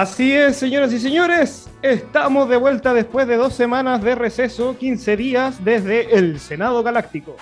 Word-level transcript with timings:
Así 0.00 0.32
es, 0.32 0.56
señoras 0.56 0.94
y 0.94 0.98
señores, 0.98 1.68
estamos 1.82 2.48
de 2.48 2.56
vuelta 2.56 2.94
después 2.94 3.28
de 3.28 3.36
dos 3.36 3.52
semanas 3.52 4.02
de 4.02 4.14
receso, 4.14 4.74
15 4.78 5.14
días 5.14 5.62
desde 5.62 6.16
el 6.16 6.40
Senado 6.40 6.82
Galáctico. 6.82 7.36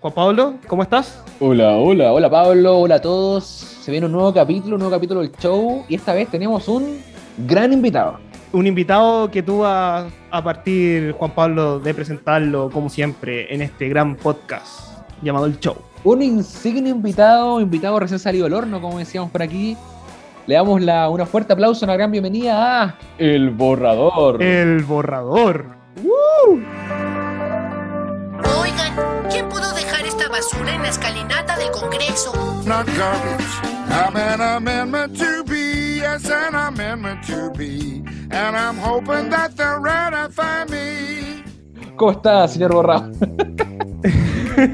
Juan 0.00 0.14
Pablo, 0.14 0.54
¿cómo 0.66 0.82
estás? 0.82 1.22
Hola, 1.40 1.76
hola, 1.76 2.10
hola 2.10 2.30
Pablo, 2.30 2.78
hola 2.78 2.94
a 2.94 3.02
todos. 3.02 3.44
Se 3.44 3.90
viene 3.90 4.06
un 4.06 4.12
nuevo 4.12 4.32
capítulo, 4.32 4.76
un 4.76 4.80
nuevo 4.80 4.96
capítulo 4.96 5.20
del 5.20 5.32
show 5.32 5.84
y 5.90 5.96
esta 5.96 6.14
vez 6.14 6.30
tenemos 6.30 6.66
un 6.66 6.98
gran 7.46 7.70
invitado. 7.74 8.18
Un 8.52 8.66
invitado 8.66 9.30
que 9.30 9.42
tú 9.42 9.58
vas 9.58 10.10
a 10.30 10.42
partir, 10.42 11.12
Juan 11.12 11.32
Pablo, 11.32 11.80
de 11.80 11.92
presentarlo 11.92 12.70
como 12.70 12.88
siempre 12.88 13.54
en 13.54 13.60
este 13.60 13.90
gran 13.90 14.16
podcast 14.16 15.04
llamado 15.20 15.44
El 15.44 15.60
Show. 15.60 15.89
Un 16.02 16.22
insigne 16.22 16.90
invitado, 16.90 17.60
invitado 17.60 17.98
recién 18.00 18.18
salido 18.18 18.44
del 18.44 18.54
horno, 18.54 18.80
como 18.80 18.98
decíamos 18.98 19.30
por 19.30 19.42
aquí. 19.42 19.76
Le 20.46 20.54
damos 20.54 20.80
la, 20.80 21.08
una 21.10 21.26
fuerte 21.26 21.52
aplauso, 21.52 21.84
una 21.84 21.94
gran 21.94 22.10
bienvenida 22.10 22.82
a 22.82 22.98
El 23.18 23.50
Borrador. 23.50 24.42
El 24.42 24.82
Borrador. 24.84 25.76
Oigan, 28.62 28.94
¿quién 29.30 29.48
pudo 29.48 29.72
dejar 29.74 30.06
esta 30.06 30.28
basura 30.28 30.74
en 30.74 30.82
la 30.82 30.88
escalinata 30.88 31.56
del 31.58 31.70
Congreso? 31.70 32.32
not 32.70 32.86
garbage. 32.86 33.50
I'm 33.90 34.16
an 34.16 34.40
amendment 34.40 35.18
to 35.18 35.42
be, 35.44 35.96
yes, 35.98 36.30
an 36.30 36.54
amendment 36.54 37.26
to 37.26 37.50
be. 37.58 38.04
And 38.30 38.56
I'm 38.56 38.76
hoping 38.76 39.28
that 39.30 39.56
they'll 39.56 39.80
ratify 39.80 40.66
me. 40.70 41.42
¿Cómo 41.96 42.12
está, 42.12 42.46
señor 42.46 42.72
Borrado? 42.72 43.10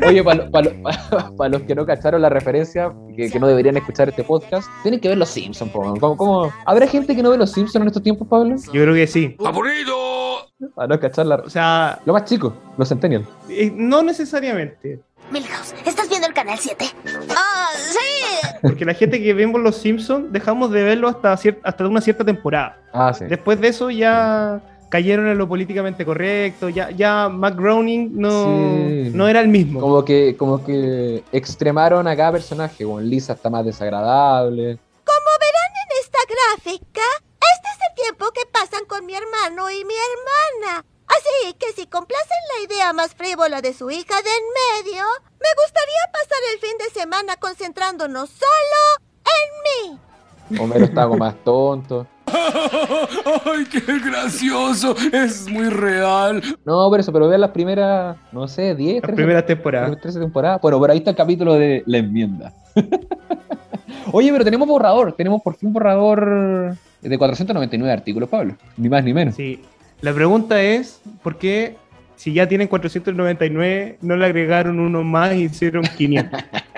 Oye, 0.06 0.22
para 0.24 1.48
los 1.48 1.62
que 1.62 1.74
no 1.74 1.86
cacharon 1.86 2.22
la 2.22 2.28
referencia, 2.28 2.92
que, 3.16 3.30
que 3.30 3.38
no 3.40 3.46
deberían 3.48 3.76
escuchar 3.76 4.08
este 4.08 4.24
podcast, 4.24 4.68
tienen 4.82 5.00
que 5.00 5.08
ver 5.08 5.18
Los 5.18 5.28
Simpsons, 5.30 5.70
po. 5.70 5.94
¿Cómo, 5.98 6.16
cómo- 6.16 6.52
¿Habrá 6.64 6.86
gente 6.86 7.14
que 7.16 7.22
no 7.22 7.30
ve 7.30 7.38
Los 7.38 7.52
Simpsons 7.52 7.82
en 7.82 7.86
estos 7.88 8.02
tiempos, 8.02 8.26
Pablo? 8.28 8.56
Yo 8.72 8.82
creo 8.82 8.94
que 8.94 9.06
sí. 9.06 9.36
¡Aburrido! 9.44 9.94
Para 10.74 10.88
no 10.88 10.98
cachar 11.00 11.26
la... 11.26 11.36
O 11.36 11.50
sea, 11.50 11.98
Lo 12.04 12.12
más 12.12 12.24
chico, 12.24 12.54
los 12.78 12.88
Centennial. 12.88 13.26
eh, 13.50 13.70
no 13.74 14.02
necesariamente. 14.02 15.00
Milhouse, 15.30 15.74
¿estás 15.84 16.08
viendo 16.08 16.28
el 16.28 16.34
canal 16.34 16.56
7? 16.58 16.84
¡Ah, 17.36 17.66
sí! 17.74 18.48
Porque 18.62 18.84
la 18.84 18.94
gente 18.94 19.20
que 19.22 19.34
vemos 19.34 19.60
Los 19.60 19.76
Simpsons 19.76 20.32
dejamos 20.32 20.70
de 20.70 20.82
verlo 20.84 21.08
hasta, 21.08 21.34
cier- 21.34 21.58
hasta 21.64 21.86
una 21.86 22.00
cierta 22.00 22.24
temporada. 22.24 22.78
Ah, 22.92 23.12
sí. 23.12 23.24
Después 23.26 23.60
de 23.60 23.68
eso 23.68 23.90
ya 23.90 24.60
cayeron 24.88 25.28
en 25.28 25.38
lo 25.38 25.48
políticamente 25.48 26.04
correcto. 26.04 26.68
Ya, 26.68 26.90
ya 26.90 27.28
Matt 27.28 27.56
Groening 27.56 28.10
no, 28.14 28.30
Sí. 28.44 29.10
no 29.14 29.28
era 29.28 29.40
el 29.40 29.48
mismo. 29.48 29.80
Como 29.80 30.04
que, 30.04 30.36
como 30.36 30.64
que 30.64 31.22
extremaron 31.32 32.06
a 32.08 32.16
cada 32.16 32.32
personaje. 32.32 32.84
Bueno, 32.84 33.06
Lisa 33.08 33.32
está 33.34 33.50
más 33.50 33.64
desagradable. 33.64 34.78
Como 35.04 35.30
verán 35.40 35.72
en 35.84 36.04
esta 36.04 36.18
gráfica, 36.28 37.02
este 37.34 37.68
es 37.74 37.78
el 37.90 38.02
tiempo 38.02 38.26
que 38.32 38.42
pasan 38.52 38.84
con 38.86 39.04
mi 39.06 39.14
hermano 39.14 39.70
y 39.70 39.84
mi 39.84 39.94
hermana. 39.94 40.84
Así 41.08 41.54
que 41.54 41.72
si 41.72 41.86
complacen 41.86 42.36
la 42.58 42.64
idea 42.66 42.92
más 42.92 43.14
frívola 43.14 43.62
de 43.62 43.72
su 43.72 43.90
hija 43.90 44.14
de 44.22 44.28
en 44.30 44.84
medio, 44.84 45.04
me 45.40 45.48
gustaría 45.62 46.12
pasar 46.12 46.38
el 46.52 46.58
fin 46.60 46.78
de 46.78 47.00
semana 47.00 47.36
concentrándonos 47.36 48.28
solo 48.30 49.06
en 49.24 49.90
mí. 49.92 50.60
Homero 50.60 50.84
está 50.84 51.02
algo 51.02 51.16
más 51.16 51.34
tonto. 51.44 52.06
¡Ay, 53.44 53.64
qué 53.70 53.80
gracioso! 53.98 54.94
Es 55.12 55.48
muy 55.48 55.69
real. 55.69 56.42
No, 56.64 56.91
pero 56.91 57.00
eso, 57.00 57.12
pero 57.12 57.28
vean 57.28 57.41
las 57.41 57.50
primeras, 57.50 58.16
no 58.32 58.48
sé, 58.48 58.74
10, 58.74 58.94
Las 58.96 59.02
13, 59.02 59.16
primeras 59.16 59.46
temporadas. 59.46 60.00
13 60.00 60.20
temporadas. 60.20 60.60
Bueno, 60.60 60.78
por 60.78 60.91
ahí 60.91 60.98
está 60.98 61.10
el 61.10 61.16
capítulo 61.16 61.54
de 61.54 61.82
la 61.86 61.98
enmienda. 61.98 62.53
Oye, 64.12 64.31
pero 64.32 64.44
tenemos 64.44 64.66
borrador, 64.69 65.12
tenemos 65.12 65.42
por 65.42 65.56
fin 65.56 65.72
borrador 65.72 66.76
de 67.00 67.19
499 67.19 67.92
artículos, 67.92 68.28
Pablo. 68.28 68.56
Ni 68.76 68.88
más 68.88 69.04
ni 69.04 69.12
menos. 69.12 69.34
Sí. 69.34 69.62
La 70.00 70.12
pregunta 70.12 70.60
es, 70.62 71.00
¿por 71.22 71.38
qué 71.38 71.76
si 72.16 72.32
ya 72.32 72.48
tienen 72.48 72.69
499 72.69 73.98
no 74.03 74.16
le 74.16 74.26
agregaron 74.26 74.81
uno 74.81 75.03
más 75.03 75.34
y 75.34 75.44
hicieron 75.44 75.84
500? 75.97 76.41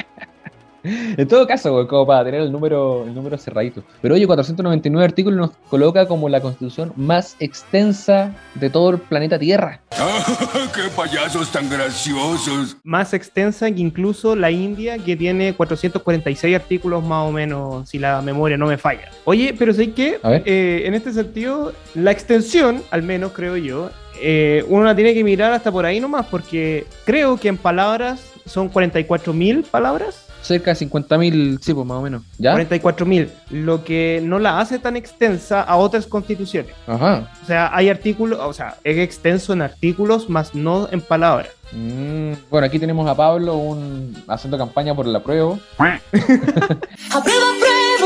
En 0.84 1.26
todo 1.26 1.46
caso, 1.46 1.72
güey, 1.72 1.86
como 1.86 2.06
para 2.06 2.24
tener 2.24 2.42
el 2.42 2.52
número, 2.52 3.04
el 3.04 3.14
número 3.14 3.36
cerradito. 3.38 3.82
Pero 4.00 4.14
oye, 4.14 4.26
499 4.26 5.04
artículos 5.04 5.38
nos 5.38 5.50
coloca 5.68 6.06
como 6.06 6.28
la 6.28 6.40
constitución 6.40 6.92
más 6.96 7.36
extensa 7.40 8.34
de 8.54 8.70
todo 8.70 8.90
el 8.90 8.98
planeta 8.98 9.38
Tierra. 9.38 9.80
¡Qué 10.74 10.82
payasos 10.94 11.50
tan 11.50 11.68
graciosos! 11.68 12.76
más 12.84 13.12
extensa 13.12 13.70
que 13.70 13.80
incluso 13.80 14.36
la 14.36 14.50
India, 14.50 14.98
que 14.98 15.16
tiene 15.16 15.54
446 15.54 16.54
artículos 16.54 17.04
más 17.04 17.28
o 17.28 17.32
menos, 17.32 17.88
si 17.88 17.98
la 17.98 18.22
memoria 18.22 18.56
no 18.56 18.66
me 18.66 18.78
falla. 18.78 19.10
Oye, 19.24 19.54
pero 19.58 19.72
sé 19.72 19.92
que 19.92 20.18
ver. 20.22 20.42
en 20.46 20.94
este 20.94 21.12
sentido, 21.12 21.72
la 21.94 22.12
extensión, 22.12 22.82
al 22.90 23.02
menos 23.02 23.32
creo 23.32 23.56
yo, 23.56 23.90
eh, 24.20 24.64
uno 24.68 24.84
la 24.84 24.94
tiene 24.94 25.14
que 25.14 25.22
mirar 25.22 25.52
hasta 25.52 25.70
por 25.70 25.86
ahí 25.86 26.00
nomás, 26.00 26.26
porque 26.26 26.86
creo 27.04 27.36
que 27.36 27.48
en 27.48 27.56
palabras 27.56 28.20
son 28.46 28.70
44.000 28.70 29.64
palabras. 29.64 30.27
Cerca 30.42 30.72
de 30.72 30.86
50.000, 30.86 31.58
sí, 31.60 31.74
pues 31.74 31.86
más 31.86 31.98
o 31.98 32.02
menos. 32.02 32.22
¿Ya? 32.38 32.54
44.000, 32.56 33.28
lo 33.50 33.84
que 33.84 34.20
no 34.22 34.38
la 34.38 34.60
hace 34.60 34.78
tan 34.78 34.96
extensa 34.96 35.62
a 35.62 35.76
otras 35.76 36.06
constituciones. 36.06 36.72
Ajá. 36.86 37.30
O 37.42 37.46
sea, 37.46 37.70
hay 37.74 37.88
artículos, 37.88 38.38
o 38.40 38.52
sea, 38.52 38.76
es 38.84 38.98
extenso 38.98 39.52
en 39.52 39.62
artículos, 39.62 40.28
más 40.28 40.54
no 40.54 40.88
en 40.90 41.00
palabras. 41.00 41.48
Mm, 41.72 42.32
bueno, 42.50 42.66
aquí 42.66 42.78
tenemos 42.78 43.08
a 43.08 43.14
Pablo 43.14 43.56
un, 43.56 44.16
haciendo 44.26 44.56
campaña 44.56 44.94
por 44.94 45.06
la 45.06 45.20
prueba. 45.20 45.58
Aprueba, 45.78 46.00
apruebo 47.12 47.97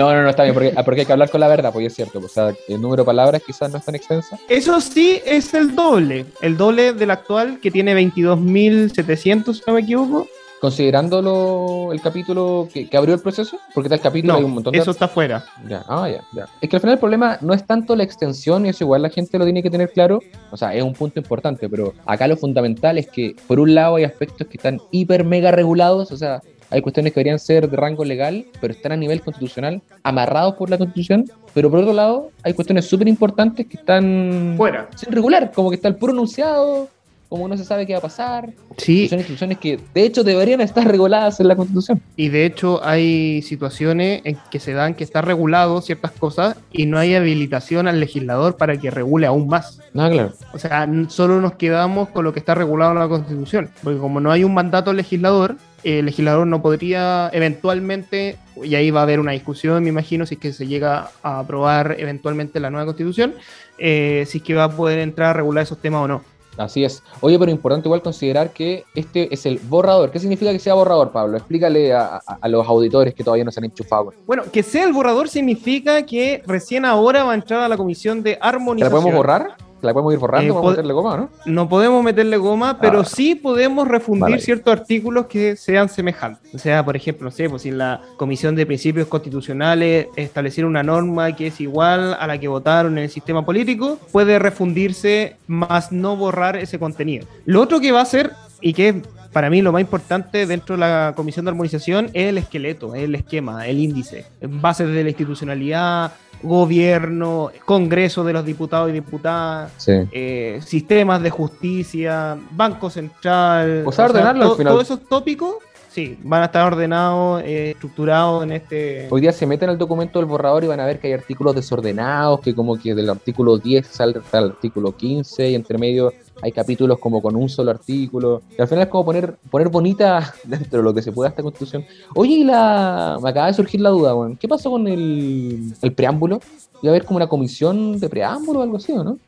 No, 0.00 0.12
no, 0.14 0.22
no, 0.22 0.30
está 0.30 0.42
bien, 0.44 0.54
porque, 0.54 0.72
ah, 0.76 0.82
porque 0.82 1.00
hay 1.00 1.06
que 1.06 1.12
hablar 1.12 1.30
con 1.30 1.40
la 1.40 1.48
verdad, 1.48 1.72
pues 1.72 1.86
es 1.86 1.94
cierto. 1.94 2.20
pues, 2.20 2.32
O 2.32 2.34
sea, 2.34 2.54
el 2.68 2.80
número 2.80 3.02
de 3.02 3.06
palabras 3.06 3.42
quizás 3.46 3.70
no 3.70 3.78
es 3.78 3.84
tan 3.84 3.94
extensa. 3.94 4.38
Eso 4.48 4.80
sí 4.80 5.20
es 5.24 5.52
el 5.54 5.74
doble, 5.76 6.26
el 6.40 6.56
doble 6.56 6.92
del 6.92 7.10
actual 7.10 7.58
que 7.60 7.70
tiene 7.70 7.94
22.700, 7.94 9.54
si 9.54 9.62
no 9.66 9.74
me 9.74 9.80
equivoco. 9.80 10.26
Considerando 10.60 11.22
lo- 11.22 11.90
el 11.90 12.02
capítulo 12.02 12.68
que, 12.70 12.86
que 12.86 12.94
abrió 12.98 13.14
el 13.14 13.20
proceso, 13.22 13.56
porque 13.74 13.86
está 13.86 13.94
el 13.94 14.02
capítulo 14.02 14.34
No, 14.34 14.38
hay 14.40 14.44
un 14.44 14.50
montón 14.52 14.72
de... 14.74 14.78
eso 14.78 14.90
está 14.90 15.08
fuera. 15.08 15.42
Ya, 15.66 15.82
ah, 15.88 16.06
ya, 16.06 16.22
ya. 16.34 16.48
Es 16.60 16.68
que 16.68 16.76
al 16.76 16.80
final 16.82 16.94
el 16.94 16.98
problema 17.00 17.38
no 17.40 17.54
es 17.54 17.66
tanto 17.66 17.96
la 17.96 18.02
extensión, 18.04 18.66
y 18.66 18.68
eso 18.68 18.84
igual 18.84 19.00
la 19.00 19.08
gente 19.08 19.38
lo 19.38 19.44
tiene 19.44 19.62
que 19.62 19.70
tener 19.70 19.90
claro. 19.90 20.20
O 20.50 20.58
sea, 20.58 20.74
es 20.74 20.82
un 20.82 20.92
punto 20.92 21.18
importante, 21.18 21.66
pero 21.70 21.94
acá 22.04 22.28
lo 22.28 22.36
fundamental 22.36 22.98
es 22.98 23.08
que, 23.08 23.34
por 23.46 23.58
un 23.58 23.74
lado, 23.74 23.96
hay 23.96 24.04
aspectos 24.04 24.46
que 24.48 24.58
están 24.58 24.78
hiper 24.90 25.24
mega 25.24 25.50
regulados, 25.50 26.12
o 26.12 26.16
sea, 26.18 26.42
hay 26.70 26.80
cuestiones 26.82 27.12
que 27.12 27.20
deberían 27.20 27.38
ser 27.38 27.68
de 27.68 27.76
rango 27.76 28.04
legal, 28.04 28.44
pero 28.60 28.72
están 28.72 28.92
a 28.92 28.96
nivel 28.96 29.20
constitucional, 29.22 29.82
amarrados 30.02 30.54
por 30.54 30.70
la 30.70 30.78
constitución. 30.78 31.24
Pero 31.52 31.70
por 31.70 31.80
otro 31.80 31.92
lado, 31.92 32.30
hay 32.44 32.52
cuestiones 32.52 32.84
súper 32.86 33.08
importantes 33.08 33.66
que 33.66 33.76
están 33.76 34.54
Fuera. 34.56 34.88
sin 34.94 35.12
regular, 35.12 35.50
como 35.52 35.70
que 35.70 35.76
está 35.76 35.88
el 35.88 35.96
puro 35.96 36.12
enunciado, 36.12 36.88
como 37.28 37.46
no 37.46 37.56
se 37.56 37.64
sabe 37.64 37.86
qué 37.86 37.92
va 37.92 37.98
a 37.98 38.02
pasar. 38.02 38.50
Y 38.50 38.54
Sí, 38.76 39.08
son 39.08 39.18
instituciones 39.18 39.58
que, 39.58 39.78
de 39.94 40.04
hecho, 40.04 40.22
deberían 40.24 40.60
estar 40.60 40.84
reguladas 40.88 41.38
en 41.40 41.48
la 41.48 41.56
constitución. 41.56 42.00
y 42.16 42.28
de 42.28 42.44
hecho 42.46 42.80
hay 42.84 43.42
situaciones 43.42 44.22
en 44.24 44.36
que 44.50 44.58
se 44.60 44.72
dan 44.72 44.94
que 44.94 45.04
está 45.04 45.22
regulado 45.22 45.80
ciertas 45.80 46.10
cosas 46.12 46.56
y 46.72 46.86
no 46.86 46.98
hay 46.98 47.14
habilitación 47.14 47.86
al 47.88 48.00
legislador 48.00 48.56
para 48.56 48.76
que 48.76 48.90
regule 48.90 49.26
aún 49.26 49.46
más. 49.48 49.80
Ah, 49.96 50.08
claro. 50.10 50.32
O 50.52 50.58
sea, 50.58 50.88
solo 51.08 51.40
nos 51.40 51.54
quedamos 51.54 52.08
con 52.10 52.24
lo 52.24 52.32
que 52.32 52.38
está 52.40 52.54
regulado 52.54 52.92
en 52.92 52.98
la 53.00 53.08
Constitución. 53.08 53.70
Porque 53.82 53.98
como 53.98 54.20
no 54.20 54.30
hay 54.32 54.42
un 54.44 54.54
mandato 54.54 54.92
legislador, 54.92 55.56
el 55.84 56.06
legislador 56.06 56.46
no 56.46 56.60
podría 56.62 57.28
eventualmente, 57.32 58.36
y 58.62 58.74
ahí 58.74 58.90
va 58.90 59.00
a 59.00 59.02
haber 59.04 59.20
una 59.20 59.32
discusión, 59.32 59.82
me 59.82 59.88
imagino, 59.90 60.26
si 60.26 60.34
es 60.34 60.40
que 60.40 60.52
se 60.52 60.66
llega 60.66 61.10
a 61.22 61.38
aprobar 61.40 61.96
eventualmente 61.98 62.60
la 62.60 62.70
nueva 62.70 62.86
Constitución, 62.86 63.34
eh, 63.78 64.24
si 64.26 64.38
es 64.38 64.44
que 64.44 64.54
va 64.54 64.64
a 64.64 64.70
poder 64.70 64.98
entrar 64.98 65.30
a 65.30 65.32
regular 65.34 65.62
esos 65.62 65.78
temas 65.78 66.02
o 66.02 66.08
no. 66.08 66.22
Así 66.56 66.84
es. 66.84 67.02
Oye, 67.20 67.38
pero 67.38 67.50
importante 67.50 67.88
igual 67.88 68.02
considerar 68.02 68.50
que 68.50 68.84
este 68.94 69.32
es 69.32 69.46
el 69.46 69.58
borrador. 69.60 70.10
¿Qué 70.10 70.18
significa 70.18 70.52
que 70.52 70.58
sea 70.58 70.74
borrador, 70.74 71.10
Pablo? 71.10 71.38
Explícale 71.38 71.94
a, 71.94 72.16
a- 72.16 72.38
a 72.40 72.48
los 72.48 72.66
auditores 72.66 73.14
que 73.14 73.24
todavía 73.24 73.44
no 73.44 73.50
se 73.52 73.60
han 73.60 73.64
enchufado. 73.64 74.12
Bueno, 74.26 74.42
que 74.52 74.62
sea 74.62 74.84
el 74.84 74.92
borrador 74.92 75.28
significa 75.28 76.04
que 76.04 76.42
recién 76.46 76.84
ahora 76.84 77.24
va 77.24 77.32
a 77.32 77.34
entrar 77.36 77.60
a 77.60 77.68
la 77.68 77.78
comisión 77.78 78.22
de 78.22 78.34
¿Que 78.34 78.40
la 78.40 78.46
armonización. 78.48 78.92
podemos 79.00 79.16
borrar? 79.16 79.56
¿Que 79.80 79.86
la 79.86 79.92
podemos 79.94 80.12
ir 80.12 80.18
borrando? 80.18 80.46
Eh, 80.46 80.52
¿Podemos 80.52 80.64
pod- 80.64 80.76
meterle 80.76 80.92
goma, 80.92 81.16
no? 81.16 81.30
No 81.46 81.68
podemos 81.68 82.04
meterle 82.04 82.36
goma, 82.36 82.78
pero 82.80 83.00
Ah. 83.00 83.04
sí 83.04 83.34
podemos 83.34 83.88
refundir 83.88 84.22
Vale. 84.22 84.38
ciertos 84.40 84.72
artículos 84.72 85.26
que 85.26 85.56
sean 85.56 85.88
semejantes. 85.88 86.54
O 86.54 86.58
sea, 86.58 86.84
por 86.84 86.96
ejemplo, 86.96 87.24
no 87.24 87.30
sé, 87.30 87.48
pues 87.48 87.62
si 87.62 87.70
la 87.70 88.00
Comisión 88.16 88.54
de 88.56 88.66
Principios 88.66 89.08
Constitucionales 89.08 90.08
estableciera 90.16 90.68
una 90.68 90.82
norma 90.82 91.34
que 91.34 91.46
es 91.48 91.60
igual 91.60 92.14
a 92.18 92.26
la 92.26 92.38
que 92.38 92.48
votaron 92.48 92.98
en 92.98 93.04
el 93.04 93.10
sistema 93.10 93.44
político, 93.44 93.98
puede 94.12 94.38
refundirse, 94.38 95.36
más 95.46 95.92
no 95.92 96.16
borrar 96.16 96.56
ese 96.56 96.78
contenido. 96.78 97.26
Lo 97.46 97.60
otro 97.62 97.80
que 97.80 97.92
va 97.92 98.00
a 98.00 98.02
hacer, 98.02 98.30
y 98.60 98.74
que 98.74 98.88
es 98.90 98.94
para 99.32 99.48
mí 99.48 99.62
lo 99.62 99.72
más 99.72 99.80
importante 99.80 100.44
dentro 100.44 100.74
de 100.74 100.80
la 100.80 101.12
Comisión 101.16 101.44
de 101.44 101.50
Armonización, 101.52 102.06
es 102.12 102.28
el 102.28 102.38
esqueleto, 102.38 102.94
es 102.94 103.04
el 103.04 103.14
esquema, 103.14 103.66
el 103.66 103.78
índice, 103.78 104.26
bases 104.42 104.88
de 104.88 105.02
la 105.04 105.08
institucionalidad, 105.10 106.12
gobierno, 106.42 107.50
Congreso 107.64 108.24
de 108.24 108.32
los 108.32 108.44
diputados 108.44 108.90
y 108.90 108.92
diputadas, 108.92 109.72
Sí. 109.76 109.92
eh, 110.12 110.60
sistemas 110.64 111.22
de 111.22 111.30
justicia, 111.30 112.36
Banco 112.52 112.90
Central. 112.90 113.82
O 113.86 113.92
sea, 113.92 114.06
ordenarlo 114.06 114.42
al 114.44 114.48
to- 114.50 114.56
final. 114.56 114.72
Todos 114.72 114.84
esos 114.84 115.00
tópicos, 115.08 115.56
sí, 115.90 116.18
van 116.22 116.42
a 116.42 116.46
estar 116.46 116.66
ordenados, 116.66 117.42
eh, 117.42 117.72
estructurados 117.72 118.42
en 118.44 118.52
este. 118.52 119.08
Hoy 119.10 119.20
día 119.20 119.32
se 119.32 119.46
meten 119.46 119.68
al 119.68 119.78
documento 119.78 120.18
del 120.18 120.26
borrador 120.26 120.64
y 120.64 120.66
van 120.66 120.80
a 120.80 120.86
ver 120.86 120.98
que 120.98 121.08
hay 121.08 121.12
artículos 121.12 121.54
desordenados, 121.54 122.40
que 122.40 122.54
como 122.54 122.76
que 122.76 122.94
del 122.94 123.10
artículo 123.10 123.58
10 123.58 123.86
sale 123.86 124.18
hasta 124.18 124.38
el 124.38 124.44
artículo 124.50 124.96
15 124.96 125.50
y 125.50 125.54
entre 125.54 125.78
medio 125.78 126.12
hay 126.42 126.52
capítulos 126.52 126.98
como 126.98 127.20
con 127.20 127.36
un 127.36 127.48
solo 127.48 127.70
artículo. 127.70 128.42
Y 128.56 128.62
al 128.62 128.68
final 128.68 128.84
es 128.84 128.90
como 128.90 129.04
poner, 129.04 129.34
poner 129.50 129.68
bonita 129.68 130.34
dentro 130.44 130.78
de 130.78 130.84
lo 130.84 130.94
que 130.94 131.02
se 131.02 131.12
pueda 131.12 131.30
esta 131.30 131.42
constitución. 131.42 131.84
Oye, 132.14 132.34
y 132.34 132.44
la... 132.44 133.18
me 133.22 133.30
acaba 133.30 133.46
de 133.48 133.54
surgir 133.54 133.80
la 133.80 133.90
duda, 133.90 134.14
weón. 134.14 134.36
¿Qué 134.36 134.48
pasó 134.48 134.70
con 134.70 134.86
el, 134.88 135.74
el 135.82 135.92
preámbulo? 135.92 136.40
¿Iba 136.82 136.92
a 136.92 136.94
haber 136.94 137.04
como 137.04 137.16
una 137.16 137.28
comisión 137.28 138.00
de 138.00 138.08
preámbulo 138.08 138.60
o 138.60 138.62
algo 138.62 138.76
así, 138.76 138.92
o 138.92 139.04
no? 139.04 139.18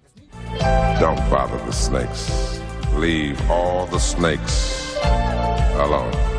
Don't 1.00 1.20
bother 1.31 1.58
the 1.67 1.73
snakes. 1.73 2.61
Leave 2.99 3.37
all 3.50 3.87
the 3.91 3.99
snakes 3.99 4.97
alone. 5.79 6.31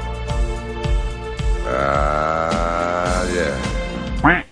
Ah, 1.76 3.24
yeah. 3.34 4.44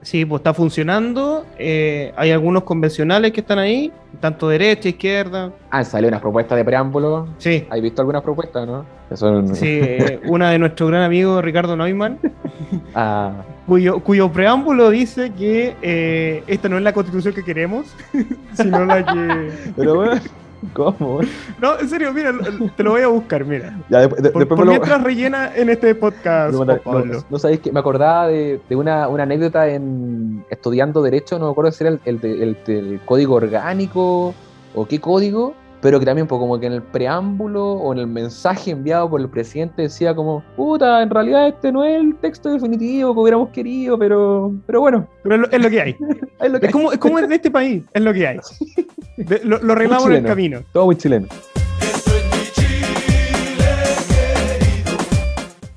Sí, 0.00 0.24
pues 0.24 0.40
está 0.40 0.54
funcionando. 0.54 1.44
eh, 1.58 2.14
hay 2.16 2.30
algunos 2.30 2.62
convencionales 2.62 3.30
que 3.32 3.40
están 3.40 3.58
ahí, 3.58 3.92
tanto 4.20 4.48
derecha, 4.48 4.88
izquierda. 4.88 5.52
Ah, 5.70 5.84
salió 5.84 6.08
unas 6.08 6.20
propuestas 6.22 6.56
de 6.56 6.64
preámbulo. 6.64 7.28
Sí, 7.36 7.66
¿Has 7.68 7.80
visto 7.82 8.00
algunas 8.00 8.22
propuestas, 8.22 8.66
no? 8.66 8.86
Son... 9.14 9.54
sí. 9.54 9.66
eh, 9.82 10.20
una 10.26 10.50
de 10.50 10.58
nuestro 10.60 10.86
gran 10.86 11.02
amigo 11.02 11.42
Ricardo 11.42 11.76
Neumann, 11.76 12.18
Ah, 12.94 13.32
cuyo, 13.66 14.00
cuyo 14.00 14.32
preámbulo 14.32 14.88
dice 14.90 15.30
que 15.32 15.76
eh, 15.82 16.42
esta 16.46 16.68
no 16.70 16.78
es 16.78 16.82
la 16.82 16.92
constitución 16.94 17.34
que 17.34 17.44
queremos, 17.44 17.94
sino 18.54 18.84
la 18.86 19.04
que. 19.04 19.50
pero 19.76 19.94
bueno, 19.96 20.20
¿cómo? 20.72 21.20
No, 21.60 21.78
en 21.78 21.88
serio, 21.88 22.12
mira, 22.12 22.32
te 22.76 22.82
lo 22.82 22.92
voy 22.92 23.02
a 23.02 23.08
buscar, 23.08 23.44
mira. 23.44 23.78
Ya, 23.88 24.06
de- 24.06 24.22
de- 24.22 24.30
Por, 24.30 24.58
lo- 24.58 24.66
mientras 24.66 25.02
rellena 25.02 25.50
en 25.54 25.68
este 25.70 25.94
podcast, 25.94 26.52
No, 26.54 26.64
no, 26.64 26.76
Pablo. 26.78 27.14
no, 27.14 27.24
no 27.30 27.38
sabéis 27.38 27.60
que 27.60 27.72
me 27.72 27.80
acordaba 27.80 28.28
de, 28.28 28.60
de 28.68 28.76
una, 28.76 29.08
una 29.08 29.22
anécdota 29.24 29.68
en 29.68 30.44
estudiando 30.50 31.02
Derecho, 31.02 31.38
no 31.38 31.46
me 31.46 31.52
acuerdo 31.52 31.72
si 31.72 31.84
era 31.84 31.98
el, 32.04 33.00
código 33.04 33.34
orgánico 33.36 34.34
o 34.74 34.86
qué 34.86 35.00
código, 35.00 35.54
pero 35.80 36.00
que 36.00 36.06
también 36.06 36.26
pues, 36.26 36.40
como 36.40 36.58
que 36.58 36.66
en 36.66 36.72
el 36.72 36.82
preámbulo 36.82 37.64
o 37.74 37.92
en 37.92 38.00
el 38.00 38.06
mensaje 38.08 38.72
enviado 38.72 39.08
por 39.08 39.20
el 39.20 39.28
presidente 39.28 39.82
decía 39.82 40.12
como, 40.14 40.42
puta, 40.56 41.02
en 41.02 41.08
realidad 41.10 41.46
este 41.48 41.70
no 41.70 41.84
es 41.84 42.00
el 42.00 42.16
texto 42.16 42.50
definitivo 42.50 43.14
que 43.14 43.20
hubiéramos 43.20 43.50
querido, 43.50 43.96
pero, 43.96 44.52
pero 44.66 44.80
bueno, 44.80 45.06
Pero 45.22 45.36
es 45.36 45.40
lo, 45.42 45.50
es 45.50 45.62
lo 45.62 45.70
que 45.70 45.80
hay. 45.80 45.96
es 46.40 46.50
lo 46.52 46.58
que 46.60 46.66
Es 46.66 46.72
como, 46.72 46.90
es 46.92 46.98
como 46.98 47.18
en 47.20 47.30
este 47.32 47.50
país, 47.50 47.84
es 47.92 48.02
lo 48.02 48.12
que 48.12 48.26
hay. 48.26 48.38
De- 49.18 49.40
lo, 49.44 49.58
lo 49.58 49.72
arreglamos 49.72 50.06
en 50.06 50.12
el 50.12 50.24
camino. 50.24 50.60
todo 50.72 50.86
muy 50.86 50.96
chileno. 50.96 51.26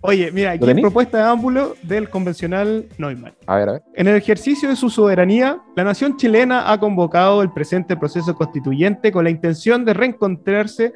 Oye, 0.03 0.31
mira, 0.31 0.51
aquí 0.51 0.61
¿Lo 0.61 0.65
tení? 0.67 0.81
propuesta 0.81 1.19
de 1.19 1.23
ámbulo 1.25 1.75
del 1.83 2.09
convencional 2.09 2.87
Neumann. 2.97 3.33
A 3.45 3.55
ver, 3.57 3.69
a 3.69 3.71
ver. 3.73 3.83
En 3.93 4.07
el 4.07 4.15
ejercicio 4.15 4.67
de 4.67 4.75
su 4.75 4.89
soberanía, 4.89 5.59
la 5.75 5.83
nación 5.83 6.17
chilena 6.17 6.71
ha 6.71 6.79
convocado 6.79 7.41
el 7.43 7.51
presente 7.51 7.95
proceso 7.95 8.33
constituyente 8.35 9.11
con 9.11 9.23
la 9.23 9.29
intención 9.29 9.85
de 9.85 9.93
reencontrarse 9.93 10.91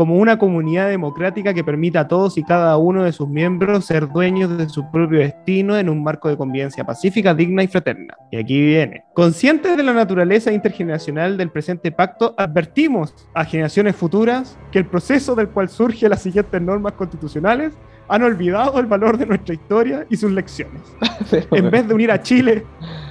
como 0.00 0.16
una 0.16 0.38
comunidad 0.38 0.88
democrática 0.88 1.52
que 1.52 1.62
permita 1.62 2.00
a 2.00 2.08
todos 2.08 2.38
y 2.38 2.42
cada 2.42 2.78
uno 2.78 3.04
de 3.04 3.12
sus 3.12 3.28
miembros 3.28 3.84
ser 3.84 4.08
dueños 4.08 4.56
de 4.56 4.66
su 4.70 4.90
propio 4.90 5.18
destino 5.18 5.76
en 5.76 5.90
un 5.90 6.02
marco 6.02 6.30
de 6.30 6.38
convivencia 6.38 6.84
pacífica, 6.84 7.34
digna 7.34 7.64
y 7.64 7.66
fraterna. 7.66 8.16
Y 8.30 8.38
aquí 8.38 8.62
viene. 8.62 9.04
Conscientes 9.12 9.76
de 9.76 9.82
la 9.82 9.92
naturaleza 9.92 10.52
intergeneracional 10.52 11.36
del 11.36 11.50
presente 11.50 11.92
pacto, 11.92 12.34
advertimos 12.38 13.14
a 13.34 13.44
generaciones 13.44 13.94
futuras 13.94 14.56
que 14.72 14.78
el 14.78 14.86
proceso 14.86 15.34
del 15.34 15.50
cual 15.50 15.68
surge 15.68 16.08
las 16.08 16.22
siguientes 16.22 16.62
normas 16.62 16.94
constitucionales 16.94 17.74
han 18.08 18.22
olvidado 18.22 18.80
el 18.80 18.86
valor 18.86 19.18
de 19.18 19.26
nuestra 19.26 19.54
historia 19.54 20.06
y 20.08 20.16
sus 20.16 20.32
lecciones. 20.32 20.80
En 21.50 21.70
vez 21.70 21.86
de 21.86 21.92
unir 21.92 22.10
a 22.10 22.22
Chile 22.22 22.64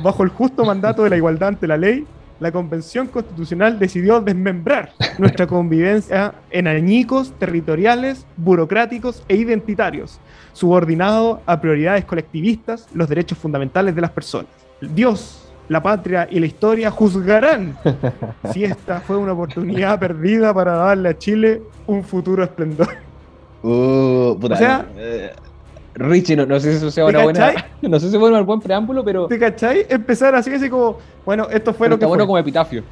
bajo 0.04 0.24
el 0.24 0.30
justo 0.30 0.66
mandato 0.66 1.04
de 1.04 1.12
la 1.12 1.18
igualdad 1.18 1.50
ante 1.50 1.68
la 1.68 1.78
ley, 1.78 2.08
la 2.40 2.52
Convención 2.52 3.08
Constitucional 3.08 3.78
decidió 3.80 4.20
desmembrar 4.22 4.92
nuestra 5.18 5.46
convivencia 5.56 6.34
en 6.52 6.68
añicos 6.68 7.34
territoriales, 7.38 8.26
burocráticos 8.38 9.24
e 9.28 9.36
identitarios, 9.36 10.20
subordinado 10.54 11.42
a 11.46 11.60
prioridades 11.60 12.06
colectivistas 12.06 12.88
los 12.94 13.08
derechos 13.10 13.38
fundamentales 13.38 13.94
de 13.96 14.02
las 14.02 14.12
personas. 14.12 14.50
Dios, 14.82 15.52
la 15.68 15.84
patria 15.84 16.28
y 16.32 16.40
la 16.40 16.46
historia 16.48 16.90
juzgarán 16.92 17.78
si 18.54 18.64
esta 18.64 19.02
fue 19.02 19.18
una 19.18 19.34
oportunidad 19.34 20.00
perdida 20.00 20.54
para 20.54 20.74
darle 20.74 21.10
a 21.10 21.18
Chile 21.18 21.62
un 21.86 22.04
futuro 22.04 22.44
esplendor. 22.44 22.90
Uh, 23.62 24.38
O 24.42 24.56
sea- 24.56 24.86
eh, 24.98 25.32
Richie, 26.00 26.36
no, 26.36 26.46
no 26.46 26.60
sé 26.60 26.72
si 26.72 26.78
eso 26.78 26.92
sea 26.92 27.06
¿Te 27.06 27.12
una 27.12 27.24
buena. 27.24 27.54
No 27.82 28.00
sé 28.00 28.10
si 28.10 28.18
fue 28.18 28.32
un 28.32 28.46
buen 28.46 28.60
preámbulo, 28.60 29.04
pero. 29.04 29.28
¿Te 29.28 29.38
cachai? 29.38 29.86
Empezar 29.90 30.34
así, 30.36 30.52
así 30.52 30.70
como, 30.70 30.98
bueno, 31.26 31.48
esto 31.52 31.74
fue 31.74 31.86
pero 31.86 31.96
lo 31.96 32.00
que 32.00 32.06
está 32.06 32.08
bueno 32.08 32.24
fue. 32.24 32.28
como 32.28 32.38
epitafio. 32.38 32.84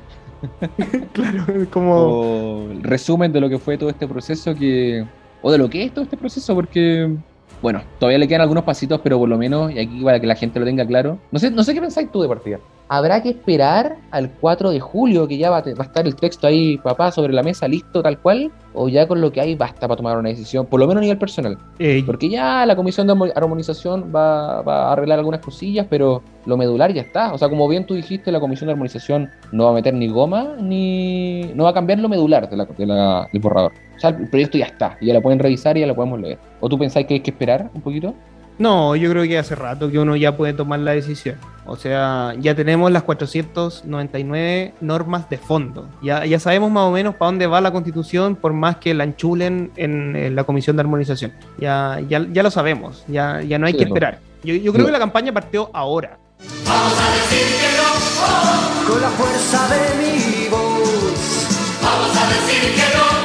Claro, 1.14 1.46
como... 1.72 1.94
O 1.96 2.70
resumen 2.82 3.32
de 3.32 3.42
lo 3.42 3.50
que 3.50 3.58
fue 3.58 3.78
todo 3.78 3.90
este 3.90 4.08
proceso 4.08 4.54
que. 4.54 5.06
O 5.42 5.52
de 5.52 5.58
lo 5.58 5.70
que 5.70 5.84
es 5.84 5.94
todo 5.94 6.04
este 6.04 6.18
proceso, 6.18 6.54
porque. 6.54 7.16
Bueno, 7.62 7.82
todavía 8.00 8.20
le 8.20 8.28
quedan 8.28 8.42
algunos 8.42 8.64
pasitos, 8.64 9.02
pero 9.04 9.18
por 9.18 9.28
lo 9.28 9.38
menos, 9.38 9.72
y 9.72 9.80
aquí 9.80 10.04
para 10.04 10.20
que 10.20 10.28
la 10.28 10.36
gente 10.36 10.60
lo 10.60 10.66
tenga 10.66 10.86
claro. 10.86 11.18
No 11.32 11.40
sé, 11.40 11.50
no 11.50 11.64
sé 11.64 11.74
qué 11.74 11.82
pensáis 11.82 12.12
tú 12.12 12.22
de 12.22 12.28
partida. 12.28 12.60
¿Habrá 12.90 13.22
que 13.22 13.30
esperar 13.30 13.98
al 14.12 14.30
4 14.32 14.72
de 14.72 14.80
julio, 14.80 15.28
que 15.28 15.38
ya 15.38 15.50
va 15.50 15.58
a, 15.58 15.62
te- 15.64 15.74
va 15.74 15.84
a 15.84 15.88
estar 15.88 16.06
el 16.08 16.16
texto 16.16 16.48
ahí, 16.48 16.78
papá, 16.78 17.12
sobre 17.12 17.34
la 17.34 17.44
mesa, 17.44 17.68
listo, 17.68 18.02
tal 18.02 18.18
cual? 18.20 18.50
¿O 18.74 18.88
ya 18.88 19.08
con 19.08 19.20
lo 19.20 19.32
que 19.32 19.42
hay 19.42 19.56
basta 19.56 19.88
para 19.88 19.98
tomar 19.98 20.18
una 20.18 20.30
decisión, 20.30 20.66
por 20.68 20.80
lo 20.80 20.88
menos 20.88 21.02
a 21.02 21.04
nivel 21.04 21.18
personal? 21.18 21.58
Porque 22.04 22.30
ya 22.30 22.66
la 22.66 22.76
comisión 22.78 23.06
de 23.08 23.14
armo- 23.14 23.32
armonización 23.36 24.12
va, 24.16 24.62
va 24.62 24.88
a 24.90 24.92
arreglar 24.94 25.20
algunas 25.20 25.42
cosillas, 25.42 25.86
pero 25.90 26.22
lo 26.46 26.56
medular 26.56 26.94
ya 26.94 27.02
está. 27.02 27.34
O 27.34 27.38
sea, 27.38 27.50
como 27.50 27.68
bien 27.68 27.86
tú 27.86 27.94
dijiste, 27.94 28.32
la 28.32 28.40
comisión 28.40 28.68
de 28.68 28.72
armonización 28.74 29.30
no 29.52 29.66
va 29.66 29.72
a 29.72 29.74
meter 29.74 29.94
ni 29.94 30.08
goma, 30.08 30.56
ni. 30.62 31.52
no 31.56 31.66
va 31.66 31.72
a 31.72 31.74
cambiar 31.74 32.00
lo 32.00 32.08
medular 32.08 32.50
de 32.50 32.56
la- 32.56 32.66
de 32.66 32.86
la- 32.86 33.28
del 33.34 33.42
borrador. 33.42 33.74
O 33.96 34.00
sea, 34.00 34.12
el 34.12 34.30
proyecto 34.30 34.58
ya 34.58 34.66
está, 34.66 34.96
y 35.02 35.08
ya 35.08 35.14
lo 35.14 35.22
pueden 35.22 35.40
revisar 35.40 35.76
y 35.76 35.82
ya 35.82 35.88
lo 35.88 35.96
podemos 35.96 36.22
leer. 36.22 36.38
¿O 36.62 36.70
tú 36.70 36.78
pensáis 36.78 37.06
que 37.08 37.16
hay 37.16 37.20
que 37.20 37.32
esperar 37.32 37.70
un 37.74 37.82
poquito? 37.82 38.14
No, 38.60 38.96
yo 38.96 39.10
creo 39.12 39.24
que 39.24 39.38
hace 39.38 39.54
rato 39.56 39.92
que 39.92 40.00
uno 40.00 40.16
ya 40.16 40.36
puede 40.36 40.54
tomar 40.54 40.80
la 40.80 40.92
decisión. 40.92 41.36
O 41.66 41.76
sea, 41.76 42.34
ya 42.40 42.56
tenemos 42.56 42.92
las 42.92 43.04
499 43.04 44.74
normas 44.82 45.30
de 45.30 45.38
fondo. 45.38 45.88
Ya, 46.02 46.26
ya 46.26 46.40
sabemos 46.40 46.72
más 46.72 46.84
o 46.86 46.92
menos 46.92 47.16
para 47.16 47.28
dónde 47.28 47.46
va 47.46 47.62
la 47.62 47.72
constitución, 47.72 48.36
por 48.36 48.54
más 48.54 48.78
que 48.78 48.94
la 48.94 49.04
enchulen 49.04 49.72
en, 49.76 50.16
en 50.16 50.36
la 50.36 50.44
comisión 50.44 50.76
de 50.76 50.82
armonización. 50.82 51.34
Ya, 51.60 52.00
ya, 52.08 52.26
ya 52.32 52.42
lo 52.42 52.50
sabemos, 52.50 53.04
ya, 53.08 53.42
ya 53.42 53.60
no 53.60 53.68
hay 53.68 53.74
Sí, 53.74 53.80
que 53.80 53.86
no. 53.86 53.90
esperar. 53.90 54.20
Yo, 54.44 54.56
yo 54.56 54.72
creo 54.72 54.84
No. 54.84 54.88
que 54.88 54.92
la 54.94 55.00
campaña 55.00 55.32
partió 55.34 55.70
ahora. 55.74 56.18
con 58.88 59.02
la 59.02 59.10
fuerza 59.10 59.68
de 59.68 59.80
mi 60.02 60.48
voz. 60.50 61.80
Vamos 61.84 62.18
a 62.18 62.28
decir 62.30 62.74
que 62.76 62.98
no. 62.98 63.17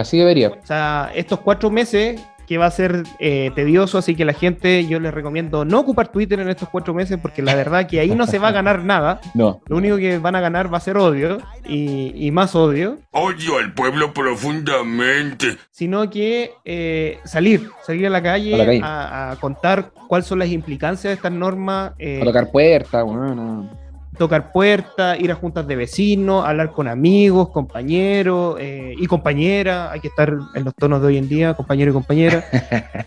Así 0.00 0.18
debería. 0.18 0.48
O 0.50 0.66
sea, 0.66 1.10
estos 1.14 1.40
cuatro 1.40 1.70
meses 1.70 2.20
que 2.46 2.58
va 2.58 2.66
a 2.66 2.70
ser 2.70 3.04
eh, 3.20 3.50
tedioso, 3.54 3.96
así 3.96 4.14
que 4.14 4.26
la 4.26 4.34
gente, 4.34 4.86
yo 4.86 5.00
les 5.00 5.14
recomiendo 5.14 5.64
no 5.64 5.80
ocupar 5.80 6.08
Twitter 6.08 6.38
en 6.40 6.50
estos 6.50 6.68
cuatro 6.68 6.92
meses, 6.92 7.18
porque 7.22 7.40
la 7.40 7.54
verdad 7.54 7.86
que 7.86 8.00
ahí 8.00 8.10
no 8.14 8.26
se 8.26 8.38
va 8.38 8.48
a 8.48 8.52
ganar 8.52 8.84
nada. 8.84 9.18
No. 9.32 9.62
Lo 9.66 9.78
único 9.78 9.96
que 9.96 10.18
van 10.18 10.36
a 10.36 10.40
ganar 10.42 10.70
va 10.70 10.76
a 10.76 10.80
ser 10.82 10.98
odio 10.98 11.38
y, 11.66 12.12
y 12.14 12.30
más 12.32 12.54
odio, 12.54 12.98
Odio 13.12 13.56
al 13.58 13.72
pueblo 13.72 14.12
profundamente. 14.12 15.56
sino 15.70 16.10
que 16.10 16.50
eh, 16.66 17.18
salir, 17.24 17.70
salir 17.82 18.06
a 18.06 18.10
la 18.10 18.22
calle, 18.22 18.54
A 18.54 18.58
la 18.58 18.66
calle. 18.66 18.80
A, 18.82 19.30
a 19.32 19.36
contar 19.36 19.92
cuáles 20.06 20.26
son 20.26 20.38
las 20.38 20.48
implicancias 20.48 21.10
de 21.10 21.14
estas 21.14 21.32
normas, 21.32 21.92
eh, 21.98 22.20
A 22.20 22.24
tocar 22.26 22.50
puertas, 22.50 23.04
bueno. 23.04 23.70
Tocar 24.16 24.52
puertas, 24.52 25.18
ir 25.20 25.30
a 25.32 25.34
juntas 25.34 25.66
de 25.66 25.76
vecinos, 25.76 26.44
hablar 26.44 26.72
con 26.72 26.88
amigos, 26.88 27.50
compañeros 27.50 28.56
eh, 28.60 28.94
y 28.96 29.06
compañeras. 29.06 29.90
Hay 29.92 30.00
que 30.00 30.08
estar 30.08 30.32
en 30.54 30.64
los 30.64 30.74
tonos 30.74 31.00
de 31.00 31.06
hoy 31.08 31.18
en 31.18 31.28
día, 31.28 31.54
compañero 31.54 31.90
y 31.90 31.94
compañera. 31.94 32.44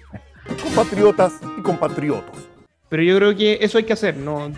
compatriotas 0.64 1.34
y 1.58 1.62
compatriotos. 1.62 2.36
Pero 2.90 3.04
yo 3.04 3.18
creo 3.18 3.36
que 3.36 3.58
eso 3.62 3.78
hay 3.78 3.84
que 3.84 3.94
hacer, 3.94 4.16
no, 4.16 4.50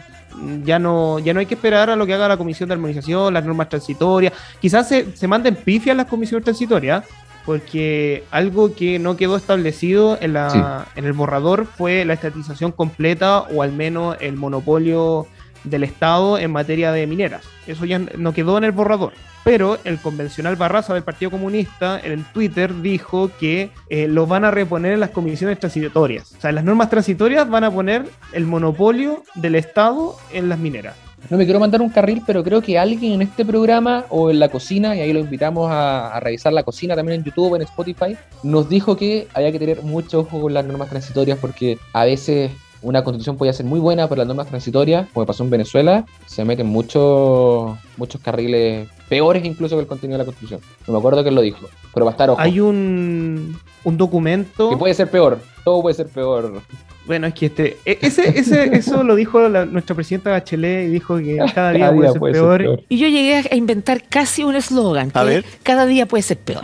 ya 0.64 0.78
no, 0.78 1.18
ya 1.20 1.34
no 1.34 1.40
hay 1.40 1.48
que 1.48 1.56
esperar 1.56 1.90
a 1.90 1.96
lo 1.96 2.06
que 2.06 2.14
haga 2.14 2.28
la 2.28 2.38
comisión 2.38 2.70
de 2.70 2.74
armonización, 2.74 3.34
las 3.34 3.44
normas 3.44 3.70
transitorias. 3.70 4.34
Quizás 4.62 4.88
se, 4.88 5.16
se 5.16 5.28
manden 5.28 5.56
pifias 5.56 5.98
las 5.98 6.06
comisiones 6.06 6.44
transitorias, 6.44 7.06
porque 7.46 8.24
algo 8.30 8.76
que 8.76 9.00
no 9.00 9.18
quedó 9.18 9.36
establecido 9.36 10.20
en, 10.22 10.34
la, 10.34 10.50
Sí. 10.52 11.00
en 11.00 11.06
el 11.06 11.14
borrador 11.14 11.66
fue 11.66 12.06
la 12.06 12.14
estatización 12.14 12.72
completa 12.72 13.40
o 13.40 13.64
al 13.64 13.72
menos 13.72 14.18
el 14.20 14.36
monopolio 14.36 15.26
del 15.64 15.84
Estado 15.84 16.38
en 16.38 16.52
materia 16.52 16.92
de 16.92 17.08
mineras. 17.08 17.44
Eso 17.68 17.86
ya 17.86 18.00
no 18.00 18.34
quedó 18.34 18.58
en 18.58 18.64
el 18.64 18.72
borrador. 18.72 19.14
Pero 19.44 19.78
el 19.84 20.00
convencional 20.00 20.58
Barraza 20.58 20.94
del 20.94 21.04
Partido 21.04 21.32
Comunista 21.32 22.00
en 22.04 22.24
Twitter 22.34 22.82
dijo 22.82 23.32
que 23.40 23.72
eh, 23.90 24.08
lo 24.08 24.28
van 24.28 24.44
a 24.44 24.52
reponer 24.52 24.94
en 24.94 25.00
las 25.00 25.12
comisiones 25.12 25.60
transitorias. 25.60 26.34
O 26.38 26.42
sea, 26.42 26.50
en 26.50 26.56
las 26.56 26.66
normas 26.66 26.90
transitorias 26.90 27.50
van 27.50 27.64
a 27.64 27.72
poner 27.72 28.06
el 28.34 28.46
monopolio 28.46 29.24
del 29.36 29.56
Estado 29.56 30.16
en 30.34 30.50
las 30.50 30.60
mineras. 30.60 30.96
No 31.30 31.38
me 31.38 31.46
quiero 31.46 31.60
mandar 31.60 31.82
un 31.82 31.90
carril, 31.90 32.24
pero 32.26 32.44
creo 32.44 32.62
que 32.62 32.80
alguien 32.80 33.14
en 33.14 33.22
este 33.22 33.46
programa 33.46 34.06
o 34.10 34.30
en 34.30 34.40
la 34.40 34.50
cocina, 34.50 34.96
y 34.96 35.02
ahí 35.02 35.14
lo 35.14 35.20
invitamos 35.20 35.70
a, 35.70 36.16
a 36.16 36.20
revisar 36.20 36.54
la 36.54 36.64
cocina 36.64 36.96
también 36.96 37.20
en 37.20 37.26
YouTube, 37.26 37.56
en 37.56 37.62
Spotify, 37.64 38.18
nos 38.42 38.70
dijo 38.70 38.96
que 38.96 39.28
había 39.34 39.52
que 39.52 39.60
tener 39.60 39.84
mucho 39.84 40.22
ojo 40.22 40.42
con 40.42 40.54
las 40.54 40.66
normas 40.66 40.90
transitorias 40.90 41.38
porque 41.38 41.78
a 41.94 42.06
veces 42.06 42.52
una 42.82 43.04
constitución 43.04 43.38
puede 43.38 43.52
ser 43.54 43.66
muy 43.66 43.80
buena, 43.80 44.08
pero 44.08 44.20
las 44.20 44.28
normas 44.28 44.48
transitorias, 44.48 45.08
como 45.14 45.26
pasó 45.26 45.44
en 45.44 45.50
Venezuela, 45.50 46.06
se 46.26 46.46
meten 46.46 46.68
muchos 46.68 47.78
muchos 47.98 48.22
carriles 48.22 48.88
peores 49.10 49.44
incluso 49.44 49.76
que 49.76 49.82
el 49.82 49.88
contenido 49.88 50.18
de 50.18 50.24
la 50.24 50.26
constitución. 50.26 50.62
No 50.88 50.94
me 50.94 51.00
acuerdo 51.00 51.22
quién 51.24 51.36
lo 51.36 51.42
dijo, 51.42 51.68
pero 51.94 52.06
va 52.06 52.12
a 52.12 52.14
estar 52.14 52.30
ojo. 52.30 52.40
Hay 52.40 52.60
un, 52.60 53.60
un 53.84 53.98
documento. 53.98 54.70
Que 54.70 54.78
puede 54.78 54.94
ser 54.94 55.10
peor, 55.10 55.40
todo 55.64 55.82
puede 55.82 55.96
ser 55.96 56.08
peor. 56.08 56.62
Bueno, 57.06 57.26
es 57.28 57.34
que 57.34 57.48
este, 57.48 57.78
e- 57.86 57.98
ese, 58.02 58.40
ese, 58.40 58.76
eso 58.76 59.04
lo 59.04 59.16
dijo 59.16 59.50
la- 59.50 59.66
nuestra 59.66 59.96
presidenta 59.96 60.30
Bachelet 60.30 60.88
y 60.88 60.92
dijo 60.92 61.18
que 61.18 61.38
cada 61.56 61.72
día, 61.72 61.92
puede, 61.92 62.12
ser, 62.14 62.22
peor. 62.62 62.84
Y 62.88 62.98
yo 63.00 63.08
llegué 63.08 63.44
a 63.52 63.56
inventar 63.56 64.04
casi 64.08 64.44
un 64.44 64.56
eslogan. 64.56 65.10
Que 65.12 65.24
ver. 65.24 65.46
Cada 65.64 65.86
día 65.86 66.06
puede 66.06 66.22
ser 66.22 66.38
peor. 66.38 66.62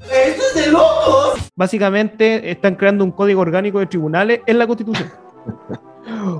¡Esto 0.00 0.42
es 0.54 0.66
de 0.66 0.72
locos! 0.72 1.50
Básicamente 1.54 2.50
están 2.50 2.76
creando 2.76 3.04
un 3.04 3.10
código 3.10 3.40
orgánico 3.40 3.78
de 3.78 3.86
tribunales 3.86 4.40
en 4.46 4.58
la 4.58 4.66
Constitución. 4.66 5.10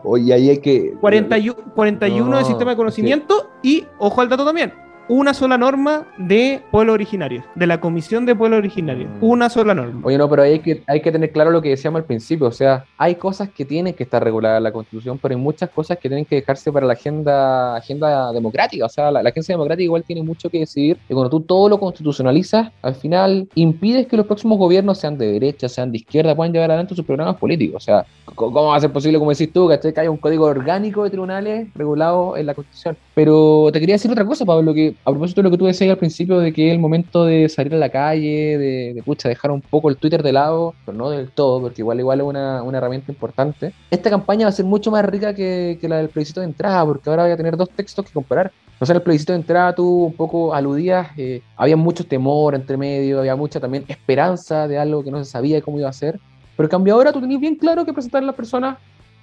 Oye, 0.04 0.32
ahí 0.32 0.50
hay 0.50 0.58
que... 0.58 0.94
41, 1.00 1.56
41 1.74 2.24
de 2.24 2.30
No, 2.30 2.46
sistema 2.46 2.72
de 2.72 2.76
conocimiento 2.76 3.50
y, 3.62 3.86
ojo 3.98 4.20
al 4.20 4.28
dato 4.28 4.44
también, 4.44 4.72
una 5.08 5.34
sola 5.34 5.58
norma 5.58 6.06
de 6.16 6.62
pueblos 6.70 6.94
originarios, 6.94 7.44
de 7.54 7.66
la 7.66 7.80
Comisión 7.80 8.24
de 8.24 8.34
Pueblos 8.34 8.58
Originarios. 8.58 9.10
Mm. 9.20 9.24
Una 9.24 9.48
sola 9.48 9.74
norma. 9.74 10.00
Oye, 10.04 10.16
no, 10.16 10.28
pero 10.28 10.42
hay 10.42 10.60
que, 10.60 10.82
hay 10.86 11.00
que 11.00 11.10
tener 11.10 11.32
claro 11.32 11.50
lo 11.50 11.60
que 11.60 11.70
decíamos 11.70 12.00
al 12.00 12.04
principio. 12.04 12.46
O 12.46 12.52
sea, 12.52 12.84
hay 12.96 13.16
cosas 13.16 13.50
que 13.50 13.64
tienen 13.64 13.94
que 13.94 14.04
estar 14.04 14.22
reguladas 14.22 14.58
en 14.58 14.64
la 14.64 14.72
Constitución, 14.72 15.18
pero 15.20 15.34
hay 15.34 15.40
muchas 15.40 15.70
cosas 15.70 15.98
que 15.98 16.08
tienen 16.08 16.24
que 16.24 16.36
dejarse 16.36 16.70
para 16.70 16.86
la 16.86 16.92
agenda, 16.92 17.76
agenda 17.76 18.32
democrática. 18.32 18.86
O 18.86 18.88
sea, 18.88 19.10
la, 19.10 19.22
la 19.22 19.30
agencia 19.30 19.54
democrática 19.54 19.84
igual 19.84 20.04
tiene 20.04 20.22
mucho 20.22 20.48
que 20.48 20.60
decidir. 20.60 20.96
Y 21.08 21.14
cuando 21.14 21.30
tú 21.30 21.40
todo 21.40 21.68
lo 21.68 21.78
constitucionalizas, 21.78 22.70
al 22.82 22.94
final 22.94 23.48
impides 23.54 24.06
que 24.06 24.16
los 24.16 24.26
próximos 24.26 24.58
gobiernos, 24.58 24.98
sean 24.98 25.18
de 25.18 25.32
derecha, 25.32 25.68
sean 25.68 25.90
de 25.90 25.98
izquierda, 25.98 26.34
puedan 26.34 26.52
llevar 26.52 26.70
adelante 26.70 26.94
sus 26.94 27.04
programas 27.04 27.36
políticos. 27.36 27.82
O 27.82 27.84
sea, 27.84 28.06
¿cómo 28.34 28.68
va 28.68 28.76
a 28.76 28.80
ser 28.80 28.92
posible, 28.92 29.18
como 29.18 29.32
decís 29.32 29.52
tú, 29.52 29.68
que 29.68 30.00
haya 30.00 30.10
un 30.10 30.16
código 30.16 30.46
orgánico 30.46 31.04
de 31.04 31.10
tribunales 31.10 31.68
regulado 31.74 32.36
en 32.36 32.46
la 32.46 32.54
Constitución? 32.54 32.96
Pero 33.14 33.70
te 33.72 33.80
quería 33.80 33.96
decir 33.96 34.10
otra 34.10 34.24
cosa, 34.24 34.44
Pablo, 34.44 34.72
que 34.72 34.91
a 35.04 35.10
propósito 35.10 35.40
de 35.40 35.44
lo 35.44 35.50
que 35.50 35.58
tú 35.58 35.66
decías 35.66 35.90
al 35.90 35.98
principio, 35.98 36.38
de 36.38 36.52
que 36.52 36.70
el 36.70 36.78
momento 36.78 37.24
de 37.24 37.48
salir 37.48 37.74
a 37.74 37.78
la 37.78 37.88
calle, 37.88 38.58
de, 38.58 38.94
de 38.94 39.02
pucha, 39.02 39.28
dejar 39.28 39.50
un 39.50 39.60
poco 39.60 39.88
el 39.88 39.96
Twitter 39.96 40.22
de 40.22 40.32
lado, 40.32 40.74
pero 40.84 40.96
no 40.96 41.10
del 41.10 41.30
todo, 41.30 41.60
porque 41.60 41.82
igual 41.82 42.00
igual 42.00 42.20
es 42.20 42.26
una, 42.26 42.62
una 42.62 42.78
herramienta 42.78 43.12
importante. 43.12 43.72
Esta 43.90 44.10
campaña 44.10 44.46
va 44.46 44.50
a 44.50 44.52
ser 44.52 44.64
mucho 44.64 44.90
más 44.90 45.04
rica 45.04 45.34
que, 45.34 45.78
que 45.80 45.88
la 45.88 45.98
del 45.98 46.08
plebiscito 46.08 46.40
de 46.40 46.46
entrada, 46.46 46.84
porque 46.84 47.08
ahora 47.10 47.24
voy 47.24 47.32
a 47.32 47.36
tener 47.36 47.56
dos 47.56 47.70
textos 47.70 48.06
que 48.06 48.12
comparar. 48.12 48.52
No 48.80 48.86
sé, 48.86 48.92
en 48.92 48.96
el 48.96 49.02
plebiscito 49.02 49.32
de 49.32 49.38
entrada 49.38 49.74
tú 49.74 49.86
un 50.06 50.14
poco 50.14 50.54
aludías, 50.54 51.08
eh, 51.16 51.40
había 51.56 51.76
mucho 51.76 52.04
temor 52.04 52.54
entre 52.54 52.76
medio, 52.76 53.20
había 53.20 53.36
mucha 53.36 53.60
también 53.60 53.84
esperanza 53.86 54.66
de 54.66 54.78
algo 54.78 55.04
que 55.04 55.10
no 55.10 55.22
se 55.22 55.30
sabía 55.30 55.60
cómo 55.62 55.78
iba 55.78 55.88
a 55.88 55.92
ser. 55.92 56.18
Pero 56.56 56.66
en 56.66 56.70
cambio 56.70 56.94
ahora 56.94 57.12
tú 57.12 57.20
tenías 57.20 57.40
bien 57.40 57.56
claro 57.56 57.84
que 57.84 57.92
presentar 57.92 58.22
a 58.22 58.26
las 58.26 58.34
personas 58.34 58.78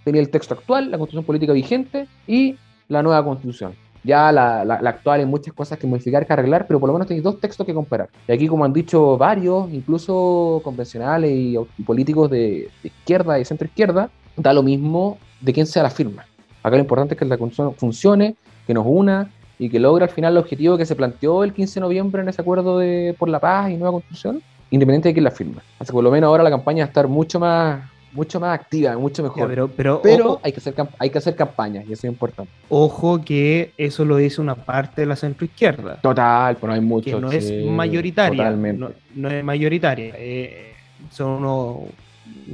tenía 0.06 0.22
el 0.22 0.30
texto 0.30 0.54
actual, 0.54 0.92
la 0.92 0.98
constitución 0.98 1.26
política 1.26 1.54
vigente 1.54 2.08
y 2.26 2.56
la 2.88 3.04
nueva 3.04 3.24
constitución. 3.24 3.74
Ya 4.04 4.32
la, 4.32 4.64
la- 4.64 4.90
actual 4.90 5.20
hay 5.20 5.26
muchas 5.26 5.54
cosas 5.54 5.78
que 5.78 5.88
modificar, 5.88 6.26
que 6.26 6.34
arreglar, 6.34 6.66
pero 6.68 6.80
por 6.80 6.88
lo 6.88 6.94
menos 6.94 7.08
tenéis 7.08 7.24
dos 7.24 7.40
textos 7.40 7.66
que 7.66 7.74
comparar. 7.74 8.10
Y 8.28 8.32
aquí, 8.32 8.48
como 8.48 8.64
han 8.64 8.74
dicho 8.74 9.18
varios, 9.18 9.72
incluso 9.72 10.62
convencionales 10.64 11.32
y, 11.32 11.58
políticos 11.84 12.30
de, 12.30 12.70
izquierda 12.84 13.40
y 13.40 13.46
centro 13.46 13.68
izquierda, 13.68 14.10
da 14.38 14.54
lo 14.54 14.64
mismo 14.64 15.18
de 15.42 15.54
quién 15.54 15.66
sea 15.68 15.84
la 15.84 15.90
firma. 15.90 16.26
Acá 16.64 16.76
lo 16.76 16.82
importante 16.82 17.14
es 17.14 17.20
que 17.20 17.26
la 17.26 17.38
funcione, 17.78 18.36
que 18.66 18.74
nos 18.74 18.86
una 18.88 19.32
y 19.58 19.70
que 19.70 19.80
logre 19.80 20.06
al 20.06 20.10
final 20.10 20.34
el 20.34 20.38
objetivo 20.40 20.78
que 20.78 20.86
se 20.86 20.96
planteó 20.96 21.44
el 21.44 21.54
15 21.54 21.76
de 21.76 21.82
noviembre 21.82 22.22
en 22.22 22.30
ese 22.30 22.42
acuerdo 22.42 22.78
de, 22.78 23.16
por 23.20 23.28
la 23.28 23.40
paz 23.40 23.70
y 23.70 23.76
nueva 23.76 23.92
constitución, 23.92 24.42
independiente 24.72 25.10
de 25.10 25.14
quién 25.14 25.24
la 25.26 25.32
firma. 25.32 25.62
Así 25.78 25.88
que 25.88 25.94
por 25.94 26.04
lo 26.04 26.12
menos 26.12 26.30
ahora 26.30 26.44
la 26.44 26.50
campaña 26.50 26.84
va 26.84 26.86
a 26.86 26.88
estar 26.88 27.08
mucho 27.08 27.40
más, 27.40 27.82
mucho 28.12 28.40
más 28.40 28.60
activa, 28.60 28.98
mucho 28.98 29.22
mejor. 29.24 29.42
Ya, 29.44 29.48
pero 29.48 29.68
pero, 29.68 30.02
Pero 30.02 30.26
ojo, 30.26 30.42
hay, 30.44 30.52
que 30.52 30.60
hacer, 30.60 30.74
hay 30.98 31.10
que 31.10 31.18
hacer 31.18 31.36
campañas 31.36 31.86
y 31.88 31.94
eso 31.94 32.08
es 32.08 32.12
importante. 32.14 32.52
ojo 32.70 33.22
que 33.24 33.72
eso 33.78 34.04
lo 34.06 34.18
dice 34.18 34.42
una 34.42 34.56
parte 34.56 35.02
de 35.02 35.08
la 35.08 35.16
centroizquierda, 35.16 35.96
Total, 36.02 36.56
pero 36.56 36.68
no 36.68 36.74
hay 36.74 36.82
mucho. 36.82 37.16
que 37.16 37.22
no 37.22 37.32
es 37.32 37.48
sí, 37.48 37.64
mayoritaria. 37.70 38.38
Totalmente. 38.38 38.80
No, 38.80 38.90
no 39.16 39.30
es 39.30 39.44
mayoritaria. 39.44 40.14
eh, 40.18 40.74
son 41.12 41.44
unos, 41.44 41.78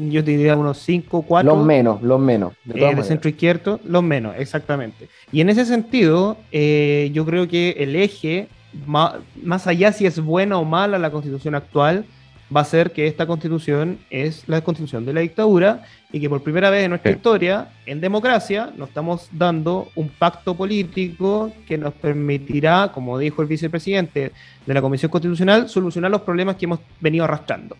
yo 0.09 0.21
diría 0.21 0.55
unos 0.55 0.77
5, 0.79 1.21
4. 1.27 1.55
los 1.55 1.65
menos, 1.65 2.01
los 2.01 2.19
menos. 2.19 2.53
De 2.65 2.73
eh, 2.73 2.77
de 2.79 2.85
maneras. 2.85 3.07
centro 3.07 3.29
izquierdo, 3.29 3.79
los 3.85 4.03
menos, 4.03 4.35
exactamente. 4.37 5.07
Y 5.31 5.41
en 5.41 5.49
ese 5.49 5.65
sentido, 5.65 6.37
eh, 6.51 7.09
yo 7.13 7.25
creo 7.25 7.47
que 7.47 7.71
el 7.79 7.95
eje, 7.95 8.47
ma- 8.85 9.19
más 9.43 9.67
allá 9.67 9.91
si 9.93 10.05
es 10.05 10.19
buena 10.19 10.57
o 10.57 10.65
mala 10.65 10.99
la 10.99 11.11
constitución 11.11 11.55
actual, 11.55 12.05
va 12.55 12.61
a 12.61 12.65
ser 12.65 12.91
que 12.91 13.07
esta 13.07 13.25
constitución 13.25 13.97
es 14.09 14.43
la 14.47 14.61
constitución 14.61 15.05
de 15.05 15.13
la 15.13 15.21
dictadura 15.21 15.83
y 16.11 16.19
que 16.19 16.29
por 16.29 16.43
primera 16.43 16.69
vez 16.69 16.83
en 16.83 16.89
nuestra 16.91 17.11
Sí. 17.11 17.17
historia, 17.17 17.69
en 17.85 18.01
democracia, 18.01 18.71
nos 18.77 18.89
estamos 18.89 19.27
dando 19.31 19.89
un 19.95 20.09
pacto 20.09 20.55
político 20.55 21.51
que 21.67 21.77
nos 21.77 21.93
permitirá, 21.93 22.91
como 22.93 23.17
dijo 23.17 23.41
el 23.41 23.47
vicepresidente 23.47 24.31
de 24.65 24.73
la 24.73 24.81
Comisión 24.81 25.09
Constitucional, 25.11 25.69
solucionar 25.69 26.11
los 26.11 26.21
problemas 26.21 26.55
que 26.57 26.65
hemos 26.65 26.79
venido 26.99 27.23
arrastrando. 27.25 27.75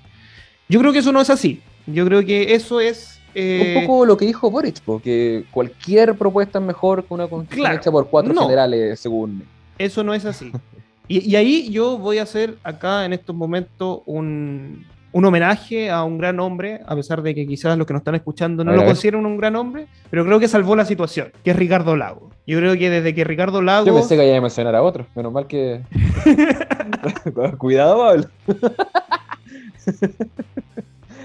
Yo 0.68 0.80
creo 0.80 0.92
que 0.92 1.00
eso 1.00 1.12
no 1.12 1.22
es 1.22 1.30
así. 1.30 1.62
Yo 1.86 2.06
creo 2.06 2.26
que 2.26 2.56
eso 2.56 2.80
es... 2.80 3.20
eh, 3.36 3.76
Un 3.78 3.86
poco 3.86 4.06
lo 4.06 4.18
que 4.18 4.26
dijo 4.26 4.50
Boric, 4.50 4.80
porque 4.84 5.44
cualquier 5.52 6.16
propuesta 6.16 6.58
es 6.58 6.66
mejor 6.66 7.04
que 7.06 7.14
una 7.14 7.28
constitución 7.28 7.66
Claro, 7.66 7.78
hecha 7.80 7.92
por 7.92 8.08
cuatro 8.10 8.34
no. 8.34 8.42
generales, 8.44 9.00
según. 9.00 9.44
Eso 9.78 10.04
no 10.04 10.14
es 10.16 10.26
así. 10.26 10.52
Y, 11.08 11.30
y 11.30 11.36
ahí 11.36 11.70
yo 11.72 11.98
voy 11.98 12.18
a 12.18 12.24
hacer 12.24 12.56
acá 12.64 13.06
en 13.06 13.14
estos 13.14 13.36
momentos 13.36 14.02
un, 14.06 14.86
un 15.16 15.24
homenaje 15.24 15.90
a 15.90 16.04
un 16.04 16.18
gran 16.18 16.42
hombre, 16.42 16.82
a 16.86 16.94
pesar 16.94 17.22
de 17.22 17.34
que 17.34 17.48
quizás 17.48 17.78
los 17.78 17.88
que 17.88 17.94
nos 17.94 18.02
están 18.02 18.16
escuchando 18.16 18.66
no 18.66 18.74
lo 18.74 18.84
consideran 18.84 19.26
un 19.26 19.38
gran 19.38 19.56
hombre, 19.56 19.88
pero 20.10 20.26
creo 20.26 20.42
que 20.42 20.50
salvó 20.50 20.76
la 20.76 20.84
situación, 20.84 21.32
que 21.42 21.52
es 21.52 21.56
Ricardo 21.56 21.96
Lago. 21.96 22.32
Yo 22.46 22.60
creo 22.60 22.78
que 22.78 22.90
desde 22.90 23.16
que 23.16 23.24
Ricardo 23.24 23.62
Lago... 23.62 23.86
Yo 23.86 23.96
pensé 23.96 24.18
que 24.18 24.28
iba 24.28 24.38
a 24.38 24.42
mencionar 24.42 24.76
a 24.76 24.84
otro, 24.84 25.08
menos 25.16 25.32
mal 25.32 25.48
que. 25.48 25.82
Cuidado, 27.58 27.98
Pablo. 27.98 28.26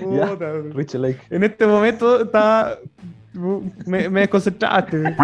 Puta, 0.00 0.52
Rich 0.72 0.94
Lake. 0.94 1.20
en 1.28 1.42
este 1.42 1.66
momento 1.66 2.22
está. 2.22 2.78
Me, 3.86 4.08
me 4.08 4.20
desconcentraste. 4.20 5.02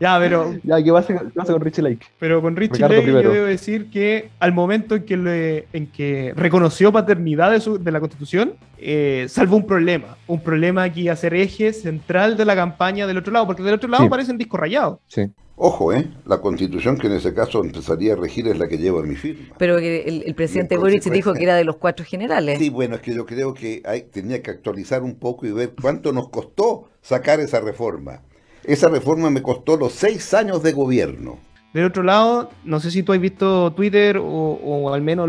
ya, 0.00 0.18
pero 0.18 0.54
Ya, 0.62 0.82
¿qué 0.82 0.92
pasa, 0.92 1.18
qué 1.18 1.30
pasa 1.34 1.52
con 1.52 1.62
Rich 1.62 1.78
Lake? 1.78 2.06
Pero 2.18 2.40
con 2.40 2.54
Richie 2.56 2.74
Ricardo 2.74 2.94
Lake 2.96 3.12
yo 3.24 3.32
debo 3.32 3.46
decir 3.46 3.90
que 3.90 4.30
al 4.40 4.52
momento 4.52 4.94
en 4.96 5.04
que, 5.04 5.16
le- 5.16 5.66
en 5.72 5.86
que 5.88 6.32
reconoció 6.36 6.92
paternidad 6.92 7.50
de, 7.50 7.60
su- 7.60 7.82
de 7.82 7.90
la 7.92 8.00
Constitución, 8.00 8.54
eh, 8.78 9.26
salvó 9.28 9.56
un 9.56 9.66
problema. 9.66 10.16
Un 10.26 10.40
problema 10.40 10.90
que 10.92 11.00
iba 11.00 11.12
a 11.12 11.16
ser 11.16 11.34
eje 11.34 11.72
central 11.72 12.36
de 12.36 12.44
la 12.44 12.54
campaña 12.54 13.06
del 13.06 13.18
otro 13.18 13.32
lado, 13.32 13.46
porque 13.46 13.62
del 13.62 13.74
otro 13.74 13.88
lado 13.88 14.04
Sí. 14.04 14.10
parece 14.10 14.30
un 14.32 14.38
disco 14.38 14.56
rayado. 14.56 15.00
Sí. 15.08 15.22
Ojo, 15.60 15.92
¿eh? 15.92 16.06
La 16.24 16.40
constitución 16.40 16.96
que 16.98 17.08
en 17.08 17.14
ese 17.14 17.34
caso 17.34 17.64
empezaría 17.64 18.12
a 18.12 18.16
regir 18.16 18.46
es 18.46 18.56
la 18.60 18.68
que 18.68 18.78
lleva 18.78 19.02
mi 19.02 19.16
firma. 19.16 19.46
Pero 19.58 19.78
que 19.78 20.02
el, 20.02 20.22
el 20.24 20.34
presidente 20.36 20.76
Boric 20.76 21.02
dijo 21.10 21.32
que 21.34 21.42
era 21.42 21.56
de 21.56 21.64
los 21.64 21.74
cuatro 21.78 22.04
generales. 22.06 22.60
Sí, 22.60 22.68
bueno, 22.70 22.94
es 22.94 23.00
que 23.00 23.12
yo 23.12 23.26
creo 23.26 23.54
que 23.54 23.82
hay, 23.84 24.02
tenía 24.02 24.40
que 24.40 24.52
actualizar 24.52 25.02
un 25.02 25.16
poco 25.16 25.46
y 25.46 25.50
ver 25.50 25.72
cuánto 25.82 26.12
nos 26.12 26.28
costó 26.28 26.88
sacar 27.02 27.40
esa 27.40 27.58
reforma. 27.60 28.20
Esa 28.68 28.90
reforma 28.90 29.30
me 29.30 29.40
costó 29.40 29.78
los 29.78 29.94
seis 29.94 30.34
años 30.34 30.62
de 30.62 30.72
gobierno. 30.72 31.38
Del 31.72 31.86
otro 31.86 32.02
lado, 32.02 32.50
no 32.64 32.80
sé 32.80 32.90
si 32.90 33.02
tú 33.02 33.14
has 33.14 33.18
visto 33.18 33.72
Twitter 33.72 34.20
o, 34.22 34.92
al 34.92 35.00
menos 35.00 35.26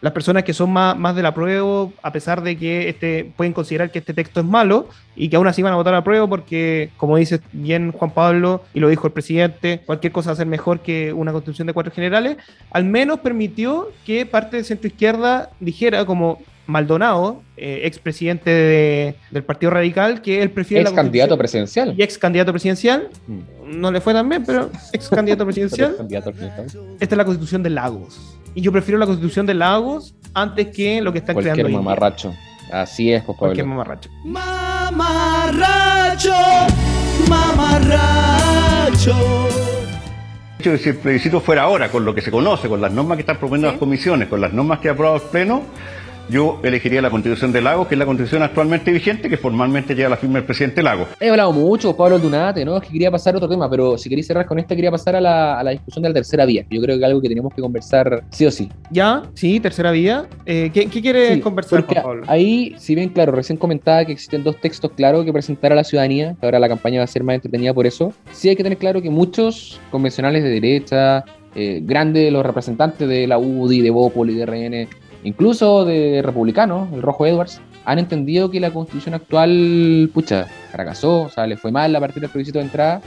las 0.00 0.12
personas 0.14 0.44
que 0.44 0.54
son 0.54 0.72
más, 0.72 0.96
más 0.96 1.14
de 1.14 1.22
la 1.22 1.34
prueba, 1.34 1.90
a 2.02 2.10
pesar 2.10 2.42
de 2.42 2.56
que 2.56 2.88
este, 2.88 3.30
pueden 3.36 3.52
considerar 3.52 3.90
que 3.90 3.98
este 3.98 4.14
texto 4.14 4.40
es 4.40 4.46
malo 4.46 4.88
y 5.14 5.28
que 5.28 5.36
aún 5.36 5.46
así 5.46 5.60
van 5.60 5.74
a 5.74 5.76
votar 5.76 5.94
a 5.94 6.02
prueba 6.02 6.26
porque, 6.26 6.88
como 6.96 7.18
dice 7.18 7.38
bien 7.52 7.92
Juan 7.92 8.12
Pablo 8.12 8.62
y 8.72 8.80
lo 8.80 8.88
dijo 8.88 9.08
el 9.08 9.12
presidente, 9.12 9.82
cualquier 9.84 10.14
cosa 10.14 10.30
va 10.30 10.32
a 10.32 10.36
ser 10.36 10.46
mejor 10.46 10.80
que 10.80 11.12
una 11.12 11.32
constitución 11.32 11.66
de 11.66 11.74
cuatro 11.74 11.92
generales, 11.92 12.38
al 12.70 12.84
menos 12.86 13.20
permitió 13.20 13.90
que 14.06 14.24
parte 14.24 14.56
de 14.56 14.64
centro 14.64 14.88
izquierda 14.88 15.50
dijera 15.60 16.06
como 16.06 16.38
Maldonado, 16.66 17.42
eh, 17.56 17.82
expresidente 17.84 18.50
de- 18.50 19.14
del 19.30 19.44
Partido 19.44 19.70
Radical, 19.70 20.20
que 20.22 20.42
él 20.42 20.50
prefiere 20.50 20.82
Ex 20.82 20.90
la 20.90 20.96
candidato 20.96 21.38
presidencial. 21.38 21.94
y 21.96 22.02
ex 22.02 22.18
candidato 22.18 22.50
presidencial. 22.52 23.08
No 23.66 23.90
le 23.92 24.00
fue 24.00 24.12
tan 24.12 24.28
bien, 24.28 24.44
pero 24.44 24.70
ex 24.92 25.08
candidato 25.08 25.44
presidencial. 25.46 25.96
Esta 27.00 27.14
es 27.14 27.16
la 27.16 27.24
constitución 27.24 27.62
de 27.62 27.70
Lagos. 27.70 28.36
Y 28.54 28.60
yo 28.62 28.72
prefiero 28.72 28.98
la 28.98 29.06
constitución 29.06 29.46
de 29.46 29.54
Lagos 29.54 30.14
antes 30.32 30.68
que 30.68 31.00
lo 31.02 31.12
que 31.12 31.18
están 31.18 31.34
Cualquier 31.34 31.54
creando 31.54 31.66
hoy 31.68 31.72
día. 31.72 31.80
mamarracho. 31.82 32.34
Así 32.72 33.12
es, 33.12 33.22
pues, 33.24 33.36
Cualquier 33.38 33.64
Pablo. 33.66 33.76
mamarracho. 33.76 34.10
Mamarracho, 34.24 36.32
mamarracho. 37.28 39.14
si 40.58 40.88
el 40.88 40.96
plebiscito 40.96 41.40
fuera 41.40 41.62
ahora, 41.62 41.90
con 41.90 42.04
lo 42.06 42.14
que 42.14 42.20
se 42.22 42.30
conoce, 42.30 42.68
con 42.68 42.80
las 42.80 42.90
normas 42.92 43.16
que 43.16 43.20
están 43.22 43.38
proponiendo 43.38 43.68
las 43.68 43.78
comisiones, 43.78 44.28
con 44.28 44.40
las 44.40 44.52
normas 44.52 44.78
que 44.80 44.88
ha 44.88 44.92
aprobado 44.92 45.16
el 45.16 45.22
Pleno, 45.30 45.62
yo 46.28 46.60
elegiría 46.62 47.02
la 47.02 47.10
constitución 47.10 47.52
de 47.52 47.60
Lagos, 47.60 47.86
que 47.88 47.94
es 47.94 47.98
la 47.98 48.06
constitución 48.06 48.42
actualmente 48.42 48.90
vigente, 48.90 49.28
que 49.28 49.36
formalmente 49.36 49.94
lleva 49.94 50.08
la 50.10 50.16
firma 50.16 50.36
del 50.36 50.44
presidente 50.44 50.82
Lagos. 50.82 51.08
He 51.20 51.28
hablado 51.30 51.52
mucho, 51.52 51.96
Pablo 51.96 52.16
Aldunate, 52.16 52.64
¿no? 52.64 52.76
Es 52.78 52.84
que 52.84 52.90
quería 52.92 53.10
pasar 53.10 53.34
a 53.34 53.36
otro 53.38 53.48
tema, 53.48 53.68
pero 53.68 53.98
si 53.98 54.08
queréis 54.08 54.26
cerrar 54.26 54.46
con 54.46 54.58
este, 54.58 54.74
quería 54.74 54.90
pasar 54.90 55.16
a 55.16 55.20
la, 55.20 55.58
a 55.58 55.62
la 55.64 55.70
discusión 55.72 56.02
de 56.02 56.08
la 56.08 56.14
tercera 56.14 56.44
vía. 56.46 56.64
que 56.68 56.76
Yo 56.76 56.82
creo 56.82 56.96
que 56.96 57.02
es 57.02 57.06
algo 57.06 57.20
que 57.20 57.28
tenemos 57.28 57.52
que 57.54 57.60
conversar 57.60 58.24
sí 58.30 58.46
o 58.46 58.50
sí. 58.50 58.68
Ya, 58.90 59.22
sí, 59.34 59.60
tercera 59.60 59.90
vía. 59.90 60.26
Eh, 60.46 60.70
¿qué, 60.72 60.86
qué 60.86 61.00
quieres 61.02 61.34
Sí, 61.34 61.40
conversar, 61.40 61.84
Juan 61.84 62.02
Pablo? 62.02 62.24
ahí, 62.26 62.74
si 62.78 62.94
bien, 62.94 63.08
claro, 63.10 63.32
recién 63.32 63.58
comentaba 63.58 64.04
que 64.04 64.12
existen 64.12 64.42
dos 64.42 64.60
textos 64.60 64.90
claros 64.92 65.24
que 65.24 65.32
presentar 65.32 65.72
a 65.72 65.74
la 65.74 65.84
ciudadanía, 65.84 66.34
que 66.40 66.46
ahora 66.46 66.58
la 66.58 66.68
campaña 66.68 66.98
va 67.00 67.04
a 67.04 67.08
ser 67.08 67.22
más 67.22 67.34
entretenida 67.34 67.72
por 67.74 67.86
eso, 67.86 68.12
sí 68.32 68.48
hay 68.48 68.56
que 68.56 68.62
tener 68.62 68.78
claro 68.78 69.02
que 69.02 69.10
muchos 69.10 69.80
convencionales 69.90 70.42
de 70.42 70.50
derecha, 70.50 71.24
eh, 71.56 71.80
grandes 71.84 72.32
los 72.32 72.44
representantes 72.44 73.08
de 73.08 73.26
la 73.28 73.38
UDI, 73.38 73.80
de 73.82 73.90
Bópoli, 73.90 74.34
de 74.34 74.44
RN, 74.46 74.88
incluso 75.24 75.84
de 75.84 76.22
republicanos, 76.22 76.92
el 76.92 77.02
Rojo 77.02 77.26
Edwards, 77.26 77.60
han 77.84 77.98
entendido 77.98 78.50
que 78.50 78.60
la 78.60 78.70
constitución 78.70 79.14
actual, 79.14 80.08
pucha, 80.14 80.46
fracasó, 80.70 81.22
o 81.22 81.28
sea, 81.28 81.46
le 81.46 81.56
fue 81.56 81.72
mal 81.72 81.94
a 81.96 82.00
partir 82.00 82.20
del 82.22 82.30
plebiscito 82.30 82.58
de 82.60 82.64
entrada, 82.66 83.00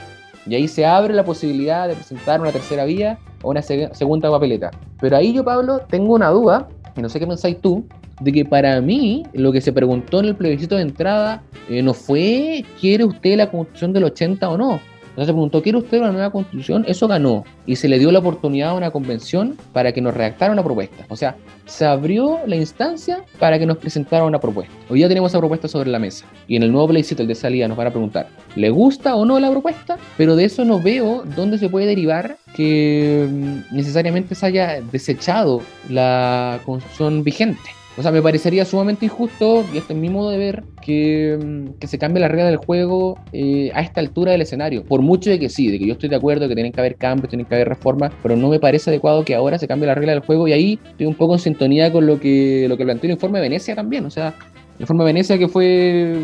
y 0.46 0.56
ahí 0.56 0.68
se 0.68 0.86
abre 0.86 1.14
la 1.14 1.24
posibilidad 1.26 1.88
de 1.88 1.96
presentar 1.96 2.40
una 2.42 2.52
tercera 2.52 2.86
vía 2.86 3.18
o 3.42 3.50
una 3.50 3.62
seg- 3.62 3.92
segunda 3.94 4.30
papeleta. 4.30 4.72
Pero 5.00 5.18
ahí 5.18 5.34
yo, 5.34 5.44
Pablo, 5.44 5.80
tengo 5.90 6.14
una 6.14 6.30
duda, 6.30 6.68
y 6.96 7.02
no 7.02 7.10
sé 7.10 7.20
qué 7.20 7.28
pensáis 7.28 7.60
tú, 7.62 7.86
de 8.22 8.32
que 8.32 8.46
para 8.46 8.82
mí 8.82 9.24
lo 9.34 9.52
que 9.52 9.62
se 9.62 9.72
preguntó 9.74 10.20
en 10.20 10.26
el 10.26 10.36
plebiscito 10.36 10.76
de 10.76 10.82
entrada 10.82 11.44
eh, 11.70 11.84
no 11.84 11.94
fue 11.94 12.65
¿quiere 12.82 13.04
usted 13.04 13.38
la 13.38 13.52
constitución 13.52 13.94
del 13.94 14.06
80 14.06 14.50
o 14.50 14.58
no? 14.58 14.80
Sea, 15.17 15.25
se 15.25 15.32
preguntó 15.34 15.63
¿quiere 15.63 15.80
usted 15.80 15.99
una 15.99 16.12
nueva 16.12 16.30
constitución? 16.30 16.86
Eso 16.88 17.08
ganó. 17.08 17.43
Y 17.65 17.75
se 17.75 17.88
le 17.88 17.97
dio 17.97 18.12
la 18.12 18.19
oportunidad 18.19 18.69
a 18.69 18.73
una 18.73 18.91
convención 18.91 19.58
para 19.73 19.91
que 19.91 19.99
nos 19.99 20.13
redactara 20.13 20.53
una 20.53 20.63
propuesta. 20.63 21.06
O 21.10 21.15
sea, 21.15 21.36
se 21.65 21.86
abrió 21.86 22.39
la 22.45 22.56
instancia 22.56 23.23
para 23.39 23.58
que 23.58 23.65
nos 23.65 23.77
presentara 23.77 24.25
una 24.25 24.39
propuesta. 24.39 24.73
Hoy 24.89 24.99
ya 24.99 25.08
tenemos 25.08 25.32
esa 25.32 25.39
propuesta 25.39 25.67
sobre 25.67 25.89
la 25.89 25.97
mesa. 25.97 26.27
Y 26.47 26.56
en 26.56 26.62
el 26.62 26.71
nuevo 26.71 26.89
plebiscito, 26.89 27.23
el 27.23 27.27
de 27.27 27.34
salida, 27.34 27.67
nos 27.67 27.77
van 27.77 27.88
a 27.88 27.91
preguntar 27.91 28.27
¿le 28.56 28.69
gusta 28.69 29.15
o 29.15 29.25
no 29.25 29.39
la 29.39 29.49
propuesta? 29.49 29.97
Pero 30.17 30.36
de 30.36 30.45
eso 30.45 30.63
no 30.65 30.80
veo 30.80 31.23
dónde 31.36 31.58
se 31.58 31.67
puede 31.67 31.88
derivar 31.88 32.38
que 32.56 33.27
mm, 33.27 33.75
necesariamente 33.75 34.36
se 34.36 34.45
haya 34.45 34.82
desechado 34.82 35.62
la 35.89 36.60
constitución 36.63 37.23
vigente. 37.23 37.69
O 37.98 38.04
sea, 38.04 38.12
me 38.12 38.22
parecería 38.22 38.64
sumamente 38.64 39.06
injusto, 39.06 39.66
y 39.74 39.78
este 39.80 39.94
es 39.94 40.00
mi 40.00 40.10
modo 40.10 40.30
de 40.30 40.38
ver, 40.38 40.64
que, 40.84 41.38
mm, 41.42 41.80
que 41.80 41.88
se 41.88 41.98
cambie 41.98 42.22
la 42.22 42.28
regla 42.28 42.46
del 42.46 42.58
juego 42.58 43.18
eh, 43.34 43.72
a 43.74 43.82
esta 43.82 44.00
altura 44.02 44.32
del 44.32 44.42
escenario. 44.42 44.84
Por 44.84 45.02
mucho 45.02 45.32
de 45.32 45.40
que 45.40 45.50
sí, 45.50 45.72
de 45.72 45.80
que 45.80 45.88
yo 45.88 45.94
estoy 45.94 46.10
de 46.10 46.16
acuerdo, 46.16 46.48
que 46.48 46.54
tienen 46.54 46.72
que 46.72 46.80
haber 46.80 46.96
cambios, 46.96 47.30
tienen 47.30 47.48
que 47.48 47.56
haber 47.56 47.70
reformas, 47.70 48.12
pero 48.22 48.36
no 48.36 48.50
me 48.50 48.60
parece 48.60 48.92
adecuado 48.92 49.26
que 49.26 49.34
ahora 49.34 49.58
se 49.58 49.68
cambie 49.68 49.88
la 49.88 49.96
regla 49.96 50.12
del 50.12 50.22
juego 50.22 50.48
y 50.48 50.54
ahí 50.54 50.80
estoy 50.92 51.08
un 51.08 51.16
poco 51.16 51.34
en 51.34 51.40
sintonía 51.40 51.92
con 51.92 52.06
lo 52.06 52.20
que, 52.20 52.68
lo 52.70 52.78
que 52.78 52.86
planteó 52.86 53.08
el 53.08 53.14
informe 53.14 53.40
de 53.40 53.50
Venecia 53.50 53.74
también. 53.76 54.06
O 54.06 54.12
sea, 54.12 54.36
el 54.78 54.82
informe 54.82 55.04
de 55.04 55.06
Venecia 55.08 55.38
que 55.40 55.48
fue 55.48 56.24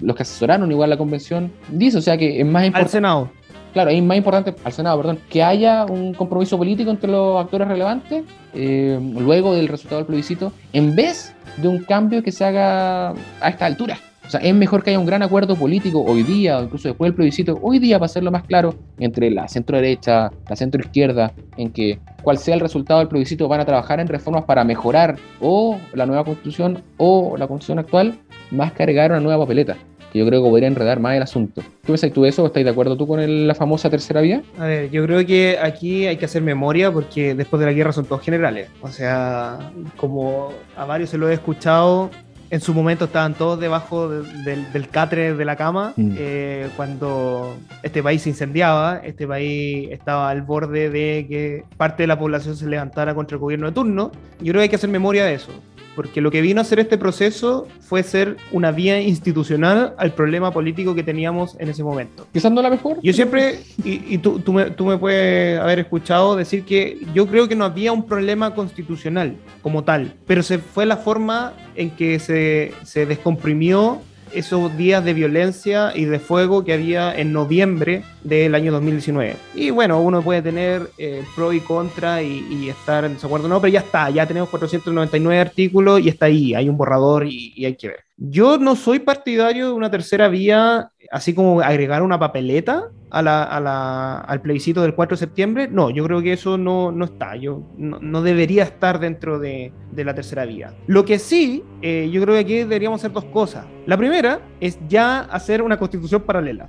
los 0.00 0.14
que 0.14 0.22
asesoraron 0.22 0.70
igual 0.70 0.88
la 0.88 0.96
convención, 0.96 1.50
dice, 1.68 1.98
o 1.98 2.02
sea, 2.02 2.16
que 2.16 2.40
es 2.40 2.46
más 2.46 2.60
Al 2.60 2.66
importante... 2.68 2.92
Senado. 2.92 3.30
Claro, 3.72 3.90
es 3.90 4.02
más 4.02 4.18
importante 4.18 4.54
al 4.64 4.72
Senado, 4.72 4.98
perdón, 4.98 5.18
que 5.30 5.42
haya 5.42 5.86
un 5.86 6.12
compromiso 6.12 6.58
político 6.58 6.90
entre 6.90 7.10
los 7.10 7.42
actores 7.42 7.66
relevantes 7.68 8.22
eh, 8.52 8.98
luego 9.18 9.54
del 9.54 9.68
resultado 9.68 10.00
del 10.00 10.06
plebiscito, 10.06 10.52
en 10.74 10.94
vez 10.94 11.34
de 11.56 11.68
un 11.68 11.78
cambio 11.84 12.22
que 12.22 12.32
se 12.32 12.44
haga 12.44 13.10
a 13.40 13.48
esta 13.48 13.64
altura. 13.64 13.98
O 14.26 14.30
sea, 14.30 14.40
es 14.40 14.54
mejor 14.54 14.82
que 14.82 14.90
haya 14.90 14.98
un 14.98 15.06
gran 15.06 15.22
acuerdo 15.22 15.56
político 15.56 16.02
hoy 16.02 16.22
día, 16.22 16.58
o 16.58 16.62
incluso 16.62 16.88
después 16.88 17.08
del 17.08 17.14
plebiscito, 17.14 17.58
hoy 17.62 17.78
día, 17.78 17.98
para 17.98 18.06
hacerlo 18.06 18.30
más 18.30 18.44
claro, 18.44 18.74
entre 18.98 19.30
la 19.30 19.48
centro 19.48 19.76
derecha, 19.76 20.30
la 20.48 20.56
centro 20.56 20.80
izquierda, 20.80 21.32
en 21.56 21.72
que 21.72 21.98
cual 22.22 22.38
sea 22.38 22.54
el 22.54 22.60
resultado 22.60 23.00
del 23.00 23.08
plebiscito, 23.08 23.48
van 23.48 23.60
a 23.60 23.64
trabajar 23.64 24.00
en 24.00 24.06
reformas 24.06 24.44
para 24.44 24.64
mejorar 24.64 25.16
o 25.40 25.78
la 25.94 26.06
nueva 26.06 26.24
constitución 26.24 26.82
o 26.98 27.36
la 27.36 27.46
constitución 27.46 27.78
actual, 27.78 28.18
más 28.50 28.72
que 28.72 28.82
agregar 28.82 29.10
una 29.10 29.20
nueva 29.20 29.44
papeleta 29.44 29.76
que 30.12 30.18
yo 30.18 30.26
creo 30.26 30.42
que 30.42 30.50
podría 30.50 30.68
enredar 30.68 31.00
más 31.00 31.16
el 31.16 31.22
asunto. 31.22 31.62
¿Qué 31.62 31.86
pensás 31.86 32.12
tú 32.12 32.22
de 32.22 32.28
eso? 32.28 32.44
¿Estás 32.46 32.62
de 32.62 32.70
acuerdo 32.70 32.96
tú 32.96 33.06
con 33.06 33.18
el- 33.20 33.48
la 33.48 33.54
famosa 33.54 33.88
tercera 33.88 34.20
vía? 34.20 34.42
A 34.58 34.66
ver, 34.66 34.90
yo 34.90 35.04
creo 35.04 35.24
que 35.26 35.58
aquí 35.60 36.06
hay 36.06 36.16
que 36.18 36.26
hacer 36.26 36.42
memoria 36.42 36.92
porque 36.92 37.34
después 37.34 37.58
de 37.60 37.66
la 37.66 37.72
guerra 37.72 37.92
son 37.92 38.04
todos 38.04 38.22
generales. 38.22 38.68
O 38.82 38.88
sea, 38.88 39.70
como 39.96 40.52
a 40.76 40.84
varios 40.84 41.10
se 41.10 41.18
lo 41.18 41.28
he 41.30 41.34
escuchado, 41.34 42.10
en 42.50 42.60
su 42.60 42.74
momento 42.74 43.06
estaban 43.06 43.32
todos 43.32 43.58
debajo 43.58 44.10
de- 44.10 44.30
del, 44.44 44.70
del 44.74 44.88
catre 44.88 45.32
de 45.32 45.44
la 45.46 45.56
cama 45.56 45.94
Mm. 45.96 46.14
eh, 46.18 46.68
cuando 46.76 47.56
este 47.82 48.02
país 48.02 48.20
se 48.20 48.28
incendiaba, 48.28 49.00
este 49.02 49.26
país 49.26 49.88
estaba 49.90 50.28
al 50.28 50.42
borde 50.42 50.90
de 50.90 51.26
que 51.26 51.64
parte 51.78 52.02
de 52.02 52.08
la 52.08 52.18
población 52.18 52.54
se 52.54 52.66
levantara 52.68 53.14
contra 53.14 53.36
el 53.36 53.40
gobierno 53.40 53.66
de 53.68 53.72
turno. 53.72 54.12
Yo 54.40 54.52
creo 54.52 54.56
que 54.56 54.62
hay 54.64 54.68
que 54.68 54.76
hacer 54.76 54.90
memoria 54.90 55.24
de 55.24 55.32
eso. 55.34 55.50
Porque 55.94 56.20
lo 56.20 56.30
que 56.30 56.40
vino 56.40 56.60
a 56.60 56.62
hacer 56.62 56.80
este 56.80 56.98
proceso 56.98 57.68
fue 57.80 58.02
ser 58.02 58.36
una 58.50 58.70
vía 58.70 59.00
institucional 59.00 59.94
al 59.98 60.12
problema 60.12 60.50
político 60.50 60.94
que 60.94 61.02
teníamos 61.02 61.56
en 61.58 61.68
ese 61.68 61.82
momento. 61.84 62.26
Quizás 62.32 62.50
no 62.50 62.62
la 62.62 62.70
mejor. 62.70 62.98
Yo 63.02 63.12
siempre, 63.12 63.60
y, 63.84 64.14
y 64.14 64.18
tú, 64.18 64.38
tú, 64.40 64.52
me, 64.52 64.70
tú 64.70 64.86
me 64.86 64.96
puedes 64.98 65.60
haber 65.60 65.80
escuchado 65.80 66.36
decir 66.36 66.64
que 66.64 66.98
yo 67.14 67.26
creo 67.26 67.48
que 67.48 67.56
no 67.56 67.64
había 67.64 67.92
un 67.92 68.06
problema 68.06 68.54
constitucional 68.54 69.36
como 69.62 69.84
tal, 69.84 70.14
pero 70.26 70.42
se 70.42 70.58
fue 70.58 70.86
la 70.86 70.96
forma 70.96 71.52
en 71.74 71.90
que 71.90 72.18
se, 72.18 72.72
se 72.84 73.06
descomprimió 73.06 74.00
esos 74.34 74.76
días 74.76 75.04
de 75.04 75.14
violencia 75.14 75.92
y 75.94 76.04
de 76.04 76.18
fuego 76.18 76.64
que 76.64 76.72
había 76.72 77.14
en 77.14 77.32
noviembre 77.32 78.04
del 78.24 78.54
año 78.54 78.72
2019. 78.72 79.36
Y 79.54 79.70
bueno, 79.70 80.00
uno 80.00 80.22
puede 80.22 80.42
tener 80.42 80.90
eh, 80.98 81.24
pro 81.34 81.52
y 81.52 81.60
contra 81.60 82.22
y, 82.22 82.46
y 82.50 82.68
estar 82.68 83.04
en 83.04 83.14
desacuerdo, 83.14 83.48
no, 83.48 83.60
pero 83.60 83.72
ya 83.72 83.80
está, 83.80 84.10
ya 84.10 84.26
tenemos 84.26 84.48
499 84.48 85.40
artículos 85.40 86.00
y 86.00 86.08
está 86.08 86.26
ahí, 86.26 86.54
hay 86.54 86.68
un 86.68 86.76
borrador 86.76 87.26
y, 87.26 87.52
y 87.56 87.64
hay 87.64 87.76
que 87.76 87.88
ver. 87.88 88.00
Yo 88.16 88.58
no 88.58 88.76
soy 88.76 89.00
partidario 89.00 89.68
de 89.68 89.72
una 89.72 89.90
tercera 89.90 90.28
vía, 90.28 90.90
así 91.10 91.34
como 91.34 91.60
agregar 91.60 92.02
una 92.02 92.18
papeleta 92.18 92.90
a 93.14 93.20
la, 93.22 93.42
a 93.44 93.60
la- 93.60 94.18
al 94.20 94.40
plebiscito 94.40 94.80
del 94.82 94.94
4 94.94 95.16
de 95.16 95.18
septiembre. 95.20 95.68
No, 95.70 95.90
yo 95.90 96.02
creo 96.04 96.22
que 96.22 96.32
eso 96.32 96.56
no, 96.56 96.90
no 96.90 97.04
está, 97.04 97.36
yo, 97.36 97.62
no, 97.76 97.98
no 98.00 98.22
debería 98.22 98.62
estar 98.62 98.98
dentro 98.98 99.38
de, 99.38 99.70
de 99.92 100.04
la 100.04 100.14
tercera 100.14 100.44
vía. 100.46 100.72
Lo 100.86 101.04
que 101.04 101.18
sí, 101.18 101.62
eh, 101.82 102.08
yo 102.10 102.22
creo 102.22 102.34
que 102.34 102.40
aquí 102.40 102.54
deberíamos 102.56 103.00
hacer 103.00 103.12
dos 103.12 103.26
cosas. 103.26 103.66
La 103.86 103.96
primera 103.98 104.40
es 104.60 104.78
ya 104.88 105.20
hacer 105.20 105.60
una 105.62 105.76
constitución 105.78 106.22
paralela. 106.22 106.66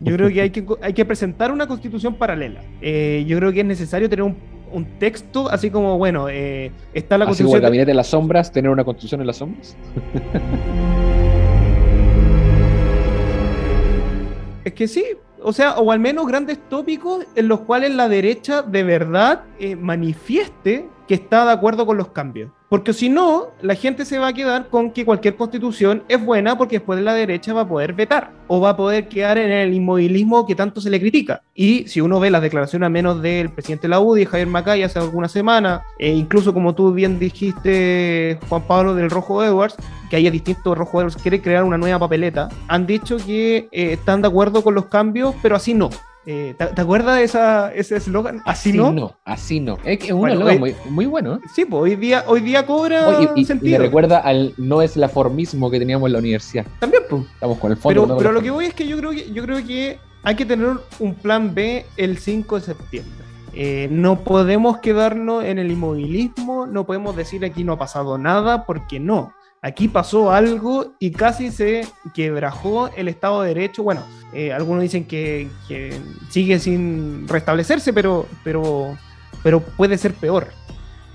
Yo 0.00 0.16
creo 0.16 0.28
que 0.30 0.40
hay 0.40 0.50
que, 0.50 0.64
hay 0.80 0.94
que 0.94 1.04
presentar 1.04 1.52
una 1.52 1.66
constitución 1.66 2.14
paralela. 2.14 2.62
Eh, 2.80 3.24
yo 3.28 3.36
creo 3.38 3.52
que 3.52 3.60
es 3.60 3.66
necesario 3.66 4.08
tener 4.08 4.22
un, 4.22 4.36
un 4.72 4.98
texto 4.98 5.50
así 5.50 5.68
como, 5.70 5.98
bueno, 5.98 6.28
eh, 6.30 6.72
está 6.94 7.18
la 7.18 7.24
Así 7.26 7.42
como 7.42 7.50
constitución. 7.52 7.56
el 7.56 7.62
gabinete 7.62 7.90
de 7.90 7.94
las 7.94 8.06
sombras, 8.06 8.50
tener 8.50 8.70
una 8.70 8.84
constitución 8.84 9.20
en 9.20 9.26
las 9.26 9.36
sombras. 9.36 9.76
Es 14.64 14.72
que 14.74 14.86
sí, 14.86 15.04
o 15.44 15.52
sea, 15.52 15.78
o 15.78 15.92
al 15.92 16.00
menos 16.00 16.26
grandes 16.26 16.58
tópicos 16.68 17.26
en 17.34 17.48
los 17.48 17.60
cuales 17.60 17.94
la 17.94 18.08
derecha 18.08 18.62
de 18.62 18.82
verdad 18.82 19.44
eh, 19.58 19.76
manifieste 19.76 20.88
que 21.06 21.14
está 21.14 21.44
de 21.44 21.52
acuerdo 21.52 21.86
con 21.86 21.96
los 21.96 22.08
cambios. 22.08 22.50
Porque 22.72 22.94
si 22.94 23.10
no, 23.10 23.48
la 23.60 23.74
gente 23.74 24.06
se 24.06 24.18
va 24.18 24.28
a 24.28 24.32
quedar 24.32 24.68
con 24.70 24.92
que 24.92 25.04
cualquier 25.04 25.36
constitución 25.36 26.04
es 26.08 26.24
buena 26.24 26.56
porque 26.56 26.78
después 26.78 26.98
la 27.02 27.12
derecha 27.12 27.52
va 27.52 27.60
a 27.60 27.68
poder 27.68 27.92
vetar 27.92 28.30
o 28.46 28.62
va 28.62 28.70
a 28.70 28.76
poder 28.78 29.08
quedar 29.08 29.36
en 29.36 29.50
el 29.50 29.74
inmovilismo 29.74 30.46
que 30.46 30.54
tanto 30.54 30.80
se 30.80 30.88
le 30.88 30.98
critica. 30.98 31.42
Y 31.54 31.86
si 31.86 32.00
uno 32.00 32.18
ve 32.18 32.30
las 32.30 32.40
declaraciones 32.40 32.86
al 32.86 32.92
menos 32.92 33.20
del 33.20 33.50
presidente 33.50 33.82
de 33.82 33.90
la 33.90 34.00
UDI, 34.00 34.24
Javier 34.24 34.48
Macay, 34.48 34.82
hace 34.84 34.98
algunas 34.98 35.30
semanas, 35.32 35.82
e 35.98 36.12
incluso 36.12 36.54
como 36.54 36.74
tú 36.74 36.94
bien 36.94 37.18
dijiste, 37.18 38.38
Juan 38.48 38.62
Pablo 38.62 38.94
del 38.94 39.10
Rojo 39.10 39.44
Edwards, 39.44 39.76
que 40.08 40.16
haya 40.16 40.30
distintos 40.30 40.78
Rojo 40.78 41.00
Edwards, 41.00 41.20
quiere 41.20 41.42
crear 41.42 41.64
una 41.64 41.76
nueva 41.76 41.98
papeleta, 41.98 42.48
han 42.68 42.86
dicho 42.86 43.18
que 43.18 43.68
eh, 43.70 43.92
están 43.92 44.22
de 44.22 44.28
acuerdo 44.28 44.64
con 44.64 44.74
los 44.74 44.86
cambios, 44.86 45.34
pero 45.42 45.56
así 45.56 45.74
no. 45.74 45.90
Eh, 46.24 46.54
¿te, 46.56 46.66
te 46.66 46.80
acuerdas 46.80 47.16
de 47.16 47.24
esa, 47.24 47.72
ese 47.74 47.96
eslogan? 47.96 48.42
Así, 48.44 48.70
Así 48.70 48.78
no. 48.78 48.92
no, 48.92 49.16
así 49.24 49.58
no. 49.60 49.78
Es 49.84 49.98
que 49.98 50.06
es 50.06 50.12
un 50.12 50.28
eslogan 50.28 50.54
hoy- 50.54 50.58
muy, 50.58 50.74
muy 50.90 51.06
bueno. 51.06 51.34
¿eh? 51.34 51.38
Sí, 51.54 51.64
pues 51.64 51.82
hoy 51.82 51.96
día, 51.96 52.24
hoy 52.28 52.40
día 52.42 52.64
cobra 52.64 53.08
Oye, 53.08 53.28
y- 53.34 53.40
y, 53.40 53.42
me 53.42 53.46
sentido. 53.46 53.78
recuerda 53.80 54.18
al 54.18 54.54
no 54.56 54.82
es 54.82 54.96
la 54.96 55.08
formismo 55.08 55.70
que 55.70 55.78
teníamos 55.80 56.06
en 56.06 56.12
la 56.12 56.18
universidad. 56.20 56.64
También, 56.78 57.02
pues. 57.10 57.22
Estamos 57.34 57.58
con 57.58 57.72
el 57.72 57.76
fondo. 57.76 58.02
Pero, 58.16 58.30
no 58.30 58.32
lo 58.32 58.40
que 58.42 58.50
voy 58.50 58.66
es 58.66 58.74
que 58.74 58.86
yo 58.86 58.96
creo 58.98 59.10
que 59.10 59.32
yo 59.32 59.42
creo 59.42 59.66
que 59.66 59.98
hay 60.22 60.36
que 60.36 60.44
tener 60.46 60.68
un 61.00 61.14
plan 61.16 61.54
B 61.54 61.84
el 61.96 62.18
5 62.18 62.56
de 62.60 62.66
septiembre. 62.66 63.24
Eh, 63.54 63.88
no 63.90 64.20
podemos 64.20 64.78
quedarnos 64.78 65.44
en 65.44 65.58
el 65.58 65.70
inmovilismo, 65.72 66.66
no 66.66 66.84
podemos 66.86 67.14
decir 67.16 67.44
aquí 67.44 67.64
no 67.64 67.72
ha 67.74 67.78
pasado 67.78 68.16
nada, 68.16 68.64
porque 68.64 68.98
no. 69.00 69.32
Aquí 69.64 69.86
pasó 69.86 70.32
algo 70.32 70.94
y 70.98 71.12
casi 71.12 71.52
se 71.52 71.86
quebrajó 72.14 72.88
el 72.96 73.06
Estado 73.06 73.42
de 73.42 73.54
Derecho. 73.54 73.84
Bueno, 73.84 74.02
eh, 74.32 74.52
algunos 74.52 74.82
dicen 74.82 75.04
que, 75.04 75.48
sigue 76.30 76.58
sin 76.58 77.28
restablecerse, 77.28 77.92
pero, 77.92 78.26
pero, 78.42 79.60
puede 79.76 79.98
ser 79.98 80.14
peor. 80.14 80.48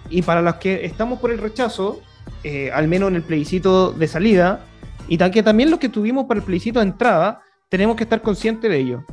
Y 0.09 0.21
para 0.21 0.41
los 0.41 0.55
que 0.55 0.85
estamos 0.85 1.19
por 1.19 1.31
el 1.31 1.39
rechazo, 1.39 1.99
eh, 2.45 2.71
al 2.71 2.87
menos 2.87 3.09
en 3.09 3.17
el 3.17 3.23
plebiscito 3.23 3.91
de 3.91 4.07
salida, 4.07 4.65
y 5.09 5.17
también 5.17 5.69
los 5.69 5.79
que 5.79 5.89
tuvimos 5.89 6.25
para 6.25 6.39
el 6.39 6.45
plebiscito 6.45 6.79
de 6.79 6.85
entrada, 6.85 7.41
tenemos 7.67 7.97
que 7.97 8.03
estar 8.03 8.21
conscientes 8.21 8.71
de 8.71 8.77
ello. 8.77 9.03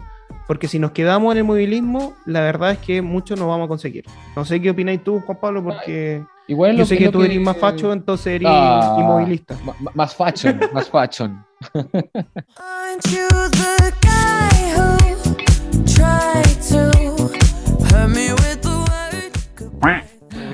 Porque 0.47 0.68
si 0.68 0.79
nos 0.79 0.92
quedamos 0.92 1.33
en 1.33 1.38
el 1.38 1.44
movilismo, 1.44 2.14
la 2.25 2.40
verdad 2.40 2.70
es 2.70 2.79
que 2.79 3.03
mucho 3.03 3.35
no 3.35 3.49
vamos 3.49 3.64
a 3.64 3.68
conseguir. 3.68 4.05
No 4.37 4.44
sé 4.44 4.61
qué 4.61 4.70
opináis 4.70 5.03
tú, 5.03 5.20
Juan 5.20 5.40
Pablo, 5.40 5.64
porque 5.64 6.23
Igual 6.46 6.72
yo 6.72 6.78
lo 6.80 6.87
sé 6.87 6.98
que- 6.98 7.09
tú 7.09 7.22
eres 7.22 7.40
más 7.40 7.57
facho, 7.57 7.92
entonces 7.92 8.26
eres 8.35 8.48
Ah, 8.50 8.96
inmovilista. 8.98 9.57
Más 9.94 10.14
fashion, 10.14 10.61
más 10.72 10.88
fashion. 10.90 11.42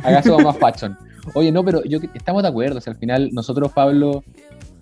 Acá 0.03 0.22
somos 0.22 0.42
más 0.44 0.57
fashion. 0.59 0.96
Oye, 1.35 1.53
no, 1.53 1.64
pero 1.64 1.83
yo 1.85 1.98
estamos 2.14 2.42
de 2.42 2.48
acuerdo. 2.48 2.79
O 2.79 2.81
sea, 2.81 2.92
al 2.92 2.98
final, 2.98 3.31
nosotros, 3.33 3.70
Pablo, 3.72 4.22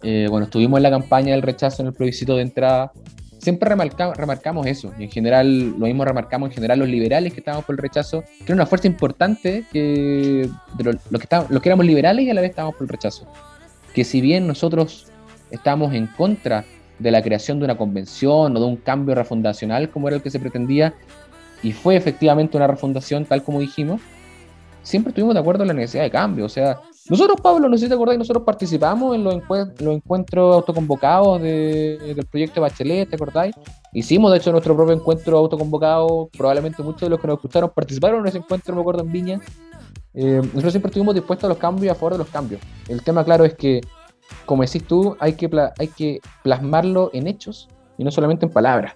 eh, 0.02 0.26
bueno, 0.30 0.44
estuvimos 0.44 0.78
en 0.78 0.82
la 0.84 0.90
campaña 0.90 1.32
del 1.32 1.42
rechazo 1.42 1.82
en 1.82 1.88
el 1.88 1.94
plebiscito 1.94 2.36
de 2.36 2.42
entrada. 2.42 2.92
Siempre 3.38 3.68
remarca- 3.68 4.12
remarcamos 4.14 4.66
eso. 4.66 4.92
Y 4.98 5.04
en 5.04 5.10
general, 5.10 5.70
lo 5.78 5.86
mismo 5.86 6.04
remarcamos 6.04 6.48
en 6.50 6.54
general 6.54 6.80
los 6.80 6.88
liberales 6.88 7.32
que 7.32 7.40
estábamos 7.40 7.64
por 7.64 7.74
el 7.74 7.78
rechazo, 7.78 8.22
que 8.38 8.44
era 8.44 8.54
una 8.54 8.66
fuerza 8.66 8.86
importante 8.88 9.64
que, 9.72 10.48
de 10.76 10.84
lo- 10.84 10.92
los 10.92 11.20
que 11.20 11.24
estábamos- 11.24 11.50
los 11.50 11.62
que 11.62 11.68
éramos 11.68 11.86
liberales 11.86 12.24
y 12.26 12.30
a 12.30 12.34
la 12.34 12.40
vez 12.40 12.50
estábamos 12.50 12.74
por 12.76 12.84
el 12.84 12.88
rechazo. 12.88 13.26
Que 13.94 14.04
si 14.04 14.20
bien 14.20 14.46
nosotros 14.46 15.06
estábamos 15.50 15.94
en 15.94 16.06
contra 16.08 16.64
de 16.98 17.10
la 17.12 17.22
creación 17.22 17.58
de 17.60 17.64
una 17.64 17.76
convención 17.76 18.56
o 18.56 18.60
de 18.60 18.66
un 18.66 18.76
cambio 18.76 19.14
refundacional 19.14 19.88
como 19.90 20.08
era 20.08 20.16
el 20.16 20.22
que 20.22 20.30
se 20.30 20.40
pretendía, 20.40 20.94
y 21.62 21.72
fue 21.72 21.96
efectivamente 21.96 22.56
una 22.56 22.66
refundación 22.66 23.24
tal 23.24 23.42
como 23.44 23.60
dijimos, 23.60 24.00
siempre 24.82 25.10
estuvimos 25.10 25.34
de 25.34 25.40
acuerdo 25.40 25.62
en 25.62 25.68
la 25.68 25.74
necesidad 25.74 26.02
de 26.04 26.10
cambio. 26.10 26.44
O 26.44 26.48
sea, 26.48 26.78
nosotros, 27.10 27.40
Pablo, 27.40 27.68
no 27.68 27.76
sé 27.76 27.84
si 27.84 27.88
te 27.88 27.94
acordás, 27.94 28.18
nosotros 28.18 28.44
participamos 28.44 29.14
en 29.14 29.24
los, 29.24 29.34
encue- 29.34 29.72
los 29.80 29.94
encuentros 29.96 30.54
autoconvocados 30.56 31.40
de- 31.40 32.14
del 32.14 32.26
proyecto 32.26 32.60
Bachelet, 32.60 33.08
¿te 33.08 33.16
acordáis? 33.16 33.54
Hicimos, 33.92 34.30
de 34.30 34.38
hecho, 34.38 34.52
nuestro 34.52 34.76
propio 34.76 34.94
encuentro 34.94 35.38
autoconvocado. 35.38 36.28
Probablemente 36.36 36.82
muchos 36.82 37.00
de 37.02 37.08
los 37.10 37.18
que 37.20 37.26
nos 37.26 37.36
escucharon 37.36 37.70
participaron 37.74 38.20
en 38.20 38.26
ese 38.26 38.38
encuentro, 38.38 38.74
me 38.74 38.80
acuerdo, 38.82 39.02
en 39.02 39.10
Viña. 39.12 39.40
Eh, 40.14 40.40
nosotros 40.42 40.72
siempre 40.72 40.88
estuvimos 40.90 41.14
dispuestos 41.14 41.44
a 41.46 41.48
los 41.48 41.58
cambios 41.58 41.86
y 41.86 41.88
a 41.88 41.94
favor 41.94 42.12
de 42.12 42.18
los 42.18 42.28
cambios. 42.28 42.60
El 42.88 43.02
tema, 43.02 43.24
claro, 43.24 43.44
es 43.46 43.54
que, 43.54 43.80
como 44.44 44.62
decís 44.62 44.84
tú, 44.86 45.16
hay 45.18 45.32
que, 45.32 45.48
hay 45.78 45.88
que 45.88 46.20
plasmarlo 46.42 47.10
en 47.14 47.26
hechos 47.26 47.68
y 47.96 48.04
no 48.04 48.10
solamente 48.10 48.44
en 48.44 48.52
palabras. 48.52 48.94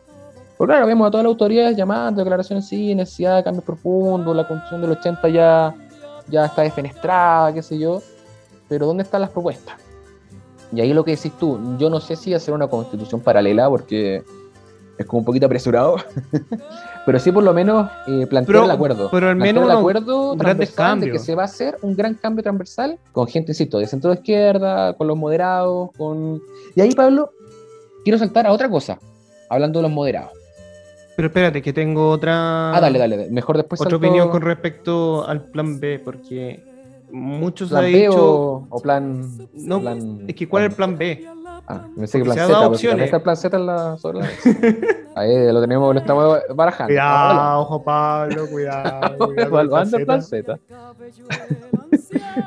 Porque 0.58 0.72
claro, 0.72 0.86
vemos 0.86 1.08
a 1.08 1.10
todas 1.10 1.24
las 1.24 1.30
autoridades 1.30 1.76
llamando, 1.76 2.20
declaraciones 2.22 2.68
sí, 2.68 2.94
necesidad 2.94 3.36
de 3.36 3.44
cambios 3.44 3.64
profundos, 3.64 4.36
la 4.36 4.46
constitución 4.46 4.82
del 4.82 4.90
80 4.92 5.28
ya, 5.30 5.74
ya 6.32 6.46
está 6.46 6.62
defenestrada, 6.62 7.52
qué 7.54 7.62
sé 7.62 7.78
yo, 7.78 8.02
pero 8.68 8.86
¿dónde 8.86 9.04
están 9.04 9.20
las 9.20 9.30
propuestas? 9.30 9.76
Y 10.74 10.80
ahí 10.80 10.92
lo 10.94 11.04
que 11.04 11.12
decís 11.14 11.32
tú, 11.38 11.76
yo 11.78 11.90
no 11.90 12.00
sé 12.00 12.16
si 12.16 12.32
hacer 12.34 12.54
una 12.54 12.66
constitución 12.66 13.20
paralela 13.20 13.68
porque 13.68 14.22
es 14.98 15.06
como 15.06 15.20
un 15.20 15.24
poquito 15.24 15.44
apresurado, 15.46 15.96
pero 17.06 17.18
sí 17.18 17.30
por 17.30 17.42
lo 17.42 17.52
menos 17.52 17.90
eh, 18.06 18.26
plantear 18.26 18.46
Pero- 18.46 18.64
el 18.64 18.70
acuerdo. 18.70 19.08
pero 19.10 19.28
al 19.28 19.36
Plantear 19.36 19.54
menos 19.54 19.62
el 19.64 19.68
unos 19.70 19.78
acuerdo 19.80 20.36
grandes 20.36 20.74
transversal 20.74 21.00
de 21.00 21.12
que 21.12 21.18
se 21.18 21.34
va 21.34 21.42
a 21.42 21.44
hacer 21.44 21.76
un 21.82 21.94
gran 21.94 22.14
cambio 22.14 22.42
transversal 22.42 22.98
con 23.12 23.26
gente, 23.26 23.52
insisto, 23.52 23.78
de 23.78 23.86
centro 23.86 24.10
de 24.10 24.16
izquierda, 24.16 24.94
con 24.94 25.06
los 25.06 25.16
moderados, 25.16 25.90
con... 25.98 26.40
Y 26.74 26.80
ahí, 26.80 26.92
Pablo, 26.94 27.30
quiero 28.04 28.18
saltar 28.18 28.46
a 28.46 28.52
otra 28.52 28.68
cosa, 28.70 28.98
hablando 29.50 29.78
de 29.78 29.82
los 29.82 29.92
moderados. 29.92 30.32
Pero 31.16 31.28
espérate, 31.28 31.60
que 31.62 31.72
tengo 31.72 32.08
otra. 32.10 32.74
Ah, 32.74 32.80
dale, 32.80 32.98
dale, 32.98 33.28
mejor 33.30 33.56
después 33.56 33.80
Otra 33.80 33.90
salto- 33.90 34.06
opinión 34.06 34.28
con 34.30 34.42
respecto 34.42 35.26
al 35.28 35.42
plan 35.42 35.78
B, 35.78 36.00
porque 36.02 36.62
muchos 37.10 37.68
¿Plan 37.68 37.84
han 37.84 37.92
B 37.92 37.98
dicho. 37.98 38.16
o, 38.16 38.66
o 38.70 38.80
plan, 38.80 39.22
No, 39.52 39.80
plan- 39.80 40.24
es 40.26 40.34
que 40.34 40.48
¿cuál 40.48 40.64
es 40.64 40.70
el 40.70 40.76
plan 40.76 40.96
B? 40.96 41.26
Ah, 41.68 41.84
que 41.94 41.94
plan 41.94 42.08
se 42.08 42.18
Z, 42.18 42.24
dado 42.24 42.34
porque 42.34 42.48
también 42.48 42.72
opciones. 42.72 43.04
está 43.04 43.16
el 43.18 43.22
plan 43.22 43.36
Z 43.36 43.56
en 43.56 43.66
la, 43.66 43.96
sobre 43.98 44.18
la. 44.20 44.28
Ahí 45.14 45.52
lo 45.52 45.60
tenemos, 45.60 45.94
lo 45.94 46.00
estamos 46.00 46.38
barajando. 46.54 46.88
Cuidado, 46.88 47.64
Juan 47.66 47.84
Pablo, 47.84 48.46
cuidado. 48.50 49.26
cuidado 49.50 49.60
el 49.60 50.04
plan. 50.06 50.22
Z. 50.22 50.58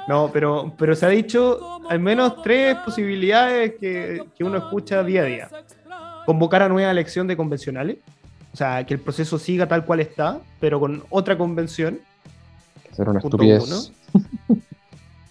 No, 0.07 0.29
pero, 0.33 0.73
pero 0.77 0.95
se 0.95 1.05
ha 1.05 1.09
dicho 1.09 1.79
al 1.89 1.99
menos 1.99 2.41
tres 2.41 2.75
posibilidades 2.83 3.75
que, 3.79 4.23
que 4.35 4.43
uno 4.43 4.57
escucha 4.57 5.03
día 5.03 5.21
a 5.21 5.25
día. 5.25 5.49
Convocar 6.25 6.63
a 6.63 6.69
nueva 6.69 6.91
elección 6.91 7.27
de 7.27 7.37
convencionales. 7.37 7.97
O 8.55 8.57
sea, 8.57 8.85
que 8.85 8.93
el 8.93 9.01
proceso 9.01 9.37
siga 9.37 9.67
tal 9.67 9.83
cual 9.83 9.99
está, 9.99 10.39
pero 10.61 10.79
con 10.79 11.03
otra 11.09 11.37
convención. 11.37 11.99
Ser 12.95 13.09
una 13.09 13.19
estupidez. 13.19 13.65
uno. 13.67 14.55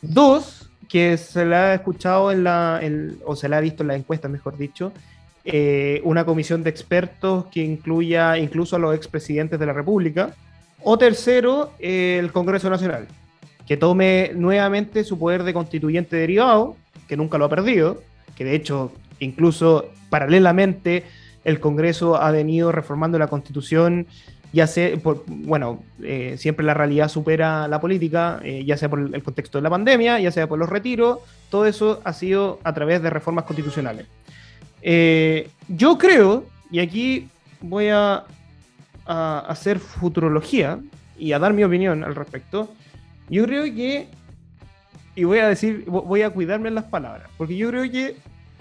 Dos, 0.03 0.71
que 0.91 1.17
se 1.17 1.47
la 1.47 1.71
ha 1.71 1.75
escuchado 1.75 2.31
en 2.31 2.45
la, 2.45 2.81
en- 2.83 3.17
o 3.25 3.35
se 3.35 3.49
la 3.49 3.57
ha 3.57 3.61
visto 3.61 3.83
en 3.83 3.87
la 3.89 3.95
encuesta, 3.97 4.29
mejor 4.29 4.59
dicho, 4.59 4.93
eh, 5.47 6.03
una 6.05 6.27
comisión 6.27 6.63
de 6.63 6.69
expertos 6.69 7.47
que 7.47 7.63
incluya 7.65 8.37
incluso 8.37 8.77
a 8.77 8.79
los 8.79 8.95
expresidentes 8.95 9.59
de 9.59 9.65
la 9.65 9.73
República. 9.73 10.35
O 10.83 10.99
tercero, 10.99 11.73
eh, 11.79 12.19
el 12.21 12.31
Congreso 12.31 12.69
Nacional, 12.69 13.07
que 13.67 13.79
tome 13.79 14.33
nuevamente 14.35 15.03
su 15.03 15.19
poder 15.19 15.45
de 15.45 15.55
constituyente 15.55 16.17
derivado, 16.17 16.77
que 17.09 17.17
nunca 17.17 17.39
lo 17.39 17.47
ha 17.47 17.49
perdido, 17.49 18.03
que 18.37 18.45
de 18.45 18.55
hecho 18.55 18.93
incluso 19.19 19.87
paralelamente 20.11 21.05
el 21.45 21.61
Congreso 21.61 22.17
ha 22.17 22.31
venido 22.31 22.73
reformando 22.73 23.19
la 23.19 23.27
Constitución, 23.29 24.07
ya 24.53 24.67
sea, 24.67 24.97
por, 24.99 25.25
bueno, 25.27 25.83
eh, 26.03 26.37
siempre 26.39 26.65
la 26.65 26.75
realidad 26.75 27.09
supera 27.09 27.67
la 27.69 27.81
política, 27.81 28.41
eh, 28.43 28.65
ya 28.65 28.77
sea 28.77 28.89
por 28.89 29.01
el 29.01 29.23
contexto 29.23 29.59
de 29.59 29.63
la 29.63 29.71
pandemia, 29.71 30.21
ya 30.21 30.31
sea 30.31 30.47
por 30.47 30.59
los 30.59 30.69
retiros, 30.69 31.19
todo 31.51 31.67
eso 31.67 32.01
ha 32.05 32.13
sido 32.13 32.61
a 32.65 32.73
través 32.73 33.03
de 33.03 33.11
reformas 33.11 33.45
constitucionales. 33.45 34.07
Eh, 34.81 35.49
yo 35.69 35.99
creo, 35.99 36.47
y 36.71 36.79
aquí 36.79 37.29
voy 37.61 37.89
a, 37.89 38.25
a 39.07 39.39
hacer 39.49 39.79
futurología 39.81 40.79
y 41.19 41.33
a 41.33 41.39
dar 41.39 41.53
mi 41.53 41.65
opinión 41.65 42.05
al 42.05 42.15
respecto, 42.15 42.73
yo 43.29 43.45
creo 43.47 43.65
que, 43.65 44.09
y 45.17 45.25
voy 45.25 45.39
a 45.39 45.49
decir, 45.49 45.85
vo- 45.87 46.05
voy 46.05 46.23
a 46.23 46.31
cuidarme 46.31 46.69
en 46.69 46.75
las 46.75 46.85
palabras, 46.85 47.29
porque 47.37 47.57
yo 47.57 47.71
creo 47.71 47.91
que 47.91 48.17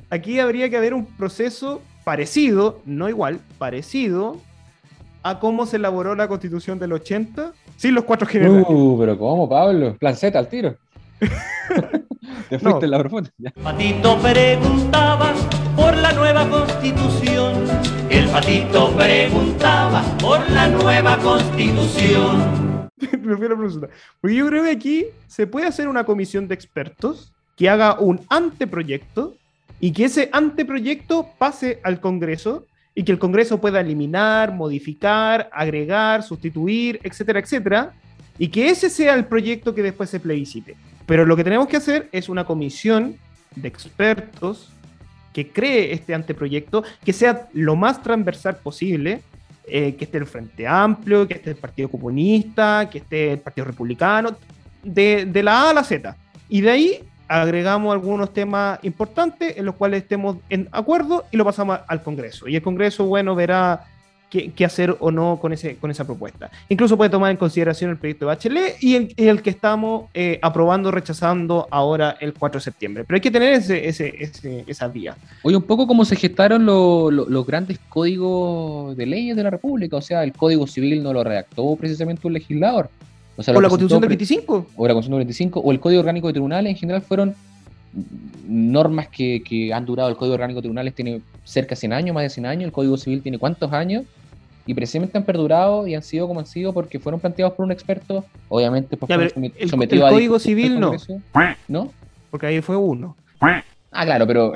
aquí 0.09 0.39
habría 0.39 0.69
que 0.69 0.77
haber 0.77 0.93
un 0.93 1.05
proceso 1.05 1.81
parecido, 2.03 2.81
no 2.85 3.09
igual, 3.09 3.39
parecido 3.57 4.37
a 5.23 5.39
cómo 5.39 5.65
se 5.65 5.77
elaboró 5.77 6.15
la 6.15 6.27
constitución 6.27 6.79
del 6.79 6.93
80, 6.93 7.53
sin 7.77 7.95
los 7.95 8.03
cuatro 8.03 8.27
generales. 8.27 8.65
Uh, 8.67 8.97
pero 8.99 9.17
¿cómo, 9.17 9.47
Pablo? 9.47 9.95
Plan 9.97 10.15
Z 10.15 10.37
al 10.37 10.47
tiro. 10.49 10.75
Te 12.49 12.59
fuiste 12.59 12.79
No. 12.79 12.83
en 12.83 12.91
la 12.91 12.99
profunda. 12.99 13.29
Ya. 13.37 13.51
Patito 13.51 14.17
preguntaba 14.19 15.33
por 15.75 15.95
la 15.97 16.11
nueva 16.11 16.49
constitución. 16.49 17.53
El 18.09 18.27
patito 18.29 18.91
preguntaba 18.95 20.03
por 20.19 20.49
la 20.51 20.67
nueva 20.67 21.17
constitución. 21.19 22.89
prefiero 22.97 23.55
la 23.55 23.61
consulta. 23.61 23.87
Porque 24.19 24.35
yo 24.35 24.47
creo 24.47 24.63
que 24.63 24.71
aquí 24.71 25.05
se 25.27 25.47
puede 25.47 25.67
hacer 25.67 25.87
una 25.87 26.03
comisión 26.03 26.47
de 26.47 26.55
expertos 26.55 27.31
que 27.55 27.69
haga 27.69 27.99
un 27.99 28.21
anteproyecto 28.29 29.35
y 29.83 29.91
que 29.91 30.05
ese 30.05 30.29
anteproyecto 30.31 31.27
pase 31.37 31.81
al 31.83 31.99
Congreso 31.99 32.67
y 32.95 33.03
que 33.03 33.11
el 33.11 33.19
Congreso 33.19 33.59
pueda 33.59 33.81
eliminar, 33.81 34.53
modificar, 34.53 35.49
agregar, 35.51 36.23
sustituir, 36.23 37.01
etcétera, 37.03 37.41
etcétera, 37.41 37.91
y 38.37 38.47
que 38.47 38.69
ese 38.69 38.89
sea 38.89 39.13
el 39.13 39.25
proyecto 39.25 39.75
que 39.75 39.83
después 39.83 40.09
se 40.09 40.21
plebiscite. 40.21 40.77
Pero 41.05 41.25
lo 41.25 41.35
que 41.35 41.43
tenemos 41.43 41.67
que 41.67 41.75
hacer 41.75 42.07
es 42.13 42.29
una 42.29 42.45
comisión 42.45 43.17
de 43.57 43.67
expertos 43.67 44.69
que 45.33 45.49
cree 45.49 45.91
este 45.91 46.13
anteproyecto, 46.13 46.85
que 47.03 47.11
sea 47.11 47.49
lo 47.51 47.75
más 47.75 48.01
transversal 48.01 48.55
posible, 48.63 49.19
eh, 49.67 49.95
que 49.95 50.05
esté 50.05 50.17
el 50.17 50.27
Frente 50.27 50.65
Amplio, 50.65 51.27
que 51.27 51.33
esté 51.33 51.49
el 51.49 51.57
Partido 51.57 51.89
Comunista, 51.89 52.89
que 52.89 52.99
esté 52.99 53.33
el 53.33 53.39
Partido 53.39 53.65
Republicano, 53.65 54.37
de, 54.81 55.25
de 55.25 55.43
la 55.43 55.63
A 55.63 55.69
a 55.71 55.73
la 55.73 55.83
Z. 55.83 56.15
Y 56.47 56.61
de 56.61 56.71
ahí 56.71 56.99
agregamos 57.27 57.93
algunos 57.93 58.33
temas 58.33 58.79
importantes 58.83 59.57
en 59.57 59.65
los 59.65 59.75
cuales 59.75 60.03
estemos 60.03 60.37
en 60.49 60.67
acuerdo 60.71 61.25
y 61.31 61.37
lo 61.37 61.45
pasamos 61.45 61.79
al 61.87 62.03
Congreso. 62.03 62.47
Y 62.47 62.55
el 62.55 62.61
Congreso, 62.61 63.05
bueno, 63.05 63.33
verá 63.35 63.85
qué, 64.29 64.51
hacer 64.65 64.95
o 64.99 65.11
no 65.11 65.37
con, 65.39 65.53
ese, 65.53 65.75
con 65.75 65.91
esa 65.91 66.05
propuesta. 66.05 66.49
Incluso 66.67 66.97
puede 66.97 67.11
tomar 67.11 67.29
en 67.29 67.37
consideración 67.37 67.91
el 67.91 67.97
proyecto 67.97 68.25
de 68.25 68.27
Bachelet 68.27 68.77
y 68.81 69.13
el, 69.17 69.41
que 69.43 69.51
estamos 69.51 70.05
eh, 70.15 70.39
aprobando, 70.41 70.89
rechazando 70.89 71.67
ahora 71.69 72.17
el 72.19 72.33
4 72.33 72.59
de 72.59 72.63
septiembre. 72.63 73.03
Pero 73.03 73.15
hay 73.17 73.21
que 73.21 73.29
tener 73.29 73.53
ese, 73.53 73.87
ese, 73.87 74.63
esa 74.65 74.87
vía. 74.87 75.15
Oye, 75.43 75.55
un 75.55 75.61
poco 75.63 75.85
como 75.85 76.03
se 76.03 76.15
gestaron 76.15 76.65
lo- 76.65 77.11
lo- 77.11 77.29
los 77.29 77.45
grandes 77.45 77.79
códigos 77.89 78.97
de 78.97 79.05
leyes 79.05 79.35
de 79.35 79.43
la 79.43 79.49
República. 79.51 79.97
O 79.97 80.01
sea, 80.01 80.23
el 80.23 80.33
Código 80.33 80.65
Civil 80.67 81.03
no 81.03 81.13
lo 81.13 81.23
redactó 81.23 81.75
precisamente 81.75 82.25
un 82.25 82.33
legislador. 82.33 82.89
O, 83.35 83.43
sea, 83.43 83.53
O 83.53 83.55
lo 83.55 83.61
la 83.61 83.69
Constitución 83.69 83.99
del 84.01 84.07
pre- 84.09 84.15
25. 84.17 84.67
O 84.75 84.87
la 84.87 84.93
Constitución 84.93 85.19
del 85.19 85.25
25, 85.25 85.59
o 85.59 85.71
el 85.71 85.79
Código 85.79 85.99
Orgánico 86.01 86.27
de 86.27 86.33
Tribunales 86.33 86.69
en 86.71 86.77
general 86.77 87.01
fueron 87.01 87.35
normas 88.47 89.07
que, 89.07 89.41
que 89.43 89.73
han 89.73 89.85
durado. 89.85 90.09
El 90.09 90.15
Código 90.15 90.33
Orgánico 90.35 90.57
de 90.59 90.63
Tribunales 90.63 90.93
tiene 90.95 91.21
cerca 91.43 91.71
de 91.71 91.75
100 91.77 91.93
años, 91.93 92.13
más 92.13 92.23
de 92.23 92.29
100 92.29 92.45
años. 92.45 92.65
El 92.65 92.71
Código 92.71 92.97
Civil 92.97 93.21
tiene 93.21 93.37
cuántos 93.37 93.71
años. 93.73 94.03
Y 94.65 94.73
precisamente 94.73 95.17
han 95.17 95.25
perdurado 95.25 95.87
y 95.87 95.95
han 95.95 96.03
sido 96.03 96.25
como 96.27 96.39
han 96.39 96.45
sido 96.45 96.71
porque 96.71 96.97
fueron 96.97 97.19
planteados 97.19 97.53
por 97.53 97.65
un 97.65 97.71
experto. 97.71 98.23
Obviamente, 98.47 98.95
pues 98.95 99.09
Ya, 99.09 99.15
fueron 99.15 99.51
el, 99.57 99.69
sometidos 99.69 100.07
el 100.07 100.13
Código 100.13 100.39
Civil 100.39 100.79
no. 100.79 100.93
¿No? 101.67 101.91
Porque 102.31 102.45
ahí 102.47 102.61
fue 102.61 102.77
uno. 102.77 103.15
Ah, 103.95 104.05
claro, 104.05 104.25
pero, 104.25 104.53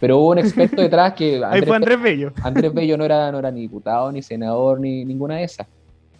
pero 0.00 0.18
hubo 0.18 0.30
un 0.30 0.38
experto 0.38 0.80
detrás 0.82 1.12
que. 1.12 1.40
Ahí 1.44 1.62
fue 1.62 1.76
Andrés 1.76 2.00
Bello. 2.02 2.32
Andrés 2.42 2.72
Bello 2.74 2.96
no 2.96 3.04
era, 3.04 3.30
no 3.30 3.38
era 3.38 3.50
ni 3.50 3.60
diputado, 3.60 4.10
ni 4.10 4.22
senador, 4.22 4.80
ni 4.80 5.04
ninguna 5.04 5.36
de 5.36 5.44
esas. 5.44 5.66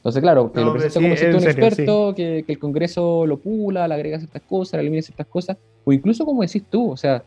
Entonces, 0.03 0.21
claro, 0.21 0.51
que 0.51 0.61
No, 0.61 0.75
lo 0.75 0.81
sí, 0.81 0.88
como 0.93 1.15
si 1.15 1.27
un 1.27 1.41
serio, 1.41 1.65
experto, 1.65 2.12
que, 2.12 2.43
que 2.45 2.55
el 2.55 2.59
Congreso 2.59 3.25
lo 3.25 3.37
pula, 3.37 3.87
le 3.87 3.95
agrega 3.95 4.19
ciertas 4.19 4.43
cosas, 4.43 4.75
le 4.75 4.81
elimina 4.81 5.01
ciertas 5.01 5.29
cosas, 5.29 5.57
o 5.85 5.93
incluso 5.93 6.25
como 6.25 6.43
decís 6.43 6.65
tú, 6.69 6.91
o 6.91 6.97
sea, 6.97 7.23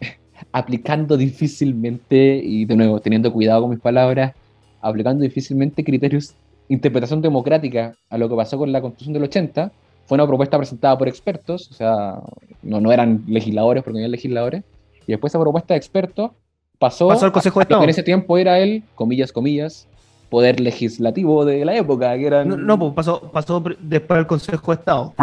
aplicando 0.52 1.18
difícilmente, 1.18 2.40
y 2.42 2.64
de 2.64 2.74
nuevo, 2.74 3.00
teniendo 3.00 3.30
cuidado 3.30 3.60
con 3.60 3.70
mis 3.70 3.80
palabras, 3.80 4.32
aplicando 4.80 5.24
difícilmente 5.24 5.84
criterios, 5.84 6.34
interpretación 6.68 7.20
democrática 7.20 7.94
a 8.08 8.16
lo 8.16 8.30
que 8.30 8.34
pasó 8.34 8.56
con 8.56 8.72
la 8.72 8.80
Constitución 8.80 9.12
del 9.12 9.24
80, 9.24 9.70
fue 10.06 10.14
una 10.14 10.26
propuesta 10.26 10.56
presentada 10.56 10.96
por 10.96 11.08
expertos, 11.08 11.70
o 11.70 11.74
sea, 11.74 12.22
no, 12.62 12.80
no 12.80 12.92
eran 12.92 13.24
legisladores 13.26 13.82
porque 13.82 13.92
no 13.92 13.98
eran 13.98 14.12
legisladores, 14.12 14.64
y 15.06 15.12
después 15.12 15.32
esa 15.32 15.38
propuesta 15.38 15.74
de 15.74 15.78
expertos 15.78 16.30
pasó, 16.78 17.08
Pasó 17.08 17.26
al 17.26 17.32
Consejo 17.32 17.60
de 17.60 17.64
a 17.64 17.64
lo 17.64 17.68
que 17.68 17.72
Estado. 17.74 17.84
en 17.84 17.90
ese 17.90 18.02
tiempo 18.02 18.38
era 18.38 18.58
el, 18.58 18.84
comillas, 18.94 19.32
comillas, 19.32 19.86
poder 20.28 20.60
legislativo 20.60 21.44
de 21.44 21.64
la 21.64 21.76
época, 21.76 22.16
que 22.16 22.26
eran... 22.26 22.48
No, 22.48 22.56
no, 22.56 22.78
pues 22.78 22.92
pasó, 22.94 23.20
pasó 23.32 23.62
después 23.80 24.18
al 24.18 24.26
Consejo 24.26 24.72
de 24.72 24.78
Estado. 24.78 25.14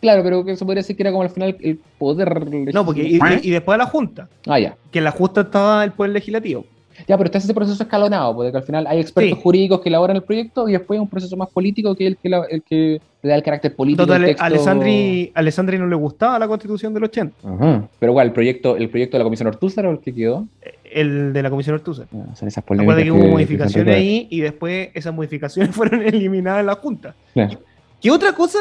Claro, 0.00 0.22
pero 0.22 0.44
que 0.44 0.56
se 0.56 0.64
podría 0.64 0.80
decir 0.80 0.96
que 0.96 1.02
era 1.02 1.10
como 1.10 1.22
al 1.22 1.30
final 1.30 1.56
el 1.60 1.78
poder 1.98 2.46
No, 2.72 2.86
porque 2.86 3.02
y, 3.02 3.50
después 3.50 3.74
a 3.74 3.78
la 3.78 3.86
Junta. 3.86 4.28
Ah, 4.46 4.58
ya. 4.58 4.74
Que 4.90 4.98
en 4.98 5.04
la 5.04 5.10
Junta 5.10 5.42
estaba 5.42 5.84
el 5.84 5.92
Poder 5.92 6.12
Legislativo. 6.12 6.64
Ya, 7.08 7.16
pero 7.16 7.26
está 7.28 7.38
ese 7.38 7.54
proceso 7.54 7.82
escalonado, 7.82 8.34
porque 8.34 8.54
al 8.56 8.62
final 8.62 8.86
hay 8.86 9.00
expertos 9.00 9.38
Sí. 9.38 9.42
jurídicos 9.42 9.80
que 9.80 9.88
elaboran 9.88 10.16
el 10.16 10.22
proyecto 10.22 10.68
y 10.68 10.72
después 10.72 10.98
hay 10.98 11.02
un 11.02 11.08
proceso 11.08 11.34
más 11.36 11.48
político 11.48 11.94
que 11.94 12.06
el 12.08 12.16
que, 12.18 12.28
la- 12.28 12.44
el 12.50 12.62
que 12.62 13.00
le 13.22 13.28
da 13.30 13.36
el 13.36 13.42
carácter 13.42 13.74
político 13.74 14.04
Total, 14.06 14.20
al 14.22 14.28
texto. 14.28 14.44
Alessandri, 14.44 15.32
Alessandri 15.34 15.78
no 15.78 15.86
le 15.86 15.96
gustaba 15.96 16.38
la 16.38 16.46
Constitución 16.46 16.92
del 16.92 17.04
80. 17.04 17.34
Ajá. 17.42 17.88
Pero 17.98 18.12
igual, 18.12 18.26
el 18.28 18.32
proyecto, 18.34 18.76
el 18.76 18.88
proyecto 18.90 19.16
de 19.16 19.18
la 19.20 19.24
Comisión 19.24 19.48
Ortúzar 19.48 19.86
o 19.86 19.90
el 19.92 19.98
que 20.00 20.14
quedó. 20.14 20.46
El 20.92 21.32
de 21.32 21.42
la 21.42 21.50
Comisión 21.50 21.74
Ortúzar. 21.74 22.06
Ah, 22.12 22.34
son 22.34 22.48
esas 22.48 22.64
Recuerda 22.64 22.84
polémicas 22.84 23.04
que 23.04 23.10
hubo 23.12 23.22
que 23.22 23.28
modificaciones 23.30 23.96
ahí 23.96 24.26
y 24.30 24.40
después 24.40 24.88
esas 24.94 25.14
modificaciones 25.14 25.74
fueron 25.74 26.02
eliminadas 26.02 26.60
en 26.60 26.66
la 26.66 26.74
Junta. 26.74 27.14
Claro. 27.32 27.60
¿Qué 28.00 28.10
otra 28.10 28.32
cosa? 28.32 28.58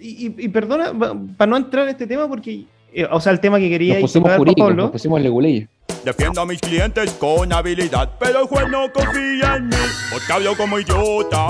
Y, 0.00 0.26
y- 0.28 0.34
y 0.44 0.48
perdona, 0.48 0.92
para 1.36 1.50
no 1.50 1.56
entrar 1.56 1.84
en 1.84 1.90
este 1.90 2.06
tema, 2.06 2.28
porque, 2.28 2.64
eh, 2.92 3.06
o 3.10 3.20
sea, 3.20 3.32
el 3.32 3.40
tema 3.40 3.58
que 3.58 3.68
quería 3.68 3.94
Nos 3.94 4.02
pusimos 4.02 4.26
tocar, 4.26 4.38
jurídicos, 4.38 4.68
Pablo, 4.68 4.82
nos 4.84 4.92
pusimos 4.92 5.20
leguleyes. 5.20 5.68
Defiendo 6.04 6.40
a 6.40 6.46
mis 6.46 6.60
clientes 6.60 7.10
con 7.14 7.52
habilidad, 7.52 8.12
pero 8.20 8.42
el 8.42 8.46
juez 8.46 8.68
no 8.70 8.90
confía 8.92 9.56
en 9.56 9.68
mí. 9.68 9.76
Porque 10.12 10.32
hablo 10.32 10.56
como 10.56 10.78
idiota. 10.78 11.48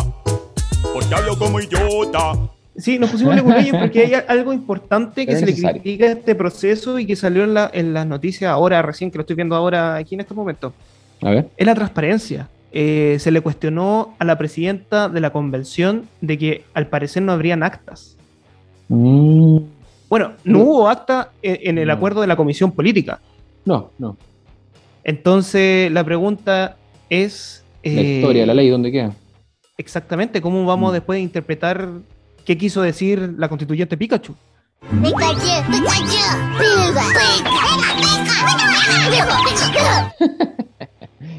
Porque 0.94 1.14
hablo 1.14 1.38
como 1.38 1.61
idiota. 1.61 2.33
Sí, 2.79 2.99
nos 2.99 3.11
pusimos 3.11 3.35
leguleyes 3.35 3.75
porque 3.75 4.01
hay 4.05 4.12
algo 4.29 4.53
importante 4.53 5.27
que 5.27 5.33
Pero 5.35 5.38
se 5.41 5.47
le 5.62 5.71
critica 5.73 6.07
a 6.07 6.11
este 6.12 6.35
proceso 6.35 6.99
y 6.99 7.07
que 7.07 7.17
salió 7.17 7.45
en, 7.45 7.53
la- 7.55 7.71
en 7.75 7.93
las 7.93 8.07
noticias 8.07 8.51
ahora, 8.51 8.81
recién, 8.83 9.11
que 9.11 9.19
lo 9.19 9.23
estoy 9.23 9.37
viendo 9.37 9.55
ahora 9.57 9.97
aquí 9.97 10.14
en 10.14 10.21
este 10.23 10.33
momento. 10.35 10.73
A 11.21 11.31
ver. 11.31 11.49
Es 11.57 11.67
la 11.67 11.75
transparencia. 11.75 12.49
Eh, 12.71 13.17
se 13.19 13.31
le 13.33 13.41
cuestionó 13.41 14.14
a 14.19 14.25
la 14.25 14.38
presidenta 14.38 15.09
de 15.09 15.21
la 15.21 15.31
convención 15.31 16.07
de 16.21 16.38
que 16.38 16.64
al 16.75 16.87
parecer 16.87 17.23
no 17.25 17.33
habrían 17.33 17.62
actas. 17.62 18.17
Mm, 18.88 19.59
Bueno, 20.09 20.33
no 20.45 20.61
hubo 20.61 20.88
acta 20.88 21.33
en, 21.43 21.59
en 21.71 21.79
el 21.79 21.91
acuerdo 21.91 22.21
de 22.21 22.27
la 22.29 22.37
comisión 22.37 22.71
política. 22.73 23.21
No, 23.64 23.91
no. 23.99 24.17
Entonces, 25.05 25.91
la 25.91 26.05
pregunta 26.05 26.77
es... 27.11 27.64
La 27.83 27.91
eh, 27.91 28.17
historia, 28.19 28.47
la 28.47 28.55
ley, 28.55 28.69
¿dónde 28.69 28.93
queda? 28.93 29.12
Exactamente, 29.77 30.41
¿cómo 30.41 30.64
vamos 30.64 30.93
después 30.93 31.17
de 31.19 31.23
interpretar 31.23 31.88
qué 32.49 32.57
quiso 32.57 32.81
decir 32.81 33.35
la 33.37 33.47
constituyente 33.47 33.99
Pikachu? 33.99 34.35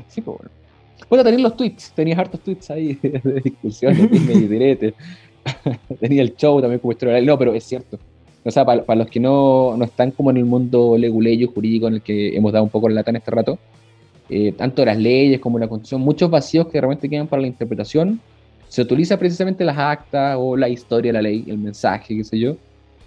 Sí, 0.08 0.22
bueno. 0.22 0.50
Bueno, 1.08 1.24
tenías 1.24 1.41
los 1.41 1.56
tweets, 1.56 1.91
tenías 1.95 2.17
hartos 2.19 2.41
tweets 2.41 2.69
ahí 2.72 2.93
de 3.02 3.41
discusiones, 3.43 4.10
dime 4.12 4.34
y 4.34 4.48
direte. 4.48 4.93
Tenía 6.00 6.22
el 6.24 6.36
show 6.36 6.60
también 6.62 6.80
como 6.80 6.91
historia. 6.91 7.22
No, 7.22 7.38
pero 7.38 7.54
es 7.54 7.63
cierto. 7.63 8.00
O 8.43 8.52
sea, 8.52 8.65
para, 8.65 8.84
para 8.84 9.00
los 9.00 9.10
que 9.10 9.19
no, 9.19 9.76
no 9.78 9.86
están 9.86 10.12
como 10.12 10.32
en 10.32 10.38
el 10.38 10.45
mundo 10.45 10.98
leguleyo 10.98 11.48
jurídico 11.52 11.88
en 11.88 11.95
el 11.95 12.02
que 12.02 12.36
hemos 12.36 12.52
dado 12.52 12.63
un 12.63 12.69
poco 12.69 12.89
la 12.89 12.95
lata 12.95 13.12
en 13.12 13.17
este 13.17 13.32
rato, 13.32 13.60
eh, 14.30 14.52
tanto 14.52 14.84
las 14.84 14.98
leyes 14.98 15.39
como 15.39 15.58
la 15.58 15.67
constitución, 15.67 16.02
muchos 16.02 16.30
vacíos 16.30 16.67
que 16.67 16.80
realmente 16.82 17.10
quedan 17.10 17.28
para 17.28 17.41
la 17.41 17.48
interpretación, 17.48 18.19
se 18.69 18.82
utiliza 18.82 19.17
precisamente 19.17 19.65
las 19.65 19.77
actas 19.77 20.38
o 20.39 20.55
la 20.55 20.69
historia 20.69 21.12
la 21.12 21.21
ley, 21.21 21.43
el 21.47 21.58
mensaje, 21.58 22.15
qué 22.15 22.23
sé 22.23 22.39
yo, 22.39 22.55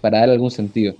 para 0.01 0.19
dar 0.19 0.29
algún 0.29 0.51
sentido. 0.51 0.93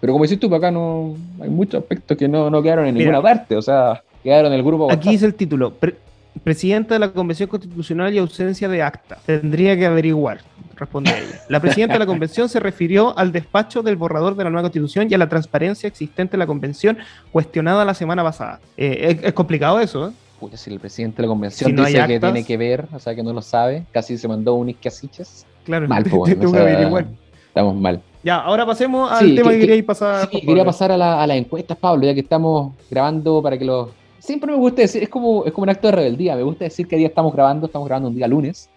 Pero 0.00 0.12
como 0.12 0.24
decís 0.24 0.38
tú, 0.38 0.54
acá 0.54 0.70
no 0.70 1.16
hay 1.40 1.48
muchos 1.48 1.80
aspectos 1.82 2.16
que 2.16 2.28
no, 2.28 2.50
no 2.50 2.62
quedaron 2.62 2.86
en 2.86 2.94
Mira. 2.94 3.06
ninguna 3.10 3.22
parte, 3.22 3.56
o 3.56 3.62
sea, 3.62 4.02
quedaron 4.22 4.52
en 4.52 4.58
el 4.58 4.64
grupo. 4.64 4.92
Aquí 4.92 5.10
dice 5.10 5.26
el 5.26 5.34
título, 5.34 5.72
pre- 5.72 5.96
presidenta 6.44 6.94
de 6.94 7.00
la 7.00 7.10
Convención 7.10 7.48
Constitucional 7.48 8.12
y 8.12 8.18
ausencia 8.18 8.68
de 8.68 8.82
acta. 8.82 9.18
Tendría 9.24 9.76
que 9.76 9.86
averiguar, 9.86 10.40
responde 10.76 11.10
ella. 11.10 11.40
La 11.48 11.60
presidenta 11.60 11.94
de 11.94 12.00
la 12.00 12.06
Convención 12.06 12.48
se 12.48 12.58
refirió 12.58 13.16
al 13.16 13.32
despacho 13.32 13.82
del 13.82 13.96
borrador 13.96 14.34
de 14.34 14.44
la 14.44 14.50
nueva 14.50 14.62
Constitución 14.64 15.06
y 15.10 15.14
a 15.14 15.18
la 15.18 15.28
transparencia 15.28 15.86
existente 15.86 16.36
en 16.36 16.40
la 16.40 16.46
Convención 16.46 16.98
cuestionada 17.30 17.84
la 17.84 17.94
semana 17.94 18.22
pasada. 18.22 18.60
Eh, 18.76 19.16
es, 19.20 19.24
es 19.24 19.32
complicado 19.32 19.78
eso, 19.80 20.08
¿eh? 20.08 20.12
Pucha, 20.42 20.56
si 20.56 20.70
el 20.72 20.80
presidente 20.80 21.18
de 21.18 21.22
la 21.22 21.28
convención 21.28 21.70
Si 21.70 21.72
no 21.76 21.84
dice 21.84 22.04
que 22.04 22.18
tiene 22.18 22.44
que 22.44 22.56
ver, 22.56 22.88
o 22.92 22.98
sea, 22.98 23.14
que 23.14 23.22
no 23.22 23.32
lo 23.32 23.40
sabe, 23.42 23.84
casi 23.92 24.18
se 24.18 24.26
mandó 24.26 24.54
un 24.54 24.68
isquiasiches. 24.70 25.46
Claro, 25.64 25.86
mal, 25.86 26.02
pues, 26.10 26.12
bueno, 26.16 26.34
tengo 26.40 26.50
o 26.50 26.52
que 26.52 26.58
sea. 27.04 27.06
Estamos 27.46 27.76
mal. 27.76 28.02
Ya, 28.24 28.38
ahora 28.40 28.66
pasemos 28.66 29.12
al 29.12 29.20
Sí, 29.28 29.34
tema 29.36 29.50
que, 29.50 29.54
que- 29.56 29.60
queríais 29.60 29.84
pasar. 29.84 30.28
Sí, 30.28 30.40
quería 30.40 30.64
pasar 30.64 30.90
a, 30.90 30.96
la- 30.96 31.22
a 31.22 31.26
las 31.28 31.36
encuestas, 31.36 31.76
Pablo, 31.78 32.04
ya 32.06 32.12
que 32.14 32.20
estamos 32.20 32.72
grabando 32.90 33.40
para 33.40 33.56
que 33.56 33.64
los... 33.64 33.90
Siempre 34.18 34.50
me 34.50 34.58
gusta 34.58 34.82
decir, 34.82 35.04
es 35.04 35.08
como, 35.08 35.44
es 35.44 35.52
como 35.52 35.62
un 35.62 35.70
acto 35.70 35.86
de 35.86 35.92
rebeldía, 35.92 36.34
me 36.34 36.42
gusta 36.42 36.64
decir 36.64 36.88
qué 36.88 36.96
día 36.96 37.06
estamos 37.06 37.32
grabando, 37.32 37.66
estamos 37.66 37.86
grabando 37.86 38.08
un 38.08 38.16
día 38.16 38.26
lunes. 38.26 38.68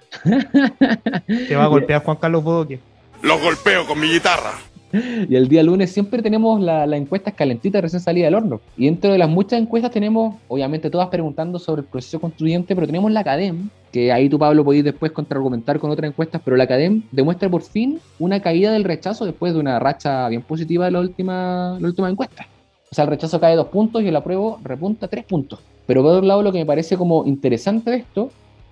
Te 1.47 1.55
va 1.55 1.63
a 1.63 1.67
golpear 1.75 2.03
Juan 2.03 2.17
Carlos 2.17 2.43
Bodoque. 2.43 2.79
Los 3.23 3.41
golpeo 3.41 3.87
con 3.87 3.99
mi 3.99 4.07
guitarra. 4.07 4.51
Y 5.29 5.35
el 5.35 5.47
día 5.47 5.63
lunes 5.63 5.91
siempre 5.91 6.21
tenemos 6.21 6.61
la, 6.61 6.85
la 6.85 6.97
encuesta 6.97 7.31
calentita 7.31 7.81
recién 7.81 8.01
salida 8.01 8.25
del 8.25 8.35
horno. 8.35 8.61
Y 8.77 8.85
dentro 8.85 9.11
de 9.11 9.17
las 9.17 9.29
muchas 9.29 9.59
encuestas 9.59 9.91
tenemos, 9.91 10.35
obviamente, 10.47 10.89
todas 10.89 11.09
preguntando 11.09 11.59
sobre 11.59 11.81
el 11.81 11.87
proceso 11.87 12.19
constituyente, 12.19 12.75
pero 12.75 12.87
tenemos 12.87 13.11
la 13.11 13.23
CADEM, 13.23 13.69
que 13.91 14.11
ahí 14.11 14.29
tú, 14.29 14.37
Pablo, 14.37 14.63
podéis 14.63 14.83
después 14.83 15.11
contraargumentar 15.11 15.79
con 15.79 15.91
otras 15.91 16.09
encuestas, 16.09 16.41
pero 16.43 16.57
la 16.57 16.67
CADEM 16.67 17.03
demuestra 17.11 17.49
por 17.49 17.61
fin 17.61 17.99
una 18.19 18.41
caída 18.41 18.71
del 18.71 18.83
rechazo 18.83 19.25
después 19.25 19.53
de 19.53 19.59
una 19.59 19.79
racha 19.79 20.27
bien 20.29 20.41
positiva 20.41 20.85
de 20.85 20.91
la 20.91 20.99
última, 20.99 21.77
la 21.79 21.87
última 21.87 22.09
encuesta. 22.09 22.47
O 22.91 22.95
sea, 22.95 23.03
el 23.03 23.09
rechazo 23.09 23.39
cae 23.39 23.55
dos 23.55 23.67
puntos 23.67 24.03
y 24.03 24.07
el 24.07 24.15
apruebo 24.15 24.59
repunta 24.63 25.07
tres 25.07 25.25
puntos. 25.25 25.59
Pero 25.85 26.01
por 26.01 26.11
otro 26.11 26.25
lado, 26.25 26.41
lo 26.41 26.51
que 26.51 26.59
me 26.59 26.65
parece 26.65 26.97
como 26.97 27.25
interesante 27.25 27.91
de 27.91 27.97
esto, 27.97 28.31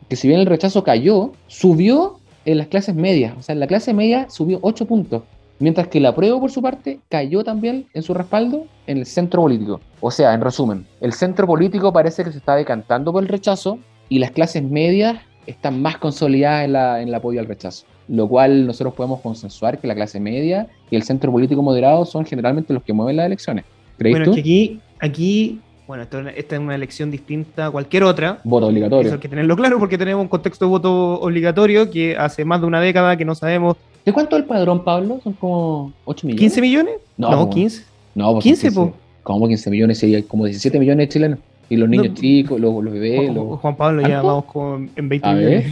que 0.09 0.15
si 0.15 0.27
bien 0.27 0.39
el 0.39 0.45
rechazo 0.45 0.83
cayó, 0.83 1.31
subió 1.47 2.19
en 2.45 2.57
las 2.57 2.67
clases 2.67 2.95
medias. 2.95 3.35
O 3.37 3.41
sea, 3.41 3.53
en 3.53 3.59
la 3.59 3.67
clase 3.67 3.93
media 3.93 4.29
subió 4.29 4.59
8 4.61 4.85
puntos. 4.85 5.23
Mientras 5.63 5.87
que 5.87 6.01
la 6.01 6.13
prueba, 6.13 6.37
por 6.41 6.51
su 6.51 6.61
parte, 6.61 6.99
cayó 7.07 7.41
también 7.41 7.85
en 7.93 8.03
su 8.03 8.13
respaldo 8.13 8.65
en 8.85 8.97
el 8.97 9.05
centro 9.05 9.43
político. 9.43 9.79
O 10.01 10.11
sea, 10.11 10.33
en 10.33 10.41
resumen, 10.41 10.85
el 10.99 11.13
centro 11.13 11.47
político 11.47 11.93
parece 11.93 12.25
que 12.25 12.33
se 12.33 12.37
está 12.39 12.57
decantando 12.57 13.13
por 13.13 13.23
el 13.23 13.29
rechazo 13.29 13.79
y 14.09 14.19
las 14.19 14.31
clases 14.31 14.61
medias 14.61 15.15
están 15.47 15.81
más 15.81 15.95
consolidadas 15.99 16.65
en, 16.65 16.73
la, 16.73 17.01
en 17.01 17.07
el 17.07 17.15
apoyo 17.15 17.39
al 17.39 17.45
rechazo. 17.47 17.85
Lo 18.09 18.27
cual 18.27 18.67
nosotros 18.67 18.93
podemos 18.93 19.21
consensuar 19.21 19.79
que 19.79 19.87
la 19.87 19.95
clase 19.95 20.19
media 20.19 20.67
y 20.91 20.97
el 20.97 21.03
centro 21.03 21.31
político 21.31 21.61
moderado 21.61 22.03
son 22.05 22.25
generalmente 22.25 22.73
los 22.73 22.83
que 22.83 22.91
mueven 22.91 23.15
las 23.15 23.27
elecciones. 23.27 23.63
¿Crees 23.97 24.15
Bueno, 24.15 24.25
tú? 24.25 24.31
es 24.31 24.35
que 24.35 24.41
aquí, 24.41 24.79
aquí 24.99 25.59
bueno, 25.87 26.03
esto- 26.03 26.19
esta 26.27 26.55
es 26.57 26.61
una 26.61 26.75
elección 26.75 27.09
distinta 27.09 27.67
a 27.67 27.71
cualquier 27.71 28.03
otra. 28.03 28.39
Voto 28.43 28.67
obligatorio. 28.67 29.05
Eso 29.05 29.13
hay 29.15 29.21
que 29.21 29.29
tenerlo 29.29 29.55
claro 29.55 29.79
porque 29.79 29.97
tenemos 29.97 30.23
un 30.23 30.27
contexto 30.27 30.65
de 30.65 30.69
voto 30.71 31.21
obligatorio 31.21 31.89
que 31.89 32.17
hace 32.17 32.43
más 32.43 32.59
de 32.59 32.67
una 32.67 32.81
década 32.81 33.15
que 33.15 33.23
no 33.23 33.33
sabemos. 33.33 33.77
¿De 34.05 34.11
cuánto 34.13 34.35
es 34.35 34.41
el 34.43 34.47
padrón, 34.47 34.83
Pablo? 34.83 35.19
Son 35.23 35.33
como 35.33 35.93
8 36.05 36.27
millones. 36.27 36.57
¿15 36.57 36.61
millones? 36.61 36.93
No, 37.17 37.29
como- 37.29 37.49
15. 37.49 37.83
No, 38.15 38.31
pues 38.33 38.43
15, 38.43 38.71
son 38.71 38.89
po. 38.91 38.97
¿Cómo 39.23 39.47
15 39.47 39.69
millones? 39.69 39.97
Sí, 39.99 40.13
hay 40.13 40.23
como 40.23 40.45
17 40.45 40.77
millones 40.79 41.07
de 41.07 41.13
chilenos. 41.13 41.39
Y 41.69 41.77
los 41.77 41.87
niños 41.89 42.09
No. 42.09 42.13
chicos, 42.15 42.59
los, 42.59 42.83
los 42.83 42.93
bebés. 42.93 43.21
Juan, 43.21 43.33
los- 43.35 43.59
Juan 43.59 43.75
Pablo, 43.77 44.01
ya 44.07 44.21
vamos 44.21 44.45
con, 44.45 44.89
en 44.95 45.09
20 45.09 45.27
A 45.27 45.33
millones. 45.33 45.65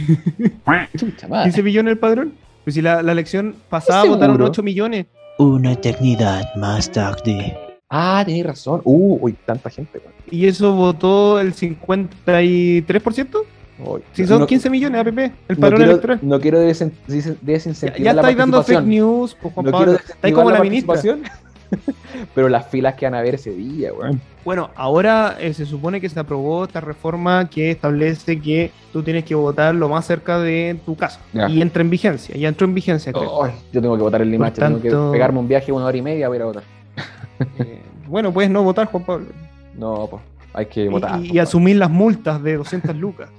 Chucha 0.96 1.28
madre. 1.28 1.44
15 1.50 1.62
millones 1.62 1.92
el 1.92 1.98
padrón. 1.98 2.32
Pues 2.64 2.74
si 2.74 2.82
la, 2.82 3.02
la 3.02 3.12
elección 3.12 3.54
pasada 3.68 4.00
¿Estás 4.00 4.14
votaron 4.14 4.36
seguro? 4.36 4.50
8 4.50 4.62
millones. 4.62 5.06
Una 5.38 5.72
eternidad 5.72 6.54
más 6.56 6.90
tarde. 6.90 7.56
Ah, 7.90 8.22
tenéis 8.24 8.46
razón. 8.46 8.80
Uh, 8.84 9.18
uy, 9.20 9.34
tanta 9.44 9.68
gente. 9.68 10.00
Y 10.30 10.46
eso 10.46 10.74
votó 10.74 11.38
el 11.40 11.52
53%. 11.54 13.42
Si 14.12 14.26
son 14.26 14.40
no- 14.40 14.46
15 14.46 14.70
millones, 14.70 15.00
APP, 15.00 15.18
el 15.18 15.32
no 15.56 15.60
padrón 15.60 15.76
quiero, 15.76 15.90
electoral. 15.92 16.18
No 16.22 16.40
quiero 16.40 16.58
Ya, 16.58 16.64
desincentivar 17.42 17.96
ya 17.98 18.12
la 18.12 18.20
estáis 18.20 18.36
dando 18.36 18.62
fake 18.62 18.82
news, 18.84 19.36
pues, 19.40 19.54
Juan 19.54 19.66
No 19.66 19.72
Pablo. 19.72 19.92
Estáis 19.94 20.34
como 20.34 20.50
la, 20.50 20.58
la 20.58 20.62
ministra. 20.64 21.00
Pero 22.34 22.48
las 22.50 22.66
filas 22.68 22.94
que 22.94 23.06
van 23.06 23.14
a 23.14 23.20
haber 23.20 23.36
ese 23.36 23.50
día, 23.50 23.92
weón. 23.94 24.20
Bueno, 24.44 24.70
ahora 24.74 25.36
eh, 25.40 25.54
se 25.54 25.64
supone 25.64 26.00
que 26.00 26.08
se 26.08 26.20
aprobó 26.20 26.64
esta 26.64 26.80
reforma 26.80 27.48
que 27.48 27.70
establece 27.70 28.40
que 28.40 28.70
tú 28.92 29.02
tienes 29.02 29.24
que 29.24 29.34
votar 29.34 29.74
lo 29.74 29.88
más 29.88 30.06
cerca 30.06 30.38
de 30.38 30.78
tu 30.84 30.96
casa. 30.96 31.20
Ya. 31.32 31.48
Y 31.48 31.62
entra 31.62 31.80
en 31.82 31.88
vigencia, 31.90 32.36
ya 32.36 32.48
entró 32.48 32.66
en 32.66 32.74
vigencia, 32.74 33.12
creo. 33.12 33.50
Yo 33.72 33.80
tengo 33.80 33.96
que 33.96 34.02
votar 34.02 34.20
en 34.20 34.30
Limache, 34.30 34.60
tengo 34.60 34.80
que 34.80 34.90
pegarme 35.12 35.38
un 35.38 35.48
viaje 35.48 35.66
de 35.66 35.72
una 35.72 35.86
hora 35.86 35.96
y 35.96 36.02
media 36.02 36.26
para 36.26 36.36
ir 36.36 36.42
a 36.42 36.46
votar. 36.46 36.62
Eh, 37.58 37.80
bueno, 38.06 38.32
puedes 38.32 38.50
no 38.50 38.62
votar, 38.62 38.86
Juan 38.86 39.04
Pablo. 39.04 39.26
No, 39.76 40.06
pues, 40.08 40.22
hay 40.54 40.66
que 40.66 40.88
votar. 40.88 41.18
y, 41.24 41.32
y 41.32 41.38
asumir 41.40 41.74
las 41.76 41.90
multas 41.90 42.40
de 42.40 42.56
200 42.56 42.94
lucas. 42.94 43.30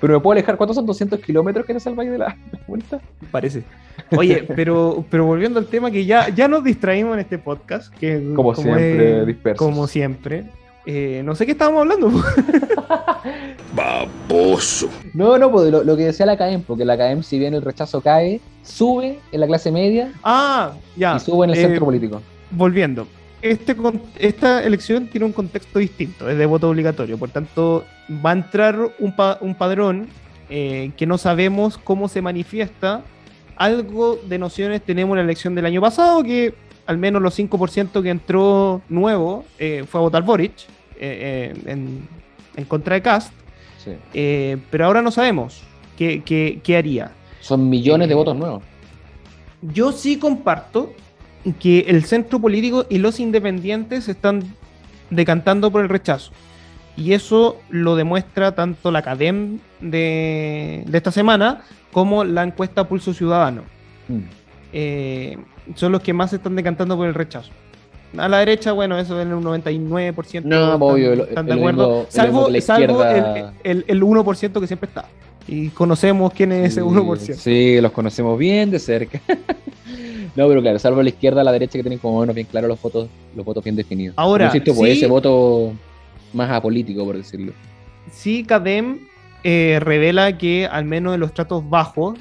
Pero 0.00 0.14
me 0.14 0.20
puedo 0.20 0.32
alejar, 0.32 0.56
¿cuántos 0.56 0.76
son 0.76 0.86
200 0.86 1.20
kilómetros 1.20 1.64
que 1.66 1.72
no 1.72 1.78
es 1.78 1.86
el 1.86 1.94
Valle 1.94 2.10
de 2.10 2.18
la 2.18 2.36
Vuelta? 2.66 3.00
Parece. 3.30 3.62
Oye, 4.16 4.44
pero, 4.56 5.04
pero 5.10 5.24
volviendo 5.26 5.58
al 5.58 5.66
tema 5.66 5.90
que 5.90 6.04
ya, 6.04 6.28
ya 6.28 6.48
nos 6.48 6.64
distraímos 6.64 7.14
en 7.14 7.20
este 7.20 7.38
podcast, 7.38 7.92
que 7.94 8.32
Como 8.34 8.54
siempre, 8.54 9.24
dispersos. 9.26 9.58
Como 9.66 9.86
siempre. 9.86 10.44
Eh, 10.84 11.22
no 11.24 11.34
sé 11.36 11.46
qué 11.46 11.52
estábamos 11.52 11.82
hablando. 11.82 12.10
Baboso. 13.74 14.88
No, 15.14 15.38
no, 15.38 15.50
pues 15.50 15.70
lo, 15.70 15.84
lo 15.84 15.96
que 15.96 16.04
decía 16.06 16.26
la 16.26 16.36
CAEM, 16.36 16.62
porque 16.62 16.84
la 16.84 16.96
CAEM, 16.96 17.22
si 17.22 17.38
bien 17.38 17.54
el 17.54 17.62
rechazo 17.62 18.00
cae, 18.00 18.40
sube 18.62 19.18
en 19.30 19.40
la 19.40 19.46
clase 19.46 19.70
media 19.70 20.12
ah, 20.24 20.72
ya. 20.96 21.16
y 21.16 21.20
sube 21.20 21.44
en 21.46 21.50
el 21.52 21.58
Eh, 21.58 21.62
centro 21.62 21.84
político. 21.84 22.20
volviendo. 22.50 23.06
Este, 23.42 23.74
esta 24.20 24.62
elección 24.62 25.08
tiene 25.08 25.26
un 25.26 25.32
contexto 25.32 25.80
distinto, 25.80 26.30
es 26.30 26.38
de 26.38 26.46
voto 26.46 26.70
obligatorio, 26.70 27.18
por 27.18 27.30
tanto 27.30 27.84
va 28.24 28.30
a 28.30 28.34
entrar 28.34 28.78
un, 29.00 29.16
pa- 29.16 29.38
un 29.40 29.56
padrón 29.56 30.06
eh, 30.48 30.92
que 30.96 31.06
no 31.06 31.18
sabemos 31.18 31.76
cómo 31.76 32.08
se 32.08 32.22
manifiesta. 32.22 33.02
Algo 33.56 34.18
de 34.28 34.38
nociones 34.38 34.80
tenemos 34.82 35.14
en 35.14 35.18
la 35.18 35.24
elección 35.24 35.54
del 35.56 35.66
año 35.66 35.80
pasado, 35.80 36.22
que 36.22 36.54
al 36.86 36.98
menos 36.98 37.20
los 37.20 37.36
5% 37.36 38.00
que 38.02 38.10
entró 38.10 38.80
nuevo 38.88 39.44
eh, 39.58 39.84
fue 39.88 40.00
a 40.00 40.02
votar 40.02 40.22
Boric 40.22 40.52
eh, 41.00 41.52
eh, 41.54 41.62
en, 41.66 42.08
en 42.56 42.64
contra 42.66 42.94
de 42.94 43.02
Cast, 43.02 43.32
Sí. 43.84 43.90
pero 44.70 44.86
ahora 44.86 45.02
no 45.02 45.10
sabemos 45.10 45.62
qué, 45.98 46.22
qué- 46.24 46.60
qué 46.62 46.76
haría. 46.76 47.10
Son 47.40 47.68
millones 47.68 48.08
de 48.08 48.14
votos 48.14 48.36
nuevos. 48.36 48.62
Yo 49.62 49.90
sí 49.90 50.18
comparto 50.18 50.92
que 51.58 51.80
el 51.88 52.04
centro 52.04 52.38
político 52.40 52.86
y 52.88 52.98
los 52.98 53.18
independientes 53.20 54.08
están 54.08 54.42
decantando 55.10 55.70
por 55.70 55.82
el 55.82 55.88
rechazo. 55.88 56.32
Y 56.96 57.12
eso 57.14 57.58
lo 57.70 57.96
demuestra 57.96 58.54
tanto 58.54 58.90
la 58.90 59.02
CADEM 59.02 59.58
de, 59.80 60.84
de 60.86 60.98
esta 60.98 61.10
semana 61.10 61.62
como 61.90 62.22
la 62.24 62.42
encuesta 62.42 62.86
Pulso 62.86 63.14
Ciudadano. 63.14 63.62
Mm. 64.08 64.18
Eh, 64.74 65.36
son 65.74 65.92
los 65.92 66.02
que 66.02 66.12
más 66.12 66.30
se 66.30 66.36
están 66.36 66.54
decantando 66.54 66.96
por 66.96 67.06
el 67.06 67.14
rechazo. 67.14 67.50
A 68.18 68.28
la 68.28 68.38
derecha, 68.38 68.72
bueno, 68.72 68.98
eso 68.98 69.18
es 69.20 69.26
un 69.26 69.42
99%. 69.42 70.42
No, 70.44 70.64
están- 70.74 70.82
obvio, 70.82 71.12
están 71.24 71.48
es 71.48 71.54
de 71.54 71.60
acuerdo. 71.60 71.88
mismo- 71.88 72.06
salvo 72.10 72.48
la 72.50 72.60
salvo 72.60 73.04
el, 73.04 73.44
el, 73.64 73.84
el 73.88 74.02
1% 74.02 74.60
que 74.60 74.66
siempre 74.66 74.88
está. 74.88 75.06
Y 75.48 75.68
conocemos 75.70 76.32
quién 76.34 76.52
es 76.52 76.72
ese 76.72 76.82
1%. 76.82 77.34
Sí, 77.34 77.80
los 77.80 77.90
conocemos 77.92 78.38
bien 78.38 78.70
de 78.70 78.78
cerca. 78.78 79.18
no, 80.36 80.48
pero 80.48 80.60
claro, 80.62 80.78
salvo 80.78 81.02
la 81.02 81.08
izquierda, 81.10 81.44
la 81.44 81.52
derecha 81.52 81.72
que 81.78 81.82
tienen 81.82 81.98
como 81.98 82.20
menos 82.20 82.34
bien 82.34 82.46
claro 82.50 82.68
los 82.68 82.80
votos, 82.80 83.08
los 83.36 83.44
votos 83.44 83.62
bien 83.62 83.76
definidos. 83.76 84.14
Ahora, 84.18 84.46
Yo 84.46 84.56
insisto, 84.56 84.74
pues 84.78 84.92
sí- 84.92 84.98
ese 84.98 85.06
voto 85.06 85.72
más 86.32 86.50
apolítico, 86.50 87.04
por 87.04 87.16
decirlo. 87.16 87.52
sí 88.10 88.44
CADEM 88.44 89.00
eh, 89.44 89.78
revela 89.80 90.38
que 90.38 90.66
al 90.66 90.84
menos 90.84 91.14
en 91.14 91.20
los 91.20 91.34
tratos 91.34 91.68
bajos, 91.68 92.18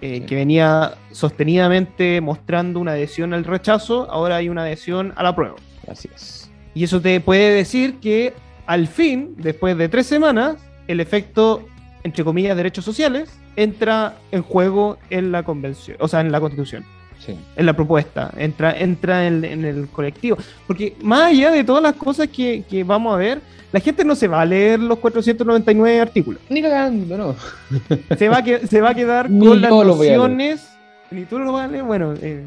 eh, 0.00 0.22
que 0.26 0.34
venía 0.34 0.94
sostenidamente 1.12 2.20
mostrando 2.20 2.80
una 2.80 2.92
adhesión 2.92 3.32
al 3.32 3.44
rechazo, 3.44 4.10
ahora 4.10 4.36
hay 4.36 4.48
una 4.48 4.62
adhesión 4.62 5.12
a 5.16 5.22
la 5.22 5.34
prueba. 5.34 5.54
Así 5.88 6.08
es. 6.14 6.50
Y 6.74 6.84
eso 6.84 7.00
te 7.00 7.20
puede 7.20 7.54
decir 7.54 8.00
que 8.00 8.32
al 8.66 8.86
fin, 8.88 9.34
después 9.38 9.76
de 9.78 9.88
tres 9.88 10.06
semanas, 10.06 10.56
el 10.88 11.00
efecto, 11.00 11.66
entre 12.02 12.24
comillas, 12.24 12.56
derechos 12.56 12.84
sociales, 12.84 13.30
entra 13.56 14.16
en 14.32 14.42
juego 14.42 14.98
en 15.10 15.30
la 15.32 15.42
convención, 15.44 15.96
o 16.00 16.08
sea, 16.08 16.20
en 16.20 16.32
la 16.32 16.40
constitución 16.40 16.84
Sí. 17.24 17.36
en 17.56 17.66
la 17.66 17.72
propuesta, 17.72 18.30
entra, 18.36 18.76
entra 18.76 19.26
en, 19.26 19.44
en 19.44 19.64
el 19.64 19.86
colectivo. 19.88 20.36
Porque 20.66 20.96
más 21.02 21.22
allá 21.30 21.50
de 21.52 21.62
todas 21.64 21.82
las 21.82 21.94
cosas 21.94 22.28
que, 22.28 22.64
que 22.68 22.82
vamos 22.84 23.14
a 23.14 23.16
ver, 23.16 23.40
la 23.70 23.78
gente 23.80 24.04
no 24.04 24.14
se 24.16 24.26
va 24.28 24.40
a 24.40 24.44
leer 24.44 24.80
los 24.80 24.98
499 24.98 26.00
artículos. 26.00 26.40
Ni 26.50 26.60
cagando, 26.62 27.16
no. 27.16 27.36
Se 28.18 28.28
va 28.28 28.38
a, 28.38 28.42
que- 28.42 28.66
se 28.66 28.80
va 28.80 28.90
a 28.90 28.94
quedar 28.94 29.30
Ni 29.30 29.46
con 29.46 29.60
las 29.62 29.70
nociones. 29.70 30.68
Ni 31.10 31.24
tú 31.24 31.38
lo 31.38 31.52
vas 31.52 31.68
a 31.68 31.70
leer, 31.70 31.84
bueno. 31.84 32.14
eh, 32.20 32.44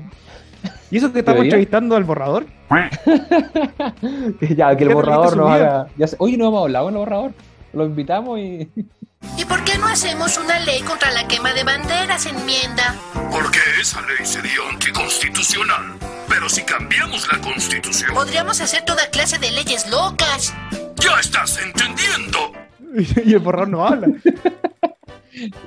y 0.92 0.98
eso 0.98 1.12
que 1.14 1.20
estamos 1.20 1.38
¿Debería? 1.38 1.52
entrevistando 1.58 1.96
al 1.96 2.04
borrador. 2.04 2.46
ya, 4.56 4.76
que 4.76 4.84
el 4.84 4.94
borrador 4.94 5.38
nos 5.38 5.50
haga. 5.50 5.88
Ya 5.98 6.08
Oye, 6.18 6.38
no 6.38 6.48
hemos 6.48 6.62
hablado 6.64 6.86
con 6.86 6.94
el 6.96 7.00
borrador. 7.00 7.32
Lo 7.74 7.86
invitamos 7.86 8.40
y. 8.40 8.70
¿Y 9.38 9.46
por 9.46 9.64
qué 9.64 9.78
no 9.78 9.88
hacemos 9.88 10.38
una 10.38 10.60
ley 10.60 10.82
contra 10.82 11.12
la 11.12 11.28
quema 11.28 11.54
de 11.54 11.64
banderas, 11.64 12.26
enmienda? 12.26 12.96
Porque 13.32 13.60
esa 13.82 14.02
ley 14.02 14.26
sería 14.26 14.54
anticonstitucional. 14.72 15.94
Pero 16.28 16.50
si 16.50 16.64
cambiamos 16.64 17.28
la 17.32 17.40
constitución, 17.40 18.14
Podríamos 18.14 18.60
hacer 18.62 18.84
toda 18.86 19.10
clase 19.10 19.38
de 19.38 19.52
leyes 19.52 19.90
locas. 19.90 20.54
ya 20.96 21.20
estás 21.20 21.60
entendiendo. 21.62 22.52
y 23.26 23.34
el 23.34 23.40
borrador 23.40 23.70
no 23.70 23.86
habla. 23.86 24.08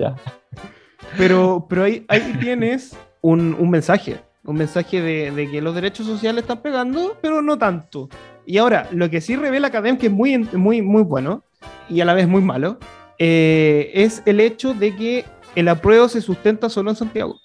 Ya. 0.00 0.16
Pero, 1.18 1.66
pero 1.68 1.84
ahí, 1.84 2.02
ahí 2.08 2.38
tienes 2.40 2.96
un, 3.20 3.54
un 3.58 3.68
mensaje. 3.68 4.18
Un 4.44 4.56
mensaje 4.56 5.02
de, 5.02 5.30
de 5.30 5.50
que 5.50 5.60
los 5.60 5.74
derechos 5.74 6.06
sociales 6.06 6.44
están 6.44 6.62
pegando, 6.62 7.18
pero 7.20 7.42
no 7.42 7.58
tanto. 7.58 8.08
Y 8.46 8.56
ahora, 8.56 8.88
lo 8.92 9.10
que 9.10 9.20
sí 9.20 9.36
revela 9.36 9.68
Academ, 9.68 9.98
que 9.98 10.06
es 10.06 10.12
muy, 10.12 10.38
muy, 10.38 10.80
muy 10.80 11.02
bueno 11.02 11.44
y 11.90 12.00
a 12.00 12.06
la 12.06 12.14
vez 12.14 12.26
muy 12.28 12.40
malo, 12.40 12.78
eh, 13.18 13.90
es 13.94 14.22
el 14.26 14.40
hecho 14.40 14.74
de 14.74 14.94
que 14.94 15.24
el 15.54 15.68
apruebo 15.68 16.08
se 16.08 16.20
sustenta 16.20 16.68
solo 16.68 16.90
en 16.90 16.96
Santiago. 16.96 17.36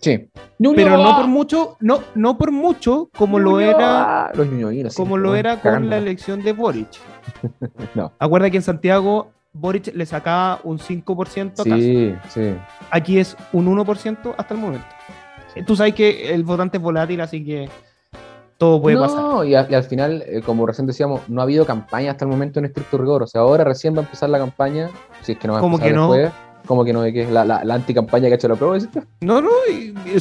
Sí. 0.00 0.28
Pero 0.58 0.96
no 0.96 1.16
por 1.16 1.28
mucho, 1.28 1.76
no, 1.80 2.00
no 2.14 2.36
por 2.36 2.50
mucho 2.50 3.08
como 3.16 3.38
lo 3.38 3.60
era, 3.60 4.32
Los 4.34 4.48
ñuñoínos, 4.48 4.96
como 4.96 5.16
lo 5.16 5.36
era 5.36 5.54
con 5.54 5.62
cagando. 5.62 5.90
la 5.90 5.98
elección 5.98 6.42
de 6.42 6.52
Boric. 6.52 6.88
No. 7.94 8.12
Acuerda 8.18 8.50
que 8.50 8.56
en 8.56 8.62
Santiago 8.64 9.30
Boric 9.52 9.94
le 9.94 10.04
sacaba 10.06 10.60
un 10.64 10.78
5% 10.78 11.60
a. 11.60 11.76
Sí, 11.76 12.14
sí. 12.30 12.54
Aquí 12.90 13.18
es 13.18 13.36
un 13.52 13.66
1% 13.66 14.34
hasta 14.36 14.54
el 14.54 14.60
momento. 14.60 14.86
Tú 15.66 15.76
sabes 15.76 15.94
que 15.94 16.32
el 16.32 16.44
votante 16.44 16.78
es 16.78 16.82
volátil, 16.82 17.20
así 17.20 17.44
que 17.44 17.68
todo 18.62 18.80
puede 18.80 18.94
no, 18.96 19.02
pasar. 19.02 19.46
Y, 19.46 19.54
a- 19.56 19.66
y 19.68 19.74
al 19.74 19.82
final, 19.82 20.22
eh, 20.26 20.40
como 20.44 20.64
recién 20.66 20.86
decíamos, 20.86 21.20
no 21.28 21.40
ha 21.40 21.44
habido 21.44 21.66
campaña 21.66 22.12
hasta 22.12 22.24
el 22.24 22.30
momento 22.30 22.60
en 22.60 22.66
estricto 22.66 22.96
rigor. 22.96 23.24
O 23.24 23.26
sea, 23.26 23.40
ahora 23.40 23.64
recién 23.64 23.92
va 23.94 23.98
a 23.98 24.02
empezar 24.02 24.30
la 24.30 24.38
campaña. 24.38 24.88
Si 25.22 25.32
es 25.32 25.38
que 25.38 25.48
no 25.48 25.54
va 25.54 25.58
a 25.58 25.62
¿Cómo 25.62 25.76
empezar 25.78 25.92
que 25.92 25.96
no? 25.96 26.12
después. 26.12 26.32
Como 26.66 26.84
que 26.84 26.92
no, 26.92 27.02
de 27.02 27.12
que 27.12 27.22
es 27.22 27.30
la, 27.30 27.44
la, 27.44 27.64
la 27.64 27.74
anticampaña 27.74 28.28
que 28.28 28.34
ha 28.34 28.36
hecho 28.36 28.46
la 28.46 28.54
prueba. 28.54 28.78
No, 29.20 29.40
no, 29.40 29.50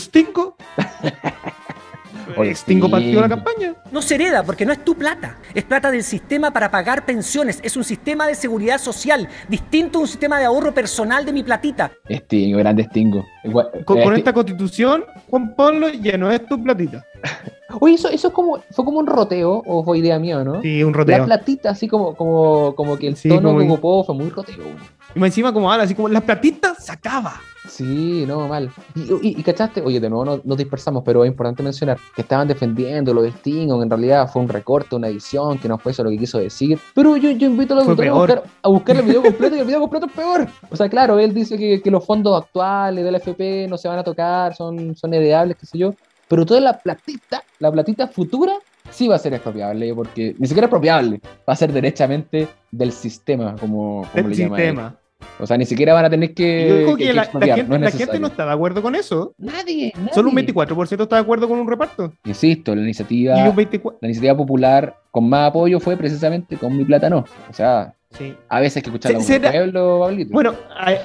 Stingo 2.54 2.88
sí. 2.88 2.92
partió 2.92 3.22
la 3.22 3.30
campaña. 3.30 3.76
No 3.92 4.02
se 4.02 4.16
hereda 4.16 4.42
porque 4.44 4.66
no 4.66 4.72
es 4.74 4.84
tu 4.84 4.96
plata. 4.96 5.38
Es 5.54 5.64
plata 5.66 5.92
del 5.92 6.04
sistema 6.04 6.50
para 6.52 6.72
pagar 6.72 7.06
pensiones. 7.06 7.60
Es 7.62 7.76
un 7.78 7.84
sistema 7.84 8.26
de 8.26 8.34
seguridad 8.36 8.80
social, 8.80 9.28
distinto 9.50 10.00
a 10.00 10.02
un 10.02 10.08
sistema 10.08 10.40
de 10.40 10.46
ahorro 10.46 10.74
personal 10.74 11.26
de 11.26 11.34
mi 11.34 11.44
platita. 11.44 11.92
Stingo, 12.10 12.58
grande 12.60 12.86
Stingo. 12.86 13.24
Igual- 13.44 13.70
Con, 13.86 14.00
eh, 14.00 14.04
con 14.04 14.16
esta 14.16 14.34
constitución, 14.34 15.04
Juan 15.30 15.56
Pablo, 15.56 15.90
ya 15.90 16.18
no 16.18 16.32
es 16.32 16.44
tu 16.48 16.62
platita. 16.64 17.06
Oye, 17.80 17.96
eso, 17.96 18.10
eso 18.10 18.28
es 18.30 18.34
como, 18.34 18.60
fue 18.72 18.86
como 18.86 19.00
un 19.00 19.08
roteo, 19.08 19.62
o 19.66 19.84
fue 19.84 20.00
idea 20.00 20.20
mía, 20.20 20.44
¿no? 20.44 20.62
Sí, 20.62 20.84
un 20.84 20.94
roteo. 20.94 21.18
La 21.20 21.26
platita, 21.26 21.70
así 21.72 21.88
como, 21.88 22.16
como, 22.16 22.74
como 22.76 22.98
que 22.98 23.08
el 23.08 23.16
Sí, 23.16 23.30
tono 23.30 23.50
como- 23.50 23.60
que 23.60 23.66
ocupó 23.66 24.04
fue 24.04 24.16
muy 24.16 24.30
roteo. 24.30 24.56
Y 25.16 25.20
más 25.20 25.28
encima 25.28 25.52
como 25.54 25.72
habla, 25.72 25.84
así 25.84 25.94
como 25.96 26.08
la 26.10 26.22
platita 26.22 26.74
se 26.76 26.92
acaba. 26.92 27.34
Sí, 27.68 28.26
no, 28.28 28.48
mal. 28.48 28.72
Y, 28.96 29.02
y- 29.28 29.36
y 29.40 29.44
cachaste, 29.44 29.82
oye, 29.82 30.00
de 30.00 30.10
nuevo 30.10 30.26
no- 30.26 30.42
nos 30.44 30.58
dispersamos, 30.58 31.04
pero 31.06 31.24
es 31.24 31.30
importante 31.30 31.62
mencionar 31.62 31.98
que 32.16 32.22
estaban 32.24 32.48
defendiendo 32.48 33.14
lo 33.14 33.22
de 33.22 33.32
Stingo, 33.32 33.78
que 33.78 33.84
en 33.84 33.90
realidad 33.90 34.30
fue 34.32 34.42
un 34.42 34.50
recorte, 34.50 34.96
una 34.96 35.08
edición, 35.10 35.58
que 35.60 35.68
no 35.68 35.78
fue 35.78 35.92
eso 35.92 36.04
lo 36.04 36.10
que 36.10 36.18
quiso 36.18 36.40
decir. 36.40 36.80
Pero 36.96 37.18
yo, 37.18 37.30
yo 37.32 37.48
invito 37.48 37.74
a 37.74 37.78
los 37.78 37.88
a 37.88 38.14
buscar, 38.14 38.44
a 38.64 38.70
buscar 38.70 38.96
el 38.98 39.04
video 39.04 39.22
completo 39.22 39.56
y 39.56 39.60
el 39.60 39.66
video 39.66 39.80
completo 39.80 40.08
es 40.08 40.12
peor. 40.12 40.48
O 40.72 40.76
sea, 40.76 40.90
claro, 40.90 41.20
él 41.20 41.34
dice 41.34 41.58
que, 41.58 41.82
que 41.82 41.92
los 41.92 42.06
fondos 42.06 42.42
actuales 42.42 43.04
del 43.06 43.16
FP 43.16 43.68
no 43.70 43.78
se 43.78 43.88
van 43.88 44.00
a 44.00 44.04
tocar, 44.04 44.56
son, 44.56 44.96
son 44.96 45.14
heredables, 45.14 45.56
qué 45.58 45.66
sé 45.66 45.78
yo. 45.78 45.94
Pero 46.32 46.46
toda 46.46 46.62
la 46.62 46.80
platita, 46.80 47.44
la 47.60 47.72
platita 47.72 48.08
futura, 48.08 48.54
sí 48.90 49.08
va 49.08 49.16
a 49.16 49.20
ser 49.20 49.34
expropiable, 49.34 49.94
porque 49.94 50.34
ni 50.40 50.48
siquiera 50.48 50.66
expropiable, 50.68 51.20
va 51.48 51.54
a 51.54 51.56
ser 51.58 51.72
derechamente 51.74 52.48
del 52.72 52.92
sistema, 52.94 53.56
como, 53.60 54.08
como 54.12 54.24
El 54.28 54.30
le 54.30 54.36
llama 54.36 54.58
él. 54.58 54.64
sistema. 54.68 54.96
O 55.40 55.46
sea, 55.46 55.58
ni 55.58 55.66
siquiera 55.66 55.94
van 55.94 56.06
a 56.06 56.10
tener 56.10 56.34
que, 56.34 56.86
ojo 56.88 56.96
que- 56.96 57.04
que, 57.04 57.10
que 57.10 57.14
la, 57.14 57.26
gente, 57.26 57.40
no 57.44 57.50
es 57.52 57.52
la 57.70 57.76
gente 57.76 57.84
necesario. 57.98 58.20
no 58.22 58.28
está 58.28 58.46
de 58.46 58.52
acuerdo 58.54 58.82
con 58.82 58.96
eso. 58.96 59.36
Nadie, 59.38 59.92
nadie. 59.98 60.14
Solo 60.14 60.30
un 60.30 60.36
24% 60.38 61.04
está 61.04 61.18
de 61.18 61.22
acuerdo 61.22 61.48
con 61.50 61.60
un 61.60 61.68
reparto. 61.68 62.14
Insisto, 62.24 62.74
la 62.74 62.82
iniciativa, 62.82 63.38
Y 63.38 63.50
un 63.50 63.56
24%. 63.56 63.98
la 64.02 64.08
iniciativa 64.08 64.36
popular 64.38 64.96
con 65.12 65.28
más 65.30 65.50
apoyo 65.50 65.80
fue 65.80 65.96
precisamente 65.98 66.56
con 66.58 66.76
mi 66.78 66.86
plata 66.86 67.10
no. 67.10 67.26
O 67.50 67.54
sea, 67.54 67.94
Sí. 68.18 68.36
a 68.50 68.60
veces 68.60 68.78
hay 68.78 68.82
que 68.84 68.90
escuchar 68.90 69.16
a 69.16 69.20
será- 69.22 69.52
pueblo, 69.52 70.00
Pablito. 70.02 70.34
Bueno, 70.34 70.54
ahí, 70.78 70.96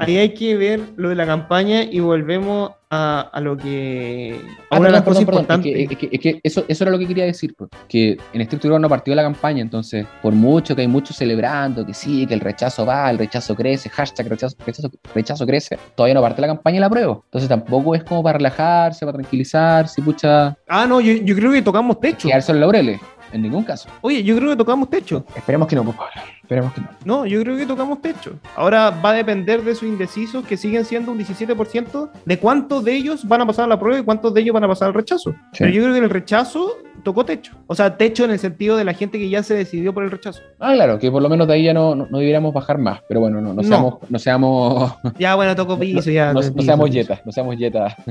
ahí 0.00 0.16
hay 0.18 0.34
que 0.34 0.56
ver 0.56 0.80
lo 0.96 1.08
de 1.08 1.14
la 1.14 1.24
campaña 1.26 1.82
y 1.84 2.00
volvemos 2.00 2.72
a, 2.90 3.20
a 3.32 3.40
lo 3.40 3.56
que. 3.56 4.40
A 4.68 4.74
Ah, 4.74 4.78
una 4.80 4.88
de 4.88 4.92
las 4.92 5.02
perdón, 5.02 5.24
cosas 5.24 5.24
perdón, 5.26 5.46
perdón. 5.46 5.60
importantes. 5.66 5.76
Es 5.76 5.88
que, 5.88 5.94
es 5.94 5.98
que- 5.98 6.16
es 6.16 6.20
que 6.34 6.40
eso, 6.42 6.64
eso 6.66 6.84
era 6.84 6.90
lo 6.90 6.98
que 6.98 7.06
quería 7.06 7.24
decir, 7.24 7.54
pues, 7.56 7.70
que 7.88 8.16
en 8.32 8.40
este 8.40 8.58
no 8.68 8.88
partió 8.88 9.14
la 9.14 9.22
campaña, 9.22 9.62
entonces, 9.62 10.06
por 10.20 10.32
mucho 10.34 10.74
que 10.74 10.82
hay 10.82 10.88
muchos 10.88 11.16
celebrando 11.16 11.86
que 11.86 11.94
sí, 11.94 12.26
que 12.26 12.34
el 12.34 12.40
rechazo 12.40 12.84
va, 12.84 13.08
el 13.10 13.18
rechazo 13.18 13.54
crece, 13.54 13.88
hashtag 13.88 14.26
rechazo, 14.28 14.56
rechazo, 14.66 14.90
rechazo 15.14 15.46
crece, 15.46 15.78
todavía 15.94 16.14
no 16.14 16.20
parte 16.20 16.40
la 16.40 16.48
campaña 16.48 16.78
y 16.78 16.80
la 16.80 16.86
apruebo. 16.86 17.22
Entonces 17.26 17.48
tampoco 17.48 17.94
es 17.94 18.02
como 18.02 18.24
para 18.24 18.38
relajarse, 18.38 19.06
para 19.06 19.18
tranquilizarse, 19.18 20.02
pucha, 20.02 20.56
Ah, 20.66 20.84
no, 20.88 21.00
yo, 21.00 21.12
yo 21.12 21.36
creo 21.36 21.52
que 21.52 21.62
tocamos 21.62 22.00
techo. 22.00 22.26
quedarse 22.26 22.50
en 22.50 22.58
laureles, 22.60 23.00
en 23.32 23.42
ningún 23.42 23.62
caso. 23.62 23.88
Oye, 24.00 24.22
yo 24.24 24.34
creo 24.36 24.50
que 24.50 24.56
tocamos 24.56 24.90
techo. 24.90 25.24
Esperemos 25.36 25.68
que 25.68 25.76
no, 25.76 25.84
pues, 25.84 25.96
Pablo. 25.96 26.10
Esperemos 26.50 26.72
que 26.72 26.80
no. 26.80 26.88
No, 27.04 27.26
yo 27.26 27.40
creo 27.42 27.56
que 27.56 27.64
tocamos 27.64 28.02
techo. 28.02 28.32
Ahora 28.56 28.90
va 28.90 29.10
a 29.10 29.12
depender 29.12 29.62
de 29.62 29.72
sus 29.72 29.88
indecisos, 29.88 30.44
que 30.44 30.56
siguen 30.56 30.84
siendo 30.84 31.12
un 31.12 31.18
17%, 31.20 32.10
de 32.24 32.38
cuántos 32.40 32.82
de 32.82 32.92
ellos 32.92 33.26
van 33.28 33.42
a 33.42 33.46
pasar 33.46 33.66
a 33.66 33.68
la 33.68 33.78
prueba 33.78 34.00
y 34.00 34.02
cuántos 34.02 34.34
de 34.34 34.40
ellos 34.40 34.54
van 34.54 34.64
a 34.64 34.66
pasar 34.66 34.88
al 34.88 34.94
rechazo. 34.94 35.32
Pero 35.56 35.70
yo 35.70 35.80
creo 35.80 35.94
que 35.94 36.00
el 36.00 36.10
rechazo 36.10 36.76
tocó 37.04 37.24
techo. 37.24 37.52
O 37.68 37.74
sea, 37.76 37.96
techo 37.96 38.24
en 38.24 38.32
el 38.32 38.40
sentido 38.40 38.76
de 38.76 38.82
la 38.84 38.94
gente 38.94 39.16
que 39.16 39.28
ya 39.28 39.44
se 39.44 39.54
decidió 39.54 39.94
por 39.94 40.02
el 40.02 40.10
rechazo. 40.10 40.42
Ah, 40.58 40.72
claro, 40.74 40.98
que 40.98 41.08
por 41.08 41.22
lo 41.22 41.28
menos 41.28 41.46
de 41.46 41.54
ahí 41.54 41.62
ya 41.62 41.72
no, 41.72 41.94
no, 41.94 42.08
no 42.10 42.18
deberíamos 42.18 42.52
bajar 42.52 42.78
más, 42.78 43.00
pero 43.08 43.20
bueno, 43.20 43.40
no, 43.40 43.54
no 43.54 43.62
seamos, 43.62 43.94
no 44.08 44.18
seamos, 44.18 44.92
Ya, 45.18 45.36
bueno, 45.36 45.54
tocó 45.54 45.78
piso, 45.78 46.10
ya. 46.10 46.32
no, 46.32 46.40
piso, 46.40 46.62
seamos 46.62 46.90
yetas, 46.90 47.20
no 47.24 47.30
seamos 47.30 47.56
yetas. 47.56 47.94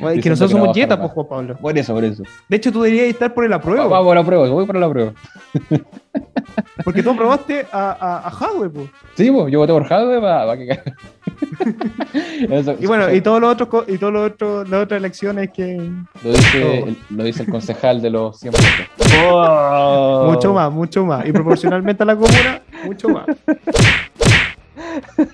Bueno, 0.00 0.22
que 0.22 0.30
nosotros 0.30 0.52
que 0.52 0.58
somos 0.58 0.74
yetas, 0.74 0.98
pues, 0.98 1.12
Juan 1.12 1.26
Pablo. 1.28 1.56
Por 1.58 1.76
eso, 1.76 1.92
por 1.92 2.02
eso. 2.02 2.22
De 2.48 2.56
hecho, 2.56 2.72
tú 2.72 2.80
deberías 2.80 3.08
estar 3.08 3.34
por 3.34 3.44
el 3.44 3.52
apruebo. 3.52 3.90
Vamos 3.90 4.06
por 4.06 4.16
la 4.16 4.24
prueba, 4.24 4.48
voy 4.48 4.64
por 4.64 4.76
la 4.76 4.88
prueba. 4.88 5.12
Porque 6.82 7.02
tú 7.02 7.10
aprobaste 7.10 7.51
a, 7.72 7.90
a, 8.00 8.18
a 8.28 8.30
Hadwe, 8.30 8.70
pues. 8.70 8.88
Sí, 9.16 9.30
pues, 9.30 9.52
yo 9.52 9.58
voté 9.60 9.72
por 9.72 9.84
Jadwe 9.84 10.20
para 10.20 10.56
que 10.56 10.68
Eso- 12.50 12.76
Y 12.80 12.86
bueno, 12.86 13.12
y 13.12 13.20
todos 13.20 13.40
los 13.40 13.52
otros, 13.52 13.84
y 13.88 13.98
todos 13.98 14.12
los 14.12 14.30
otros, 14.32 14.68
las 14.68 14.82
otras 14.84 14.98
elecciones 14.98 15.50
que. 15.52 15.76
Lo 16.24 16.30
dice, 16.30 16.60
todo. 16.60 16.72
el, 16.88 16.96
lo 17.10 17.24
dice 17.24 17.42
el 17.42 17.50
concejal 17.50 18.00
de 18.02 18.10
los 18.10 18.38
100 18.38 18.52
votos. 18.52 20.34
Mucho 20.34 20.52
más, 20.54 20.72
mucho 20.72 21.04
más. 21.04 21.26
Y 21.26 21.32
proporcionalmente 21.32 22.02
a 22.02 22.06
la 22.06 22.14
comuna, 22.16 22.62
mucho 22.84 23.08
más. 23.08 23.26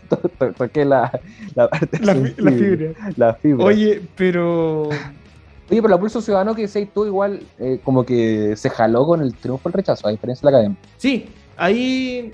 To- 0.08 0.16
to- 0.38 0.52
Toqué 0.52 0.84
la, 0.84 1.10
la 1.54 1.68
parte 1.68 1.98
La, 2.00 2.14
fi- 2.14 2.34
la 2.38 2.50
sensible. 2.50 2.94
fibra. 2.94 3.12
La 3.16 3.34
fibra. 3.34 3.64
Oye, 3.64 4.02
pero. 4.16 4.88
Oye, 5.70 5.82
pero 5.82 5.88
la 5.88 5.98
Pulso 5.98 6.20
Ciudadano 6.20 6.54
que 6.54 6.66
decís 6.66 6.88
tú 6.94 7.04
igual 7.04 7.40
eh, 7.58 7.80
como 7.84 8.04
que 8.04 8.54
se 8.56 8.70
jaló 8.70 9.06
con 9.06 9.20
el 9.20 9.34
triunfo 9.34 9.68
del 9.68 9.74
rechazo, 9.74 10.08
a 10.08 10.10
diferencia 10.10 10.46
de 10.46 10.52
la 10.52 10.58
academia. 10.58 10.78
Sí, 10.96 11.26
ahí 11.56 12.32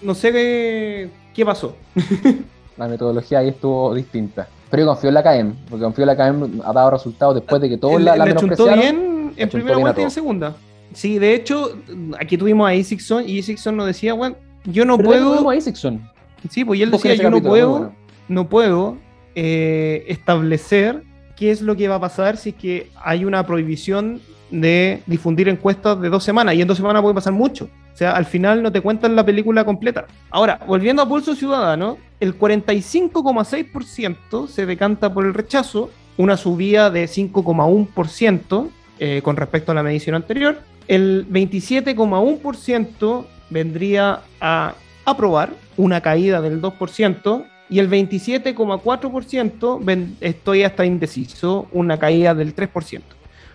no 0.00 0.14
sé 0.14 0.32
qué, 0.32 1.10
qué 1.34 1.44
pasó. 1.44 1.76
La 2.76 2.88
metodología 2.88 3.40
ahí 3.40 3.48
estuvo 3.48 3.94
distinta. 3.94 4.48
Pero 4.70 4.84
yo 4.84 4.86
confío 4.86 5.08
en 5.08 5.14
la 5.14 5.20
academia, 5.20 5.54
porque 5.68 5.84
confío 5.84 6.04
en 6.04 6.06
la 6.06 6.12
academia 6.12 6.64
ha 6.64 6.72
dado 6.72 6.90
resultados 6.92 7.34
después 7.34 7.60
de 7.60 7.68
que 7.68 7.76
todos 7.76 8.00
la, 8.00 8.16
la 8.16 8.24
le 8.24 8.34
menospreciaron. 8.34 8.80
bien 8.80 9.32
en 9.36 9.48
primera 9.48 9.76
bien 9.76 9.82
vuelta 9.82 10.00
y 10.00 10.04
en 10.04 10.10
segunda. 10.10 10.56
Sí, 10.94 11.18
de 11.18 11.34
hecho, 11.34 11.76
aquí 12.18 12.38
tuvimos 12.38 12.68
a 12.68 12.74
Isixson 12.74 13.28
y 13.28 13.38
Isixson 13.38 13.76
nos 13.76 13.86
decía, 13.86 14.14
bueno, 14.14 14.36
yo 14.64 14.84
no 14.84 14.96
¿Verdad 14.96 15.12
que 15.12 15.18
puedo. 15.18 15.32
tuvimos 15.34 15.52
a 15.52 15.56
Isixson? 15.56 16.10
Sí, 16.48 16.64
pues 16.64 16.80
y 16.80 16.82
él 16.82 16.90
decía, 16.90 17.14
yo 17.14 17.24
no 17.24 17.36
capítulo, 17.36 17.50
puedo, 17.50 17.70
bueno. 17.70 17.94
no 18.28 18.48
puedo 18.48 18.96
eh, 19.34 20.04
establecer 20.08 21.02
qué 21.40 21.50
es 21.50 21.60
lo 21.62 21.74
que 21.74 21.88
va 21.88 21.94
a 21.94 22.00
pasar 22.00 22.36
si 22.36 22.50
es 22.50 22.54
que 22.54 22.90
hay 23.02 23.24
una 23.24 23.46
prohibición 23.46 24.20
de 24.50 25.02
difundir 25.06 25.48
encuestas 25.48 25.98
de 25.98 26.10
dos 26.10 26.22
semanas. 26.22 26.54
Y 26.54 26.60
en 26.60 26.68
dos 26.68 26.76
semanas 26.76 27.00
puede 27.00 27.14
pasar 27.14 27.32
mucho. 27.32 27.70
O 27.94 27.96
sea, 27.96 28.12
al 28.12 28.26
final 28.26 28.62
no 28.62 28.70
te 28.70 28.82
cuentan 28.82 29.16
la 29.16 29.24
película 29.24 29.64
completa. 29.64 30.04
Ahora, 30.30 30.60
volviendo 30.66 31.00
a 31.00 31.08
Pulso 31.08 31.34
Ciudadano, 31.34 31.96
el 32.20 32.38
45,6% 32.38 34.48
se 34.48 34.66
decanta 34.66 35.14
por 35.14 35.24
el 35.24 35.32
rechazo, 35.32 35.88
una 36.18 36.36
subida 36.36 36.90
de 36.90 37.06
5,1% 37.06 38.68
eh, 38.98 39.22
con 39.24 39.36
respecto 39.36 39.72
a 39.72 39.74
la 39.74 39.82
medición 39.82 40.16
anterior. 40.16 40.58
El 40.88 41.26
27,1% 41.30 43.24
vendría 43.48 44.20
a 44.42 44.74
aprobar, 45.06 45.54
una 45.78 46.02
caída 46.02 46.42
del 46.42 46.60
2%, 46.60 47.46
y 47.70 47.78
el 47.78 47.88
27,4% 47.88 49.78
ven- 49.82 50.16
estoy 50.20 50.64
hasta 50.64 50.84
indeciso, 50.84 51.68
una 51.72 51.98
caída 51.98 52.34
del 52.34 52.54
3%. 52.54 53.02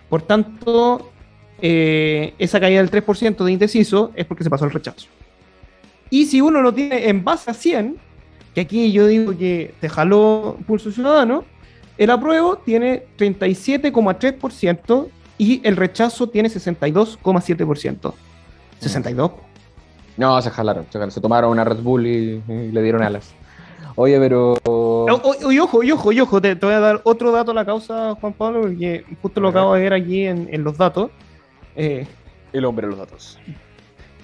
Por 0.08 0.22
tanto, 0.22 1.12
eh, 1.60 2.34
esa 2.38 2.58
caída 2.60 2.80
del 2.80 2.90
3% 2.90 3.44
de 3.44 3.52
indeciso 3.52 4.12
es 4.14 4.24
porque 4.26 4.44
se 4.44 4.50
pasó 4.50 4.64
el 4.64 4.70
rechazo. 4.72 5.06
Y 6.10 6.26
si 6.26 6.40
uno 6.40 6.62
lo 6.62 6.72
tiene 6.72 7.08
en 7.08 7.24
base 7.24 7.50
a 7.50 7.54
100, 7.54 7.96
que 8.54 8.60
aquí 8.62 8.90
yo 8.92 9.06
digo 9.06 9.36
que 9.36 9.74
te 9.80 9.88
jaló 9.88 10.56
Pulso 10.66 10.90
Ciudadano, 10.90 11.44
el 11.98 12.10
apruebo 12.10 12.58
tiene 12.58 13.04
37,3% 13.18 15.08
y 15.38 15.60
el 15.66 15.76
rechazo 15.76 16.28
tiene 16.28 16.48
62,7%. 16.48 18.14
62. 18.80 19.30
No, 20.16 20.40
se 20.40 20.50
jalaron, 20.50 20.86
se, 20.90 21.20
tomaron 21.20 21.50
una 21.50 21.64
Red 21.64 21.78
Bull 21.78 22.06
y 22.06 22.42
le 22.48 22.82
dieron 22.82 23.02
alas. 23.02 23.34
Oye, 23.96 24.18
pero. 24.20 24.56
O- 24.64 25.06
o- 25.08 25.52
y 25.52 25.58
ojo, 25.58 25.82
y 25.82 25.90
ojo, 25.90 26.12
y 26.12 26.20
ojo, 26.20 26.40
te, 26.40 26.54
te 26.54 26.66
voy 26.66 26.74
a 26.74 26.80
dar 26.80 27.00
otro 27.04 27.32
dato 27.32 27.50
a 27.50 27.54
la 27.54 27.64
causa, 27.64 28.14
Juan 28.20 28.32
Pablo, 28.34 28.62
porque 28.62 29.04
justo 29.22 29.40
lo 29.40 29.48
acabo 29.48 29.74
de 29.74 29.80
ver 29.82 29.92
aquí 29.94 30.26
en, 30.26 30.48
en 30.52 30.62
los 30.64 30.76
datos. 30.76 31.10
eh, 31.74 32.06
El 32.52 32.64
hombre 32.64 32.86
de 32.86 32.90
los 32.90 32.98
datos. 32.98 33.38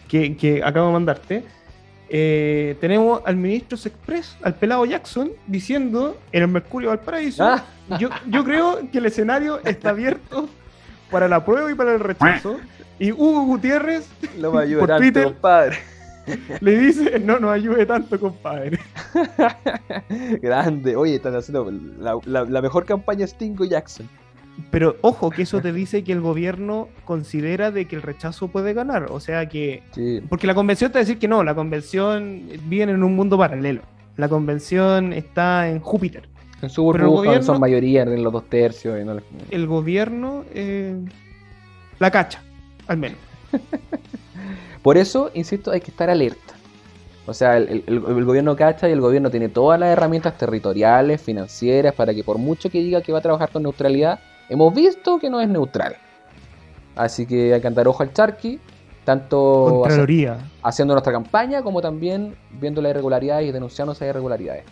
que, 0.09 0.37
que 0.37 0.63
acabo 0.63 0.87
de 0.89 0.93
mandarte. 0.93 1.45
Eh, 2.15 2.77
tenemos 2.81 3.23
al 3.25 3.37
ministro 3.37 3.79
Express, 3.79 4.37
al 4.43 4.55
pelado 4.57 4.85
Jackson, 4.85 5.31
diciendo 5.47 6.19
en 6.33 6.43
el 6.43 6.49
Mercurio 6.49 6.91
Valparaíso: 6.91 7.43
Ah. 7.43 7.65
yo, 7.99 8.11
yo 8.29 8.45
creo 8.45 8.81
que 8.93 8.99
el 8.99 9.07
escenario 9.07 9.61
está 9.65 9.91
abierto 9.91 10.47
para 11.11 11.27
la 11.29 11.43
prueba 11.45 11.71
y 11.71 11.75
para 11.75 11.95
el 11.95 12.01
rechazo. 12.01 12.59
Y 12.99 13.11
Hugo 13.11 13.43
Gutiérrez, 13.47 14.07
No 14.39 14.53
me 14.53 14.63
ayude 14.63 14.79
por 14.79 14.89
tanto, 14.89 15.03
Twitter, 15.03 15.25
compadre. 15.25 15.79
Le 16.61 16.79
dice: 16.79 17.19
No 17.21 17.39
nos 17.39 17.51
ayude 17.53 17.87
tanto, 17.87 18.19
compadre. 18.21 18.79
Grande. 20.43 20.97
Oye, 20.97 21.17
están 21.17 21.35
haciendo 21.35 21.71
la, 21.99 22.19
la- 22.25 22.45
la 22.45 22.63
mejor 22.63 22.85
campaña 22.85 23.27
Stingo 23.27 23.65
Jackson. 23.65 24.09
Pero 24.71 24.97
ojo, 25.01 25.31
que 25.31 25.43
eso 25.43 25.61
te 25.63 25.73
dice 25.73 26.05
que 26.05 26.13
el 26.13 26.21
gobierno 26.21 26.89
considera 27.07 27.71
de 27.71 27.87
que 27.87 27.97
el 27.97 28.03
rechazo 28.03 28.49
puede 28.49 28.75
ganar. 28.75 29.07
O 29.11 29.19
sea 29.21 29.49
que. 29.49 29.83
Sí. 29.93 30.21
Porque 30.29 30.47
la 30.47 30.55
convención 30.55 30.91
te 30.93 30.99
va 30.99 31.01
a 31.01 31.05
decir 31.05 31.19
que 31.19 31.29
no, 31.29 31.43
la 31.43 31.55
convención 31.55 32.43
vive 32.67 32.85
en 32.85 33.03
un 33.03 33.17
mundo 33.17 33.39
paralelo. 33.39 33.81
La 34.17 34.29
convención 34.29 35.13
está 35.15 35.69
en 35.71 35.81
Júpiter. 35.81 36.29
En 36.61 36.69
su 36.71 36.83
Pero 36.93 37.05
el 37.05 37.09
burbuja 37.09 37.25
gobierno- 37.29 37.47
son 37.47 37.61
mayoría 37.61 38.03
en 38.03 38.23
los 38.23 38.33
dos 38.33 38.45
tercios. 38.49 39.01
Y 39.01 39.05
no 39.05 39.15
les- 39.15 39.25
El 39.51 39.67
gobierno 39.67 40.45
eh, 40.55 40.97
la 41.99 42.11
cacha, 42.11 42.43
al 42.87 42.99
menos. 42.99 43.19
Por 44.83 44.97
eso, 44.99 45.31
insisto, 45.35 45.71
hay 45.71 45.81
que 45.81 45.91
estar 45.91 46.11
alerta. 46.11 46.55
O 47.27 47.33
sea, 47.35 47.57
el, 47.57 47.69
el- 47.69 47.85
el- 47.87 48.17
el 48.19 48.25
gobierno 48.25 48.57
cacha 48.57 48.89
y 48.89 48.93
el 48.93 49.01
gobierno 49.01 49.31
tiene 49.31 49.49
todas 49.49 49.79
las 49.79 49.91
herramientas 49.91 50.37
territoriales, 50.37 51.21
financieras, 51.23 51.95
para 51.95 52.13
que 52.13 52.25
por 52.25 52.39
mucho 52.39 52.69
que 52.69 52.79
diga 52.81 53.01
que 53.01 53.13
va 53.13 53.19
a 53.19 53.23
trabajar 53.23 53.51
con 53.51 53.63
neutralidad, 53.63 54.19
hemos 54.49 54.75
visto 54.75 55.19
que 55.21 55.31
no 55.31 55.41
es 55.41 55.49
neutral. 55.49 55.97
Así 56.97 57.25
que 57.27 57.55
hay 57.55 57.61
que 57.61 57.67
andar 57.69 57.87
ojo 57.87 58.03
al 58.03 58.13
charqui, 58.13 58.59
tanto 59.05 59.79
Contraloría. 59.83 60.39
haciendo 60.63 60.95
nuestra 60.95 61.13
campaña 61.13 61.63
como 61.63 61.81
también 61.81 62.35
viendo 62.51 62.83
las 62.83 62.91
irregularidades 62.91 63.49
y 63.49 63.53
denunciando 63.53 63.93
esas 63.93 64.09
irregularidades. 64.09 64.65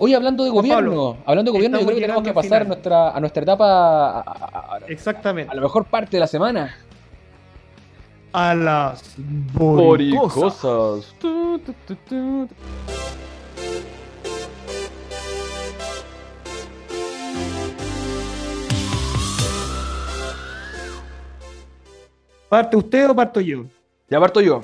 Oye, 0.00 0.14
hablando 0.14 0.44
de 0.44 0.50
gobierno, 0.50 0.76
Pablo, 0.90 1.16
hablando 1.26 1.50
de 1.50 1.58
gobierno, 1.58 1.80
yo 1.80 1.84
creo 1.86 1.96
que 1.96 2.02
tenemos 2.02 2.22
que 2.22 2.32
pasar 2.32 2.62
a 2.62 2.64
nuestra, 2.66 3.10
a 3.10 3.18
nuestra 3.18 3.42
etapa, 3.42 3.64
a, 4.10 4.20
a- 4.20 4.76
a- 4.76 4.80
Exactamente. 4.86 5.50
a 5.50 5.54
la 5.56 5.60
mejor 5.60 5.86
parte 5.86 6.12
de 6.12 6.20
la 6.20 6.28
semana. 6.28 6.72
A 8.40 8.54
las 8.54 9.16
boricosas. 9.52 11.12
¿Parte 22.48 22.76
usted 22.76 23.10
o 23.10 23.16
parto 23.16 23.40
yo? 23.40 23.64
Ya 24.08 24.20
parto 24.20 24.40
yo. 24.40 24.62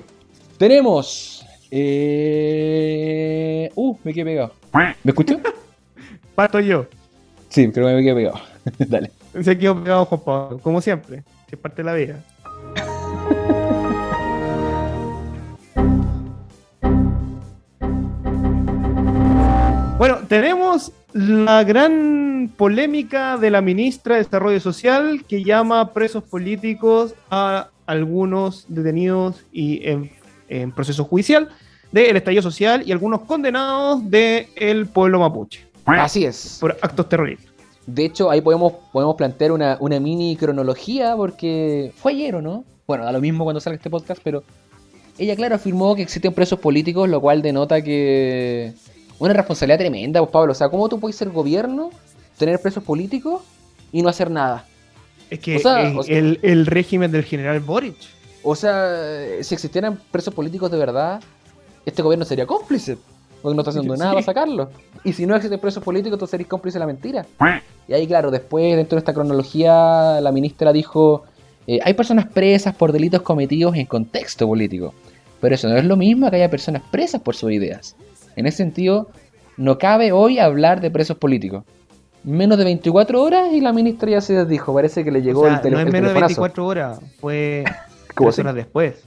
Tenemos. 0.56 1.44
Eh... 1.68 2.52
Uh, 3.74 3.96
me 4.04 4.14
quedé 4.14 4.24
pegado. 4.24 4.52
¿Me 4.72 4.94
escuchó? 5.04 5.40
Parto 6.36 6.60
yo. 6.60 6.86
Sí, 7.48 7.68
creo 7.72 7.88
que 7.88 7.94
me 7.94 8.04
quedé 8.04 8.14
pegado. 8.14 8.40
Dale. 8.78 9.10
Se 9.42 9.58
quedó 9.58 9.82
pegado 9.82 10.04
Juan 10.04 10.20
Pablo, 10.20 10.58
como 10.60 10.80
siempre. 10.80 11.24
Si 11.48 11.56
es 11.56 11.60
parte 11.60 11.82
de 11.82 11.86
la 11.86 11.94
vida. 11.94 12.22
Bueno, 20.04 20.18
tenemos 20.28 20.92
la 21.14 21.64
gran 21.64 22.52
polémica 22.58 23.38
de 23.38 23.50
la 23.50 23.62
ministra 23.62 24.16
de 24.16 24.24
Desarrollo 24.24 24.60
Social 24.60 25.24
que 25.26 25.42
llama 25.42 25.94
presos 25.94 26.22
políticos 26.22 27.14
a 27.30 27.70
algunos 27.86 28.66
detenidos 28.68 29.46
y 29.50 29.88
en, 29.88 30.10
en 30.50 30.72
proceso 30.72 31.04
judicial 31.04 31.48
del 31.90 32.18
estallido 32.18 32.42
social 32.42 32.82
y 32.84 32.92
algunos 32.92 33.22
condenados 33.22 34.02
del 34.10 34.86
pueblo 34.88 35.20
mapuche 35.20 35.66
Así 35.86 36.26
es. 36.26 36.58
por 36.60 36.76
actos 36.82 37.08
terroristas. 37.08 37.50
De 37.86 38.04
hecho, 38.04 38.30
ahí 38.30 38.42
podemos, 38.42 38.74
podemos 38.92 39.16
plantear 39.16 39.52
una, 39.52 39.78
una 39.80 39.98
mini 40.00 40.36
cronología 40.36 41.16
porque 41.16 41.94
fue 41.96 42.12
ayer, 42.12 42.34
¿o 42.34 42.42
no? 42.42 42.62
Bueno, 42.86 43.06
da 43.06 43.12
lo 43.12 43.22
mismo 43.22 43.44
cuando 43.44 43.58
salga 43.58 43.78
este 43.78 43.88
podcast, 43.88 44.20
pero 44.22 44.44
ella, 45.16 45.34
claro, 45.34 45.54
afirmó 45.54 45.96
que 45.96 46.02
existen 46.02 46.34
presos 46.34 46.58
políticos, 46.58 47.08
lo 47.08 47.22
cual 47.22 47.40
denota 47.40 47.80
que 47.80 48.74
una 49.24 49.34
responsabilidad 49.34 49.78
tremenda, 49.78 50.20
pues 50.20 50.30
Pablo. 50.30 50.52
O 50.52 50.54
sea, 50.54 50.68
¿cómo 50.68 50.88
tú 50.88 51.00
puedes 51.00 51.16
ser 51.16 51.30
gobierno, 51.30 51.90
tener 52.38 52.60
presos 52.60 52.82
políticos 52.82 53.42
y 53.92 54.02
no 54.02 54.08
hacer 54.08 54.30
nada? 54.30 54.66
Es 55.30 55.38
que 55.40 55.56
O 55.56 55.58
sea, 55.60 55.88
es 55.88 55.96
o 55.96 56.02
sea- 56.02 56.16
el, 56.18 56.38
el 56.42 56.66
régimen 56.66 57.10
del 57.10 57.24
general 57.24 57.60
Boric. 57.60 57.96
O 58.42 58.54
sea, 58.54 58.90
si 59.40 59.54
existieran 59.54 59.98
presos 60.10 60.34
políticos 60.34 60.70
de 60.70 60.76
verdad, 60.76 61.20
este 61.86 62.02
gobierno 62.02 62.24
sería 62.24 62.46
cómplice. 62.46 62.98
Porque 63.40 63.56
no 63.56 63.60
está 63.60 63.70
haciendo 63.70 63.94
Sí. 63.94 64.00
nada 64.00 64.12
para 64.14 64.24
sacarlo. 64.24 64.70
Y 65.04 65.12
si 65.12 65.26
no 65.26 65.36
existen 65.36 65.60
presos 65.60 65.82
políticos, 65.82 66.18
tú 66.18 66.26
serías 66.26 66.48
cómplice 66.48 66.76
de 66.76 66.80
la 66.80 66.86
mentira. 66.86 67.26
Y 67.86 67.92
ahí, 67.92 68.06
claro, 68.06 68.30
después, 68.30 68.74
dentro 68.74 68.96
de 68.96 69.00
esta 69.00 69.12
cronología, 69.12 70.18
la 70.22 70.32
ministra 70.32 70.72
dijo: 70.72 71.24
eh, 71.66 71.78
hay 71.84 71.92
personas 71.94 72.26
presas 72.26 72.74
por 72.74 72.90
delitos 72.92 73.20
cometidos 73.22 73.76
en 73.76 73.84
contexto 73.86 74.46
político. 74.46 74.94
Pero 75.42 75.54
eso 75.54 75.68
no 75.68 75.76
es 75.76 75.84
lo 75.84 75.96
mismo 75.96 76.30
que 76.30 76.36
haya 76.36 76.48
personas 76.50 76.82
presas 76.90 77.20
por 77.20 77.34
sus 77.36 77.52
ideas. 77.52 77.96
En 78.36 78.46
ese 78.46 78.58
sentido, 78.58 79.08
no 79.56 79.78
cabe 79.78 80.12
hoy 80.12 80.38
hablar 80.38 80.80
de 80.80 80.90
presos 80.90 81.16
políticos. 81.18 81.64
Menos 82.24 82.56
de 82.58 82.64
24 82.64 83.22
horas 83.22 83.52
y 83.52 83.60
la 83.60 83.72
ministra 83.72 84.10
ya 84.10 84.20
se 84.20 84.32
desdijo. 84.34 84.72
Parece 84.74 85.04
que 85.04 85.10
le 85.10 85.20
llegó 85.22 85.42
O 85.42 85.44
sea, 85.44 85.56
el, 85.56 85.60
tele- 85.60 85.72
no 85.76 85.78
es 85.80 85.84
menos 85.86 85.94
de 85.94 86.14
telefonazo. 86.14 86.40
24 86.40 86.66
horas, 86.66 87.00
fue 87.20 87.64
¿Cómo 88.14 88.30
tres 88.30 88.38
horas 88.40 88.54
después. 88.54 89.04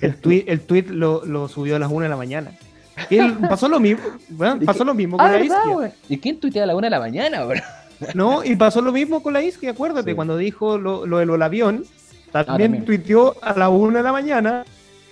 El 0.00 0.16
tweet, 0.16 0.44
el 0.46 0.60
tweet 0.60 0.86
lo, 0.88 1.24
lo 1.26 1.46
subió 1.48 1.76
a 1.76 1.78
las 1.78 1.90
1 1.92 2.00
de 2.04 2.08
la 2.08 2.16
mañana. 2.16 2.52
Y 3.10 3.18
él- 3.18 3.34
pasó 3.48 3.68
lo 3.68 3.80
mismo, 3.80 4.02
bueno, 4.30 4.58
pasó 4.64 4.84
lo 4.84 4.94
mismo 4.94 5.18
con 5.18 5.26
Ah, 5.26 5.32
la 5.32 5.38
¿verdad? 5.38 5.92
¿Y 6.08 6.18
quién 6.18 6.40
tuitea 6.40 6.62
a 6.62 6.66
la 6.66 6.74
una 6.74 6.86
de 6.86 6.90
la 6.92 7.00
mañana, 7.00 7.44
bro? 7.44 7.60
No, 8.14 8.42
y 8.44 8.56
pasó 8.56 8.80
lo 8.82 8.92
mismo 8.92 9.22
con 9.22 9.32
la 9.34 9.42
isquia, 9.42 9.70
acuérdate, 9.70 10.14
cuando 10.16 10.36
dijo 10.36 10.78
lo, 10.78 11.06
lo 11.06 11.18
del 11.18 11.40
avión, 11.42 11.84
también, 12.32 12.32
Ah, 12.32 12.44
también. 12.58 12.84
tuiteó 12.84 13.34
a 13.40 13.56
la 13.58 13.68
1 13.68 13.98
de 13.98 14.02
la 14.02 14.12
mañana 14.12 14.64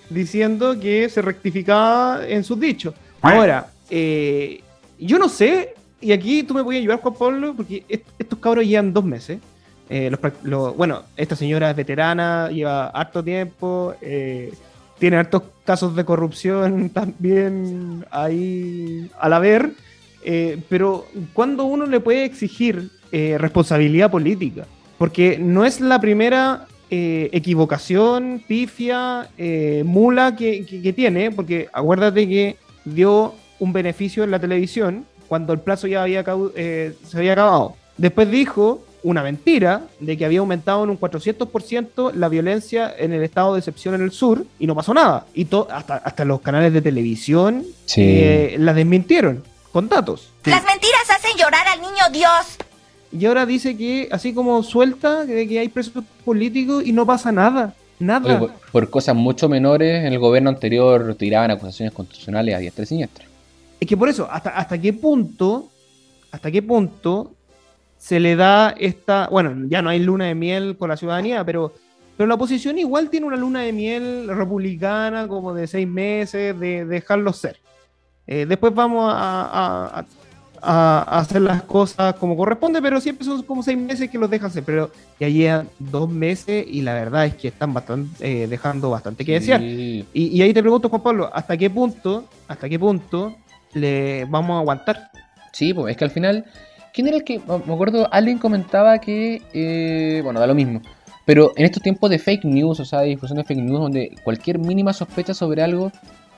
diciendo 0.09 0.77
que 0.79 1.07
se 1.09 1.21
rectificaba 1.21 2.19
en 2.27 2.43
sus 2.43 2.59
dichos. 2.59 2.93
Ahora, 3.23 3.67
eh, 3.89 4.61
yo 4.99 5.17
no 5.17 5.29
sé, 5.29 5.73
y 6.01 6.11
aquí 6.11 6.43
tú 6.43 6.53
me 6.53 6.63
puedes 6.63 6.81
ayudar, 6.81 6.99
Juan 6.99 7.13
Pablo, 7.15 7.53
porque 7.55 7.83
est- 7.87 8.05
estos 8.19 8.39
cabros 8.39 8.65
llevan 8.65 8.93
dos 8.93 9.03
meses. 9.05 9.39
Eh, 9.89 10.09
los 10.09 10.19
prac- 10.19 10.41
lo- 10.43 10.73
bueno, 10.73 11.03
esta 11.17 11.35
señora 11.35 11.69
es 11.69 11.75
veterana, 11.75 12.49
lleva 12.49 12.87
harto 12.87 13.23
tiempo, 13.23 13.93
eh, 14.01 14.51
tiene 14.99 15.17
hartos 15.17 15.43
casos 15.65 15.95
de 15.95 16.05
corrupción 16.05 16.89
también 16.93 18.05
ahí 18.11 19.09
al 19.19 19.33
haber, 19.33 19.71
eh, 20.23 20.57
pero 20.69 21.05
¿cuándo 21.33 21.65
uno 21.65 21.85
le 21.85 21.99
puede 21.99 22.23
exigir 22.25 22.89
eh, 23.11 23.37
responsabilidad 23.37 24.09
política? 24.09 24.65
Porque 24.97 25.37
no 25.37 25.65
es 25.65 25.79
la 25.81 25.99
primera 25.99 26.65
eh, 26.89 27.29
equivocación, 27.33 28.43
pifia, 28.47 29.27
eh, 29.37 29.83
mula 29.85 30.35
que- 30.35 30.63
que 30.65 30.93
tiene, 30.93 31.31
porque 31.31 31.67
acuérdate 31.73 32.27
que 32.27 32.55
dio 32.85 33.33
un 33.59 33.73
beneficio 33.73 34.23
en 34.23 34.31
la 34.31 34.39
televisión 34.39 35.05
cuando 35.27 35.53
el 35.53 35.59
plazo 35.59 35.87
ya 35.87 36.03
había 36.03 36.23
eh, 36.55 36.93
se 37.07 37.17
había 37.17 37.33
acabado. 37.33 37.75
Después 37.97 38.29
dijo 38.29 38.83
una 39.03 39.21
mentira 39.21 39.81
de 39.99 40.17
que 40.17 40.25
había 40.25 40.39
aumentado 40.39 40.83
en 40.83 40.89
un 40.89 40.99
400% 40.99 42.13
la 42.13 42.29
violencia 42.29 42.93
en 42.97 43.13
el 43.13 43.23
estado 43.23 43.53
de 43.53 43.59
excepción 43.59 43.95
en 43.95 44.01
el 44.01 44.11
sur 44.11 44.45
y 44.59 44.67
no 44.67 44.75
pasó 44.75 44.93
nada. 44.93 45.25
Y 45.33 45.47
hasta, 45.69 45.95
hasta 45.97 46.25
los 46.25 46.41
canales 46.41 46.71
de 46.73 46.81
televisión 46.81 47.63
Sí. 47.85 48.01
eh, 48.01 48.55
la 48.59 48.73
desmintieron 48.73 49.43
con 49.71 49.89
datos. 49.89 50.29
Las 50.45 50.63
mentiras 50.63 51.09
hacen 51.09 51.37
llorar 51.37 51.67
al 51.67 51.81
niño 51.81 52.03
Dios. 52.11 52.57
Y 53.11 53.25
ahora 53.25 53.45
dice 53.45 53.77
que 53.77 54.07
así 54.11 54.33
como 54.33 54.63
suelta 54.63 55.25
de 55.25 55.47
que 55.47 55.59
hay 55.59 55.67
presos 55.69 56.03
políticos 56.25 56.83
y 56.85 56.91
no 56.93 57.05
pasa 57.05 57.31
nada. 57.31 57.75
Nada. 58.05 58.25
Oye, 58.27 58.37
por, 58.37 58.51
por 58.71 58.89
cosas 58.89 59.15
mucho 59.15 59.47
menores, 59.47 60.03
en 60.05 60.11
el 60.13 60.19
gobierno 60.19 60.49
anterior 60.49 61.15
tiraban 61.15 61.51
acusaciones 61.51 61.93
constitucionales 61.93 62.55
a 62.55 62.57
diestra 62.59 62.83
y 62.83 62.87
siniestra. 62.87 63.25
Es 63.79 63.87
que 63.87 63.95
por 63.97 64.09
eso, 64.09 64.27
hasta, 64.31 64.49
hasta 64.51 64.77
qué 64.79 64.93
punto, 64.93 65.69
hasta 66.31 66.51
qué 66.51 66.61
punto 66.61 67.33
se 67.97 68.19
le 68.19 68.35
da 68.35 68.75
esta, 68.77 69.27
bueno, 69.31 69.53
ya 69.69 69.81
no 69.81 69.89
hay 69.89 69.99
luna 69.99 70.25
de 70.25 70.35
miel 70.35 70.75
con 70.77 70.89
la 70.89 70.97
ciudadanía, 70.97 71.43
pero, 71.45 71.73
pero 72.17 72.27
la 72.27 72.35
oposición 72.35 72.77
igual 72.77 73.09
tiene 73.09 73.25
una 73.25 73.37
luna 73.37 73.61
de 73.61 73.71
miel 73.73 74.27
republicana 74.27 75.27
como 75.27 75.53
de 75.53 75.67
seis 75.67 75.87
meses, 75.87 76.59
de, 76.59 76.85
dejarlos 76.85 77.37
ser. 77.37 77.57
Eh, 78.27 78.45
después 78.45 78.73
vamos 78.73 79.11
a, 79.13 79.17
a- 79.43 79.99
a- 79.99 80.05
a 80.63 81.19
hacer 81.19 81.41
las 81.41 81.63
cosas 81.63 82.15
como 82.15 82.37
corresponde, 82.37 82.81
pero 82.81 83.01
siempre 83.01 83.25
son 83.25 83.43
como 83.43 83.61
seis 83.63 83.77
meses 83.77 84.09
que 84.09 84.17
los 84.17 84.29
dejan 84.29 84.49
ser, 84.51 84.63
pero 84.63 84.91
ya 85.19 85.27
llevan 85.27 85.67
dos 85.79 86.09
meses 86.09 86.65
y 86.67 86.81
la 86.81 86.93
verdad 86.93 87.25
es 87.25 87.35
que 87.35 87.49
están 87.49 87.73
bastante, 87.73 88.43
eh, 88.43 88.47
dejando 88.47 88.89
bastante 88.89 89.25
que 89.25 89.33
desear. 89.33 89.59
Sí. 89.59 90.05
Y, 90.13 90.27
y 90.27 90.41
ahí 90.41 90.53
te 90.53 90.61
pregunto, 90.61 90.89
Juan 90.89 91.03
Pablo, 91.03 91.29
¿hasta 91.33 91.57
qué 91.57 91.69
punto, 91.69 92.25
hasta 92.47 92.69
qué 92.69 92.79
punto 92.79 93.35
le 93.73 94.25
vamos 94.25 94.55
a 94.55 94.59
aguantar? 94.59 95.11
Sí, 95.51 95.73
pues 95.73 95.91
es 95.91 95.97
que 95.97 96.05
al 96.05 96.11
final, 96.11 96.45
¿quién 96.93 97.07
era 97.07 97.17
el 97.17 97.23
que, 97.23 97.39
me 97.39 97.73
acuerdo, 97.73 98.07
alguien 98.11 98.37
comentaba 98.37 98.97
que, 98.99 99.41
eh, 99.53 100.21
bueno, 100.23 100.39
da 100.39 100.47
lo 100.47 100.55
mismo, 100.55 100.81
pero 101.25 101.53
en 101.55 101.65
estos 101.65 101.83
tiempos 101.83 102.09
de 102.09 102.19
fake 102.19 102.45
news, 102.45 102.79
o 102.79 102.85
sea, 102.85 103.01
de 103.01 103.09
difusión 103.09 103.37
de 103.37 103.43
fake 103.43 103.59
news, 103.59 103.79
donde 103.79 104.15
cualquier 104.23 104.59
mínima 104.59 104.93
sospecha 104.93 105.33
sobre 105.33 105.61
algo, 105.61 105.91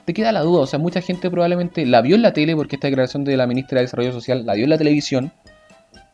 te 0.06 0.14
queda 0.14 0.30
la 0.30 0.42
duda, 0.42 0.60
o 0.60 0.66
sea, 0.66 0.78
mucha 0.78 1.00
gente 1.00 1.28
probablemente 1.30 1.84
la 1.84 2.00
vio 2.00 2.14
en 2.14 2.22
la 2.22 2.32
tele, 2.32 2.54
porque 2.54 2.76
esta 2.76 2.86
declaración 2.86 3.24
de 3.24 3.36
la 3.36 3.48
ministra 3.48 3.80
de 3.80 3.86
Desarrollo 3.86 4.12
Social 4.12 4.46
la 4.46 4.54
vio 4.54 4.62
en 4.62 4.70
la 4.70 4.78
televisión, 4.78 5.32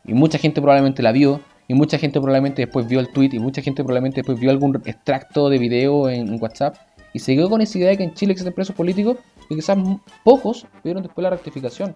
y 0.03 0.13
mucha 0.13 0.39
gente 0.39 0.61
probablemente 0.61 1.03
la 1.03 1.11
vio, 1.11 1.41
y 1.67 1.75
mucha 1.75 1.99
gente 1.99 2.19
probablemente 2.19 2.63
después 2.63 2.87
vio 2.87 2.99
el 2.99 3.09
tweet, 3.09 3.29
y 3.33 3.39
mucha 3.39 3.61
gente 3.61 3.83
probablemente 3.83 4.21
después 4.21 4.39
vio 4.39 4.49
algún 4.49 4.75
extracto 4.83 5.47
de 5.47 5.59
video 5.59 6.09
en, 6.09 6.41
WhatsApp, 6.41 6.75
y 7.13 7.19
se 7.19 7.35
quedó 7.35 7.51
con 7.51 7.61
esa 7.61 7.77
idea 7.77 7.89
de 7.89 7.97
que 7.97 8.03
en 8.03 8.15
Chile 8.15 8.31
existen 8.31 8.53
presos 8.53 8.75
políticos, 8.75 9.17
y 9.47 9.55
quizás 9.55 9.77
pocos 10.23 10.65
vieron 10.83 11.03
después 11.03 11.21
la 11.21 11.29
rectificación. 11.29 11.95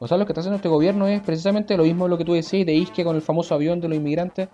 O 0.00 0.08
sea, 0.08 0.18
lo 0.18 0.26
que 0.26 0.32
está 0.32 0.40
haciendo 0.40 0.56
este 0.56 0.68
gobierno 0.68 1.06
es 1.06 1.20
precisamente 1.20 1.76
lo 1.76 1.84
mismo 1.84 2.06
de 2.06 2.10
lo 2.10 2.18
que 2.18 2.24
tú 2.24 2.32
decías 2.34 2.66
de 2.66 2.74
Isquia 2.74 3.04
con 3.04 3.14
el 3.14 3.22
famoso 3.22 3.54
avión 3.54 3.80
de 3.80 3.88
los 3.88 3.96
inmigrantes, 3.96 4.48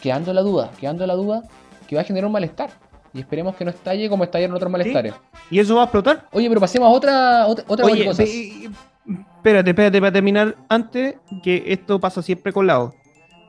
quedando 0.00 0.32
la 0.32 0.40
duda, 0.40 0.70
quedando 0.80 1.06
la 1.06 1.14
duda 1.14 1.42
que 1.86 1.94
va 1.94 2.00
a 2.00 2.04
generar 2.04 2.24
un 2.24 2.32
malestar. 2.32 2.70
Y 3.14 3.20
esperemos 3.20 3.54
que 3.56 3.64
no 3.64 3.70
estalle 3.70 4.08
como 4.08 4.24
estallaron 4.24 4.56
otros 4.56 4.70
malestares. 4.70 5.14
¿Y 5.50 5.58
eso 5.58 5.74
va 5.74 5.82
a 5.82 5.84
explotar? 5.84 6.26
Oye, 6.32 6.48
pero 6.48 6.60
pasemos 6.60 6.88
a 6.88 6.90
otra, 6.90 7.46
otra, 7.46 7.64
otra 7.68 7.86
Oye, 7.86 8.06
cosa. 8.06 8.22
espérate, 8.22 9.70
espérate, 9.70 10.00
para 10.00 10.12
terminar 10.12 10.56
antes, 10.68 11.16
que 11.42 11.64
esto 11.66 12.00
pasa 12.00 12.22
siempre 12.22 12.52
con 12.52 12.66
la 12.66 12.80
O. 12.80 12.94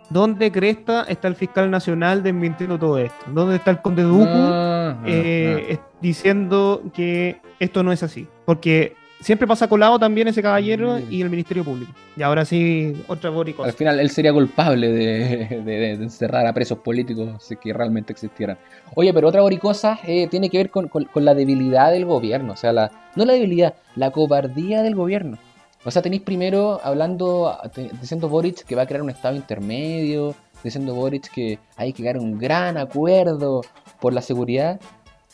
¿Dónde 0.09 0.51
cresta 0.51 1.05
está 1.07 1.28
el 1.28 1.36
fiscal 1.36 1.72
nacional 1.72 2.22
desmintiendo 2.24 2.78
todo 2.78 2.97
esto? 2.97 3.26
¿Dónde 3.28 3.55
está 3.55 3.72
el 3.72 3.82
conde 3.82 4.03
Ducu 4.03 4.26
Ah, 4.28 4.97
ah, 4.99 5.03
eh, 5.05 5.80
ah. 5.80 5.88
diciendo 6.01 6.84
que 6.93 7.39
esto 7.59 7.84
no 7.84 7.91
es 7.91 8.03
así? 8.03 8.28
Porque 8.45 8.95
siempre 9.24 9.47
pasa 9.47 9.67
colado 9.67 9.97
también 9.97 10.28
ese 10.28 10.41
caballero 10.41 10.99
y 11.09 11.21
el 11.21 11.30
Ministerio 11.30 11.63
Público. 11.63 11.91
Y 12.15 12.21
ahora 12.21 12.45
sí, 12.45 12.93
otra 13.07 13.30
boricosa. 13.30 13.67
Al 13.69 13.74
final 13.76 13.99
él 13.99 14.09
sería 14.09 14.32
culpable 14.34 14.91
de, 14.91 15.61
de- 15.63 15.91
encerrar 15.93 16.45
a 16.45 16.53
presos 16.53 16.78
políticos 16.80 17.30
si 17.43 17.55
que 17.55 17.74
realmente 17.74 18.13
existieran. 18.13 18.57
Oye, 18.95 19.13
pero 19.13 19.30
otra 19.30 19.41
boricosa 19.41 19.99
eh, 20.05 20.28
tiene 20.28 20.49
que 20.49 20.57
ver 20.57 20.69
con, 20.69 20.88
con- 20.88 21.05
con 21.05 21.26
la 21.26 21.34
debilidad 21.34 21.91
del 21.91 22.05
gobierno. 22.05 22.53
O 22.53 22.57
sea, 22.57 22.71
la, 22.74 22.91
no 23.15 23.26
la 23.26 23.34
debilidad, 23.34 23.74
la 23.95 24.11
cobardía 24.11 24.84
del 24.84 24.95
gobierno. 24.95 25.38
O 25.86 25.91
sea, 25.91 26.01
tenéis 26.01 26.21
primero 26.21 26.80
hablando, 26.84 27.57
te- 27.74 27.89
diciendo 27.99 28.30
Boric 28.30 28.63
que 28.65 28.76
va 28.76 28.84
a 28.84 28.86
crear 28.86 29.01
un 29.01 29.09
estado 29.09 29.36
intermedio, 29.36 30.34
diciendo 30.63 30.93
Boric 30.95 31.30
que 31.34 31.59
hay 31.76 31.91
que 31.91 32.03
a 32.03 32.17
un 32.19 32.38
gran 32.38 32.78
acuerdo 32.78 33.61
por 33.99 34.13
la 34.13 34.21
seguridad. 34.21 34.80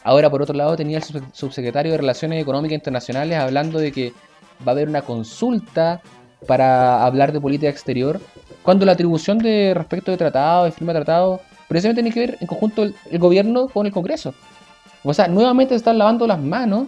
Ahora, 0.04 0.30
por 0.30 0.41
otro 0.41 0.56
lado, 0.56 0.76
tenía 0.76 0.97
el 0.97 1.04
sub- 1.04 1.24
subsecretario 1.34 1.91
de 1.91 1.97
Relaciones 1.97 2.41
Económicas 2.41 2.76
Internacionales 2.76 3.38
hablando 3.38 3.80
de 3.80 3.91
que 3.91 4.14
va 4.66 4.72
a 4.72 4.76
haber 4.76 4.88
una 4.89 5.02
consulta 5.02 6.02
para 6.47 7.06
hablar 7.06 7.32
de 7.34 7.41
política 7.41 7.70
exterior, 7.70 8.20
cuando 8.64 8.86
la 8.86 8.93
atribución 8.93 9.38
de 9.39 9.74
respecto 9.74 10.12
de 10.12 10.18
tratados, 10.18 10.66
de 10.66 10.72
firma 10.72 10.93
de 10.93 11.00
tratados, 11.00 11.41
precisamente 11.68 12.02
tiene 12.02 12.14
que 12.14 12.20
ver 12.20 12.38
en 12.39 12.47
conjunto 12.47 12.84
el, 12.84 13.20
gobierno 13.20 13.68
con 13.68 13.86
el 13.86 13.91
Congreso. 13.91 14.34
O 15.04 15.14
sea, 15.14 15.28
nuevamente 15.28 15.74
se 15.74 15.78
están 15.78 15.97
lavando 15.97 16.28
las 16.28 16.39
manos 16.39 16.88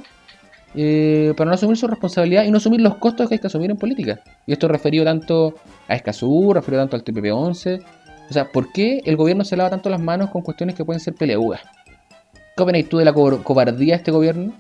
eh, 0.76 1.34
para 1.36 1.50
no 1.50 1.56
asumir 1.56 1.78
su 1.78 1.88
responsabilidad 1.88 2.44
y 2.44 2.52
no 2.52 2.58
asumir 2.58 2.82
los 2.82 2.96
costos 2.96 3.28
que 3.28 3.36
hay 3.36 3.40
que 3.40 3.48
asumir 3.48 3.72
en 3.72 3.78
política. 3.78 4.22
Y 4.46 4.54
esto 4.54 4.68
referido 4.68 5.06
tanto 5.06 5.56
a 5.88 5.96
Escazú, 5.96 6.54
referido 6.54 6.82
tanto 6.84 6.96
al 6.96 7.04
TPP-11. 7.04 7.82
O 8.30 8.34
sea, 8.34 8.50
¿por 8.50 8.72
qué 8.72 9.02
el 9.06 9.18
gobierno 9.18 9.44
se 9.44 9.58
lava 9.58 9.70
tanto 9.70 9.90
las 9.90 10.00
manos 10.00 10.30
con 10.30 10.42
cuestiones 10.42 10.76
que 10.76 10.86
pueden 10.86 11.00
ser 11.00 11.14
peleagudas? 11.14 11.62
¿Qué 12.62 12.64
opináis 12.64 12.90
tú 12.90 13.00
de 13.00 13.06
la 13.06 13.12
co- 13.14 13.42
cobardía 13.44 13.96
de 13.96 13.98
este 13.98 14.12
gobierno? 14.12 14.54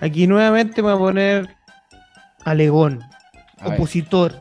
Aquí 0.00 0.26
nuevamente 0.26 0.82
me 0.82 0.88
voy 0.92 0.96
a 0.96 0.98
poner 0.98 1.56
alegón, 2.44 3.00
A 3.60 3.66
ver. 3.68 3.74
opositor. 3.74 4.40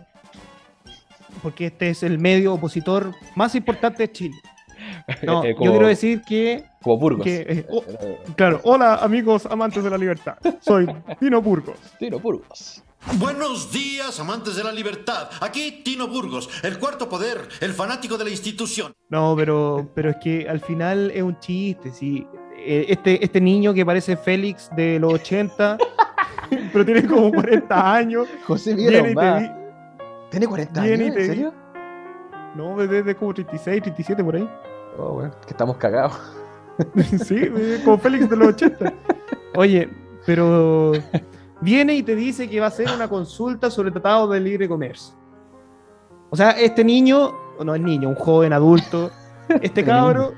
Porque 1.44 1.68
este 1.68 1.92
es 1.92 2.02
el 2.02 2.18
medio 2.18 2.56
opositor 2.56 3.14
más 3.36 3.54
importante 3.54 4.02
de 4.02 4.12
Chile. 4.12 4.36
No, 5.24 5.44
Eh, 5.44 5.56
yo 5.60 5.72
quiero 5.72 5.88
decir 5.88 6.22
que. 6.22 6.64
Como 6.82 6.98
Burgos. 6.98 7.24
que, 7.24 7.46
eh, 7.48 7.66
oh, 7.70 7.84
claro, 8.36 8.60
hola 8.64 8.96
amigos 8.96 9.46
amantes 9.46 9.84
de 9.84 9.90
la 9.90 9.98
libertad. 9.98 10.36
Soy 10.62 10.88
Tino 11.20 11.42
Burgos. 11.42 11.78
Tino 12.00 12.20
Burgos. 12.20 12.84
Buenos 13.18 13.72
días, 13.72 14.20
amantes 14.20 14.56
de 14.56 14.64
la 14.64 14.72
libertad. 14.72 15.30
Aquí 15.42 15.82
Tino 15.84 16.08
Burgos, 16.08 16.50
el 16.64 16.78
cuarto 16.78 17.10
poder, 17.10 17.40
el 17.60 17.74
fanático 17.74 18.16
de 18.18 18.26
la 18.26 18.30
institución. 18.30 18.94
No, 19.10 19.34
pero, 19.36 19.90
pero 19.96 20.12
es 20.12 20.18
que 20.18 20.48
al 20.48 20.60
final 20.60 21.12
es 21.14 21.24
un 21.24 21.38
chiste. 21.40 21.92
Sí. 21.92 22.26
Eh, 22.58 22.86
Este, 22.90 23.24
este 23.24 23.42
niño 23.42 23.74
que 23.74 23.84
parece 23.86 24.16
Félix 24.18 24.70
de 24.76 25.00
los 25.00 25.14
80, 25.16 25.78
pero 26.74 26.86
tiene 26.86 27.08
como 27.08 27.32
40 27.32 27.94
años. 27.96 28.28
José 28.46 28.76
di- 28.76 28.86
¿Tiene 28.88 30.48
40 30.48 30.82
viene 30.84 31.06
años? 31.06 31.18
¿En 31.18 31.26
serio? 31.26 31.54
No, 32.56 32.76
desde 32.78 33.16
como 33.16 33.34
36, 33.34 33.82
37 33.82 34.24
por 34.24 34.36
ahí. 34.36 34.48
Oh, 34.98 35.14
bueno, 35.14 35.32
que 35.46 35.52
estamos 35.52 35.78
cagados. 35.78 36.20
sí, 37.26 37.36
eh, 37.40 37.82
como 37.84 37.98
Félix 37.98 38.30
de 38.30 38.36
los 38.36 38.48
80. 38.50 38.94
Oye, 39.56 39.90
pero 40.26 40.92
viene 41.62 41.96
y 41.96 42.04
te 42.04 42.16
dice 42.16 42.50
que 42.50 42.60
va 42.60 42.66
a 42.68 42.70
hacer 42.70 42.88
una 42.94 43.08
consulta 43.08 43.70
sobre 43.70 43.88
el 43.90 43.94
Tratado 43.94 44.28
de 44.30 44.40
Libre 44.40 44.68
Comercio. 44.68 45.16
O 46.30 46.36
sea, 46.36 46.52
este 46.52 46.84
niño, 46.84 47.32
o 47.58 47.64
no 47.64 47.76
es 47.76 47.82
niño, 47.82 48.10
un 48.10 48.16
joven 48.16 48.54
adulto, 48.54 49.12
este 49.62 49.84
cabro 49.86 50.34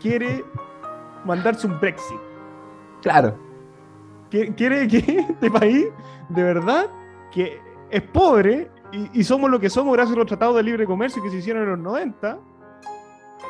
quiere 0.00 0.44
mandarse 1.24 1.66
un 1.66 1.78
Brexit. 1.80 2.18
Claro. 3.02 3.36
Qui- 4.30 4.54
Quiere 4.54 4.86
que 4.88 4.98
este 5.30 5.50
país, 5.50 5.86
de 6.28 6.42
verdad, 6.42 6.86
que 7.32 7.58
es 7.90 8.02
pobre 8.02 8.70
y, 8.92 9.20
y 9.20 9.24
somos 9.24 9.50
lo 9.50 9.58
que 9.60 9.70
somos 9.70 9.94
gracias 9.94 10.14
a 10.14 10.18
los 10.18 10.26
tratados 10.26 10.56
de 10.56 10.62
libre 10.62 10.84
comercio 10.86 11.22
que 11.22 11.30
se 11.30 11.36
hicieron 11.38 11.62
en 11.64 11.70
los 11.70 11.78
90. 11.78 12.38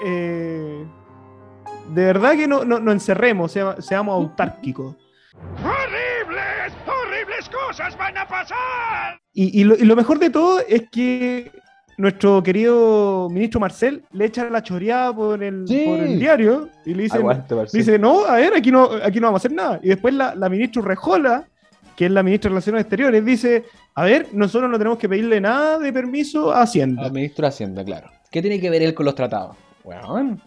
Eh, 0.05 0.85
de 1.91 2.05
verdad 2.05 2.33
que 2.33 2.47
no, 2.49 2.65
no, 2.65 2.81
no 2.81 2.93
encerremos, 2.93 3.53
sea- 3.53 3.77
seamos 3.81 4.15
autárquicos. 4.15 4.97
¡Horribles! 5.63 6.73
¡Horribles 6.87 7.49
cosas 7.51 7.97
van 7.97 8.17
a 8.19 8.27
pasar! 8.27 9.19
Y, 9.33 9.61
y 9.61 9.65
lo, 9.65 9.75
y 9.77 9.85
lo 9.85 9.97
mejor 9.97 10.19
de 10.19 10.31
todo 10.31 10.61
es 10.69 10.85
que 10.91 11.51
nuestro 11.97 12.43
querido 12.43 13.29
ministro 13.31 13.61
Marcel 13.61 14.03
le 14.13 14.25
echa 14.27 14.49
la 14.51 14.63
choreada 14.63 15.15
por 15.15 15.43
el, 15.43 15.65
por 15.65 15.99
el 16.01 16.19
diario 16.19 16.69
y 16.85 16.95
le 16.95 17.05
dice, 17.05 17.19
Aguante, 17.19 17.55
dice, 17.73 17.99
no, 17.99 18.25
a 18.25 18.35
ver, 18.37 18.55
aquí 18.57 18.71
no, 18.73 18.89
aquí 19.03 19.21
no 19.21 19.29
vamos 19.29 19.41
a 19.41 19.43
hacer 19.43 19.53
nada. 19.53 19.81
Y 19.83 19.89
después 19.89 20.15
la, 20.15 20.35
la 20.35 20.49
ministra 20.49 20.83
Rejola, 20.83 21.45
que 21.97 22.07
es 22.07 22.11
la 22.11 22.23
ministra 22.23 22.49
de 22.49 22.55
Relaciones 22.55 22.81
Exteriores, 22.83 23.25
dice, 23.25 23.65
a 23.95 24.05
ver, 24.05 24.29
nosotros 24.33 24.71
no 24.71 24.79
tenemos 24.79 24.99
que 24.99 25.09
pedirle 25.09 25.41
nada 25.41 25.79
de 25.79 25.93
permiso 25.93 26.53
a 26.53 26.63
Hacienda. 26.63 27.05
Al 27.05 27.13
ministro 27.13 27.43
de 27.43 27.49
Hacienda, 27.49 27.85
claro. 27.85 28.09
¿Qué 28.31 28.41
tiene 28.43 28.61
que 28.61 28.71
ver 28.71 28.83
él 28.83 28.95
con 28.95 29.07
los 29.07 29.15
tratados? 29.15 29.57
Bueno, 29.85 30.39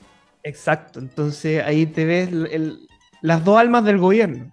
Exacto, 0.44 1.00
entonces 1.00 1.62
ahí 1.64 1.86
te 1.86 2.06
ves 2.06 2.30
el- 2.30 2.48
el- 2.48 2.88
las 3.22 3.44
dos 3.44 3.58
almas 3.58 3.84
del 3.84 3.98
gobierno. 3.98 4.50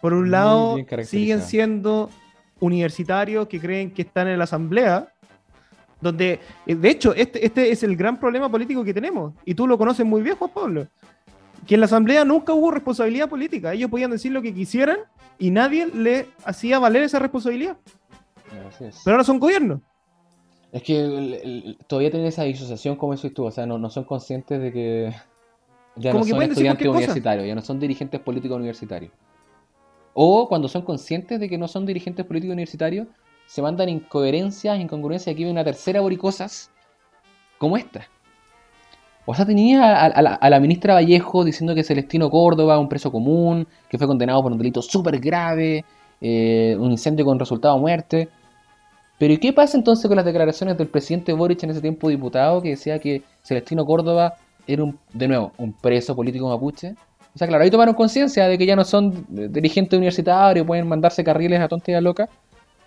Por 0.00 0.12
un 0.14 0.30
lado, 0.30 0.76
siguen 1.06 1.38
siendo 1.48 2.10
universitarios 2.58 3.46
que 3.46 3.60
creen 3.60 3.90
que 3.92 4.02
están 4.02 4.26
en 4.28 4.38
la 4.38 4.44
asamblea, 4.44 5.12
donde, 6.00 6.40
eh, 6.66 6.74
de 6.74 6.90
hecho, 6.90 7.14
este, 7.14 7.44
este 7.44 7.70
es 7.70 7.82
el 7.82 7.94
gran 7.96 8.18
problema 8.18 8.48
político 8.50 8.82
que 8.82 8.94
tenemos, 8.94 9.34
y 9.44 9.54
tú 9.54 9.66
lo 9.66 9.76
conoces 9.78 10.04
muy 10.04 10.22
bien, 10.22 10.34
Juan 10.36 10.50
Pablo, 10.50 10.86
que 11.66 11.74
en 11.74 11.80
la 11.80 11.86
asamblea 11.86 12.24
nunca 12.24 12.52
hubo 12.54 12.70
responsabilidad 12.70 13.28
política, 13.28 13.72
ellos 13.74 13.90
podían 13.90 14.10
decir 14.10 14.32
lo 14.32 14.42
que 14.42 14.52
quisieran 14.52 14.98
y 15.38 15.50
nadie 15.50 15.86
le 15.86 16.28
hacía 16.44 16.78
valer 16.78 17.02
esa 17.04 17.18
responsabilidad, 17.18 17.76
pero 19.04 19.14
ahora 19.14 19.24
son 19.24 19.38
gobiernos. 19.38 19.80
Es 20.72 20.82
que 20.82 21.00
el- 21.00 21.34
el- 21.34 21.78
todavía 21.86 22.10
tienen 22.10 22.28
esa 22.28 22.44
disociación, 22.44 22.96
como 22.96 23.14
decís 23.14 23.34
tú, 23.34 23.44
o 23.44 23.50
sea, 23.50 23.66
no, 23.66 23.78
no 23.78 23.90
son 23.90 24.04
conscientes 24.04 24.60
de 24.60 24.72
que 24.72 25.12
ya 25.96 26.12
Como 26.12 26.20
no 26.20 26.24
que 26.24 26.30
son 26.30 26.42
estudiantes 26.42 26.86
universitarios, 26.86 27.46
ya 27.46 27.54
no 27.54 27.62
son 27.62 27.80
dirigentes 27.80 28.20
políticos 28.20 28.56
universitarios. 28.56 29.12
O 30.14 30.48
cuando 30.48 30.68
son 30.68 30.82
conscientes 30.82 31.40
de 31.40 31.48
que 31.48 31.58
no 31.58 31.66
son 31.68 31.86
dirigentes 31.86 32.24
políticos 32.24 32.52
universitarios, 32.52 33.08
se 33.46 33.62
mandan 33.62 33.88
incoherencias, 33.88 34.78
incongruencias, 34.78 35.32
aquí 35.32 35.42
viene 35.42 35.52
una 35.52 35.64
tercera 35.64 36.00
boricosas, 36.00 36.70
como 37.58 37.76
esta. 37.76 38.06
O 39.26 39.34
sea, 39.34 39.44
tenía 39.44 39.96
a, 39.96 40.06
a 40.06 40.22
la, 40.22 40.34
a 40.34 40.50
la 40.50 40.60
ministra 40.60 40.94
Vallejo 40.94 41.44
diciendo 41.44 41.74
que 41.74 41.84
Celestino 41.84 42.30
Córdoba, 42.30 42.78
un 42.78 42.88
preso 42.88 43.10
común, 43.12 43.66
que 43.88 43.98
fue 43.98 44.06
condenado 44.06 44.42
por 44.42 44.52
un 44.52 44.58
delito 44.58 44.82
súper 44.82 45.20
grave, 45.20 45.84
eh, 46.20 46.76
un 46.78 46.90
incendio 46.90 47.24
con 47.24 47.38
resultado 47.38 47.78
muerte. 47.78 48.28
Pero 49.20 49.34
¿y 49.34 49.36
qué 49.36 49.52
pasa 49.52 49.76
entonces 49.76 50.08
con 50.08 50.16
las 50.16 50.24
declaraciones 50.24 50.78
del 50.78 50.88
presidente 50.88 51.34
Boric 51.34 51.62
en 51.62 51.68
ese 51.68 51.82
tiempo 51.82 52.08
diputado 52.08 52.62
que 52.62 52.70
decía 52.70 52.98
que 52.98 53.22
Celestino 53.42 53.84
Córdoba 53.84 54.36
era 54.66 54.82
un, 54.82 54.98
de 55.12 55.28
nuevo, 55.28 55.52
un 55.58 55.74
preso 55.74 56.16
político 56.16 56.48
mapuche? 56.48 56.94
O 57.34 57.38
sea, 57.38 57.46
claro, 57.46 57.62
ahí 57.62 57.70
tomaron 57.70 57.94
conciencia 57.94 58.48
de 58.48 58.56
que 58.56 58.64
ya 58.64 58.74
no 58.74 58.82
son 58.82 59.26
dirigentes 59.28 59.94
universitarios, 59.94 60.66
pueden 60.66 60.88
mandarse 60.88 61.22
carriles 61.22 61.60
a 61.60 61.68
tonta 61.68 61.90
y 61.90 61.94
a 61.96 62.00
loca. 62.00 62.30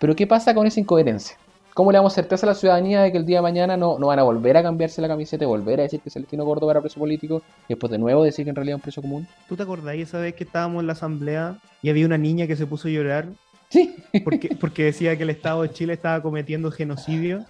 Pero 0.00 0.16
¿qué 0.16 0.26
pasa 0.26 0.52
con 0.52 0.66
esa 0.66 0.80
incoherencia? 0.80 1.36
¿Cómo 1.72 1.92
le 1.92 1.98
damos 1.98 2.12
certeza 2.12 2.46
a 2.46 2.48
la 2.48 2.54
ciudadanía 2.56 3.02
de 3.02 3.12
que 3.12 3.18
el 3.18 3.26
día 3.26 3.38
de 3.38 3.42
mañana 3.42 3.76
no, 3.76 4.00
no 4.00 4.08
van 4.08 4.18
a 4.18 4.24
volver 4.24 4.56
a 4.56 4.62
cambiarse 4.64 5.00
la 5.00 5.06
camiseta 5.06 5.46
volver 5.46 5.78
a 5.78 5.82
decir 5.84 6.00
que 6.00 6.10
Celestino 6.10 6.44
Córdoba 6.44 6.72
era 6.72 6.80
preso 6.80 6.98
político 6.98 7.42
y 7.68 7.74
después 7.74 7.92
de 7.92 7.98
nuevo 7.98 8.24
decir 8.24 8.44
que 8.44 8.50
en 8.50 8.56
realidad 8.56 8.74
es 8.74 8.78
un 8.78 8.82
preso 8.82 9.02
común? 9.02 9.28
¿Tú 9.48 9.54
te 9.54 9.62
acordás 9.62 9.94
esa 9.94 10.18
vez 10.18 10.34
que 10.34 10.42
estábamos 10.42 10.80
en 10.80 10.88
la 10.88 10.94
asamblea 10.94 11.58
y 11.80 11.90
había 11.90 12.06
una 12.06 12.18
niña 12.18 12.48
que 12.48 12.56
se 12.56 12.66
puso 12.66 12.88
a 12.88 12.90
llorar? 12.90 13.28
Sí. 13.70 13.96
Porque, 14.22 14.56
porque 14.60 14.84
decía 14.84 15.16
que 15.16 15.24
el 15.24 15.30
Estado 15.30 15.62
de 15.62 15.70
Chile 15.70 15.92
estaba 15.94 16.22
cometiendo 16.22 16.70
genocidio 16.70 17.44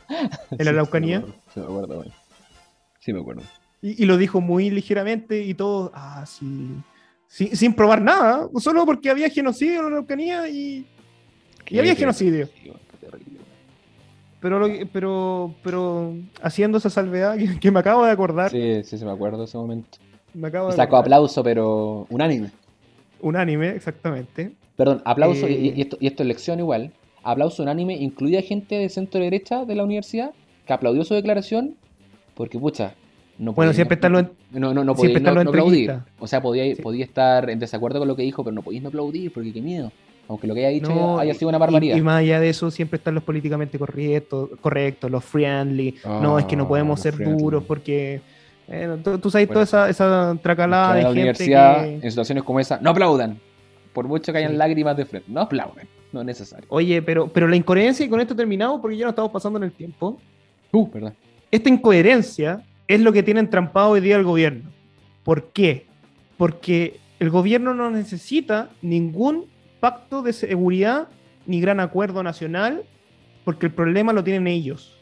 en 0.50 0.64
la 0.64 0.70
Araucanía. 0.70 1.22
Sí, 1.52 1.60
me 1.60 1.64
acuerdo. 1.66 2.04
Sí, 3.00 3.12
me 3.12 3.20
acuerdo. 3.20 3.42
Y, 3.82 4.02
y 4.02 4.06
lo 4.06 4.16
dijo 4.16 4.40
muy 4.40 4.70
ligeramente 4.70 5.42
y 5.42 5.52
todo, 5.54 5.90
ah, 5.94 6.24
sí. 6.26 6.68
Sin, 7.28 7.54
sin 7.56 7.74
probar 7.74 8.00
nada, 8.00 8.48
solo 8.58 8.86
porque 8.86 9.10
había 9.10 9.28
genocidio 9.28 9.76
en 9.76 9.82
la 9.82 9.86
Araucanía 9.88 10.48
y, 10.48 10.86
y 11.68 11.78
había 11.78 11.94
genocidio. 11.94 12.48
Pero, 14.40 14.58
lo 14.58 14.68
pero, 14.92 15.54
pero 15.62 16.14
haciendo 16.42 16.78
esa 16.78 16.90
salvedad 16.90 17.36
que, 17.36 17.58
que 17.58 17.70
me 17.70 17.80
acabo 17.80 18.04
de 18.04 18.10
acordar, 18.12 18.50
Sí, 18.50 18.82
sí, 18.84 18.98
sí, 18.98 19.04
me 19.04 19.10
acuerdo 19.10 19.44
ese 19.44 19.56
momento. 19.56 19.98
me 20.34 20.48
acabo 20.48 20.66
de 20.68 20.72
sacó 20.76 20.96
acordar. 20.96 21.00
aplauso, 21.04 21.42
pero 21.42 22.06
unánime. 22.10 22.50
Unánime, 23.20 23.70
exactamente. 23.70 24.52
Perdón, 24.76 25.02
aplauso, 25.04 25.46
Eh, 25.46 25.52
y, 25.74 25.78
y 25.78 25.80
esto, 25.82 25.96
y 26.00 26.06
esto 26.06 26.22
es 26.22 26.26
lección 26.26 26.58
igual. 26.58 26.90
Aplauso 27.22 27.62
unánime, 27.62 27.94
incluida 27.94 28.42
gente 28.42 28.74
de 28.76 28.88
centro 28.88 29.20
derecha 29.20 29.64
de 29.64 29.74
la 29.74 29.84
universidad 29.84 30.32
que 30.66 30.72
aplaudió 30.72 31.04
su 31.04 31.14
declaración 31.14 31.74
porque, 32.34 32.58
pucha, 32.58 32.94
no 33.38 33.52
Bueno, 33.52 33.70
podía- 33.70 33.74
siempre 33.76 33.94
están 33.94 34.12
los- 34.12 34.24
no, 34.52 34.74
no, 34.74 34.84
no 34.84 34.94
podía 34.94 35.18
no, 35.20 35.40
aplaudir. 35.40 35.94
O 36.18 36.26
sea, 36.26 36.42
podía, 36.42 36.74
podía 36.82 37.04
estar 37.04 37.48
en 37.50 37.58
desacuerdo 37.58 37.98
con 38.00 38.08
lo 38.08 38.16
que 38.16 38.22
dijo, 38.22 38.42
pero 38.44 38.54
no 38.54 38.62
podías 38.62 38.82
no 38.82 38.88
aplaudir 38.88 39.32
porque 39.32 39.52
qué 39.52 39.60
miedo. 39.62 39.90
Aunque 40.26 40.46
lo 40.46 40.54
que 40.54 40.60
haya 40.60 40.70
dicho 40.70 40.88
No, 40.88 41.18
haya 41.18 41.34
sido 41.34 41.50
una 41.50 41.58
barbaridad. 41.58 41.96
Y, 41.96 42.00
más 42.00 42.20
allá 42.20 42.40
de 42.40 42.48
eso, 42.48 42.70
siempre 42.70 42.96
están 42.96 43.14
los 43.14 43.22
políticamente 43.24 43.78
correctos, 43.78 44.50
correctos 44.60 45.10
los 45.10 45.22
friendly. 45.24 45.94
no, 46.04 46.38
es 46.38 46.46
que 46.46 46.56
no 46.56 46.64
Ah, 46.64 46.68
podemos 46.68 46.98
ser 47.00 47.12
friendly. 47.14 47.42
duros 47.42 47.64
porque. 47.64 48.20
eh, 48.68 48.96
tú, 49.04 49.18
tú 49.18 49.30
sabes 49.30 49.46
Bueno, 49.48 49.66
toda 49.66 49.88
esa, 49.88 49.90
esa 49.90 50.38
tracalada 50.42 50.94
de 50.94 51.02
la 51.02 51.08
gente 51.08 51.20
universidad, 51.20 51.84
que. 51.84 51.94
en 51.96 52.10
situaciones 52.10 52.42
como 52.44 52.58
esa, 52.60 52.78
no 52.80 52.90
aplaudan. 52.90 53.38
Por 53.94 54.06
mucho 54.06 54.30
que 54.32 54.38
hayan 54.38 54.50
Sí. 54.52 54.56
lágrimas 54.58 54.96
de 54.96 55.06
frente. 55.06 55.32
No 55.32 55.40
aplauden, 55.40 55.88
no 56.12 56.20
es 56.20 56.26
necesario. 56.26 56.66
Oye, 56.68 57.00
pero, 57.00 57.28
pero 57.28 57.48
la 57.48 57.56
incoherencia, 57.56 58.04
y 58.04 58.08
con 58.10 58.20
esto 58.20 58.36
terminamos 58.36 58.80
porque 58.80 58.96
ya 58.98 59.04
no 59.04 59.10
estamos 59.10 59.30
pasando 59.30 59.56
en 59.58 59.62
el 59.64 59.72
tiempo. 59.72 60.20
Uh, 60.72 60.90
verdad. 60.90 61.14
Esta 61.50 61.68
incoherencia 61.70 62.62
es 62.86 63.00
lo 63.00 63.12
que 63.12 63.22
tiene 63.22 63.40
entrampado 63.40 63.90
hoy 63.90 64.00
día 64.00 64.16
el 64.16 64.24
gobierno. 64.24 64.70
¿Por 65.22 65.52
qué? 65.52 65.86
Porque 66.36 66.98
el 67.20 67.30
gobierno 67.30 67.72
no 67.72 67.90
necesita 67.90 68.68
ningún 68.82 69.46
pacto 69.80 70.20
de 70.20 70.32
seguridad 70.32 71.08
ni 71.46 71.60
gran 71.60 71.78
acuerdo 71.80 72.22
nacional, 72.22 72.82
porque 73.44 73.66
el 73.66 73.72
problema 73.72 74.12
lo 74.12 74.24
tienen 74.24 74.46
ellos. 74.48 74.98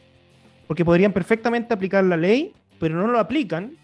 Porque 0.67 0.85
podrían 0.85 1.11
perfectamente 1.11 1.73
aplicar 1.73 2.03
la 2.03 2.17
ley, 2.17 2.53
pero 2.79 2.95
no 2.95 3.07
lo 3.07 3.19
aplican 3.19 3.75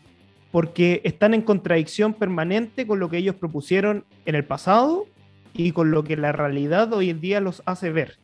porque 0.51 1.01
están 1.03 1.33
en 1.33 1.41
contradicción 1.41 2.13
permanente 2.13 2.87
con 2.87 2.99
lo 2.99 3.09
que 3.09 3.17
ellos 3.17 3.35
propusieron 3.35 4.03
en 4.25 4.35
el 4.35 4.45
pasado 4.45 5.05
y 5.53 5.71
con 5.71 5.91
lo 5.91 6.03
que 6.03 6.17
la 6.17 6.31
realidad 6.31 6.91
hoy 6.93 7.09
en 7.09 7.21
día 7.21 7.39
los 7.39 7.61
hace 7.65 7.91
ver. 7.91 8.17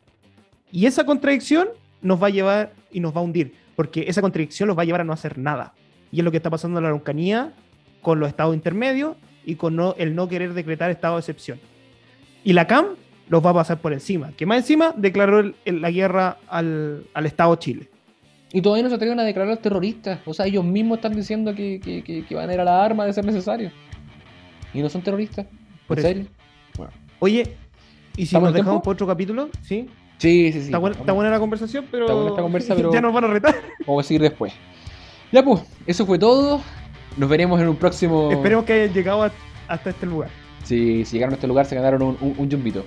Y 0.72 0.86
esa 0.86 1.06
contradicción 1.06 1.68
nos 2.02 2.20
va 2.22 2.26
a 2.26 2.30
llevar 2.30 2.72
y 2.90 3.00
nos 3.00 3.14
va 3.14 3.20
a 3.20 3.24
hundir, 3.24 3.54
porque 3.76 4.04
esa 4.08 4.22
contradicción 4.22 4.66
los 4.68 4.76
va 4.76 4.82
a 4.82 4.84
llevar 4.84 5.00
a 5.02 5.04
no 5.04 5.12
hacer 5.12 5.38
nada. 5.38 5.74
Y 6.10 6.18
es 6.18 6.24
lo 6.24 6.30
que 6.30 6.36
está 6.38 6.50
pasando 6.50 6.78
en 6.78 6.82
la 6.84 6.88
Araucanía 6.88 7.52
con 8.02 8.20
los 8.20 8.28
estados 8.28 8.54
intermedios 8.54 9.16
y 9.44 9.54
con 9.56 9.76
no- 9.76 9.94
el 9.98 10.14
no 10.14 10.28
querer 10.28 10.54
decretar 10.54 10.90
estado 10.90 11.14
de 11.16 11.20
excepción. 11.20 11.60
Y 12.44 12.52
la 12.52 12.66
CAM 12.66 12.86
los 13.28 13.44
va 13.44 13.50
a 13.50 13.54
pasar 13.54 13.80
por 13.80 13.92
encima, 13.92 14.32
que 14.36 14.46
más 14.46 14.58
encima 14.58 14.92
declaró 14.96 15.52
la 15.64 15.90
guerra 15.90 16.38
al 16.48 17.06
Estado 17.24 17.54
Chile. 17.56 17.88
Y 18.56 18.62
todavía 18.62 18.84
no 18.84 18.88
se 18.88 18.94
atreven 18.94 19.20
a 19.20 19.22
declarar 19.22 19.58
terroristas. 19.58 20.18
O 20.24 20.32
sea, 20.32 20.46
ellos 20.46 20.64
mismos 20.64 20.96
están 20.96 21.14
diciendo 21.14 21.54
que, 21.54 21.78
que- 21.78 22.02
que- 22.02 22.24
que 22.24 22.34
van 22.34 22.48
a 22.48 22.54
ir 22.54 22.60
a 22.60 22.64
la 22.64 22.82
arma 22.82 23.04
de 23.04 23.12
ser 23.12 23.24
necesario. 23.26 23.70
Y 24.72 24.80
no 24.80 24.88
son 24.88 25.02
terroristas. 25.02 25.44
Por 25.86 25.98
¿En 25.98 26.04
eso. 26.06 26.08
serio? 26.14 26.26
Bueno. 26.78 26.92
Oye, 27.18 27.42
¿y 28.14 28.16
si 28.16 28.22
¿Estamos 28.22 28.46
nos 28.48 28.54
dejamos 28.54 28.72
tiempo? 28.76 28.82
por 28.84 28.94
otro 28.94 29.06
capítulo? 29.06 29.50
Sí. 29.62 29.90
Sí, 30.16 30.52
sí, 30.52 30.60
sí. 30.60 30.64
Está, 30.66 30.78
buena, 30.78 30.96
está 30.96 31.12
buena 31.12 31.30
la 31.30 31.38
conversación, 31.38 31.84
pero. 31.90 32.04
Está 32.06 32.14
buena 32.14 32.30
esta 32.30 32.40
conversa, 32.42 32.74
pero- 32.76 32.92
ya 32.94 33.02
nos 33.02 33.12
van 33.12 33.24
a 33.24 33.26
retar. 33.26 33.54
Vamos 33.86 34.06
a 34.06 34.08
seguir 34.08 34.22
después. 34.22 34.54
Ya 35.32 35.44
pues, 35.44 35.60
eso 35.86 36.06
fue 36.06 36.18
todo. 36.18 36.62
Nos 37.18 37.28
veremos 37.28 37.60
en 37.60 37.68
un 37.68 37.76
próximo. 37.76 38.30
Esperemos 38.32 38.64
que 38.64 38.72
hayan 38.72 38.94
llegado 38.94 39.22
a- 39.24 39.32
hasta 39.68 39.90
este 39.90 40.06
lugar. 40.06 40.30
Si, 40.64 41.04
si 41.04 41.12
llegaron 41.16 41.34
a 41.34 41.36
este 41.36 41.46
lugar, 41.46 41.66
se 41.66 41.74
ganaron 41.74 42.00
un, 42.02 42.16
un, 42.22 42.34
un 42.38 42.48
yumbito. 42.48 42.84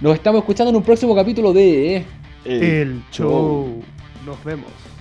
Nos 0.00 0.14
estamos 0.14 0.38
escuchando 0.40 0.70
en 0.70 0.76
un 0.76 0.82
próximo 0.82 1.14
capítulo 1.14 1.52
de. 1.52 2.02
El 2.46 3.02
show. 3.10 3.82
Nos 4.26 4.42
vemos. 4.42 4.95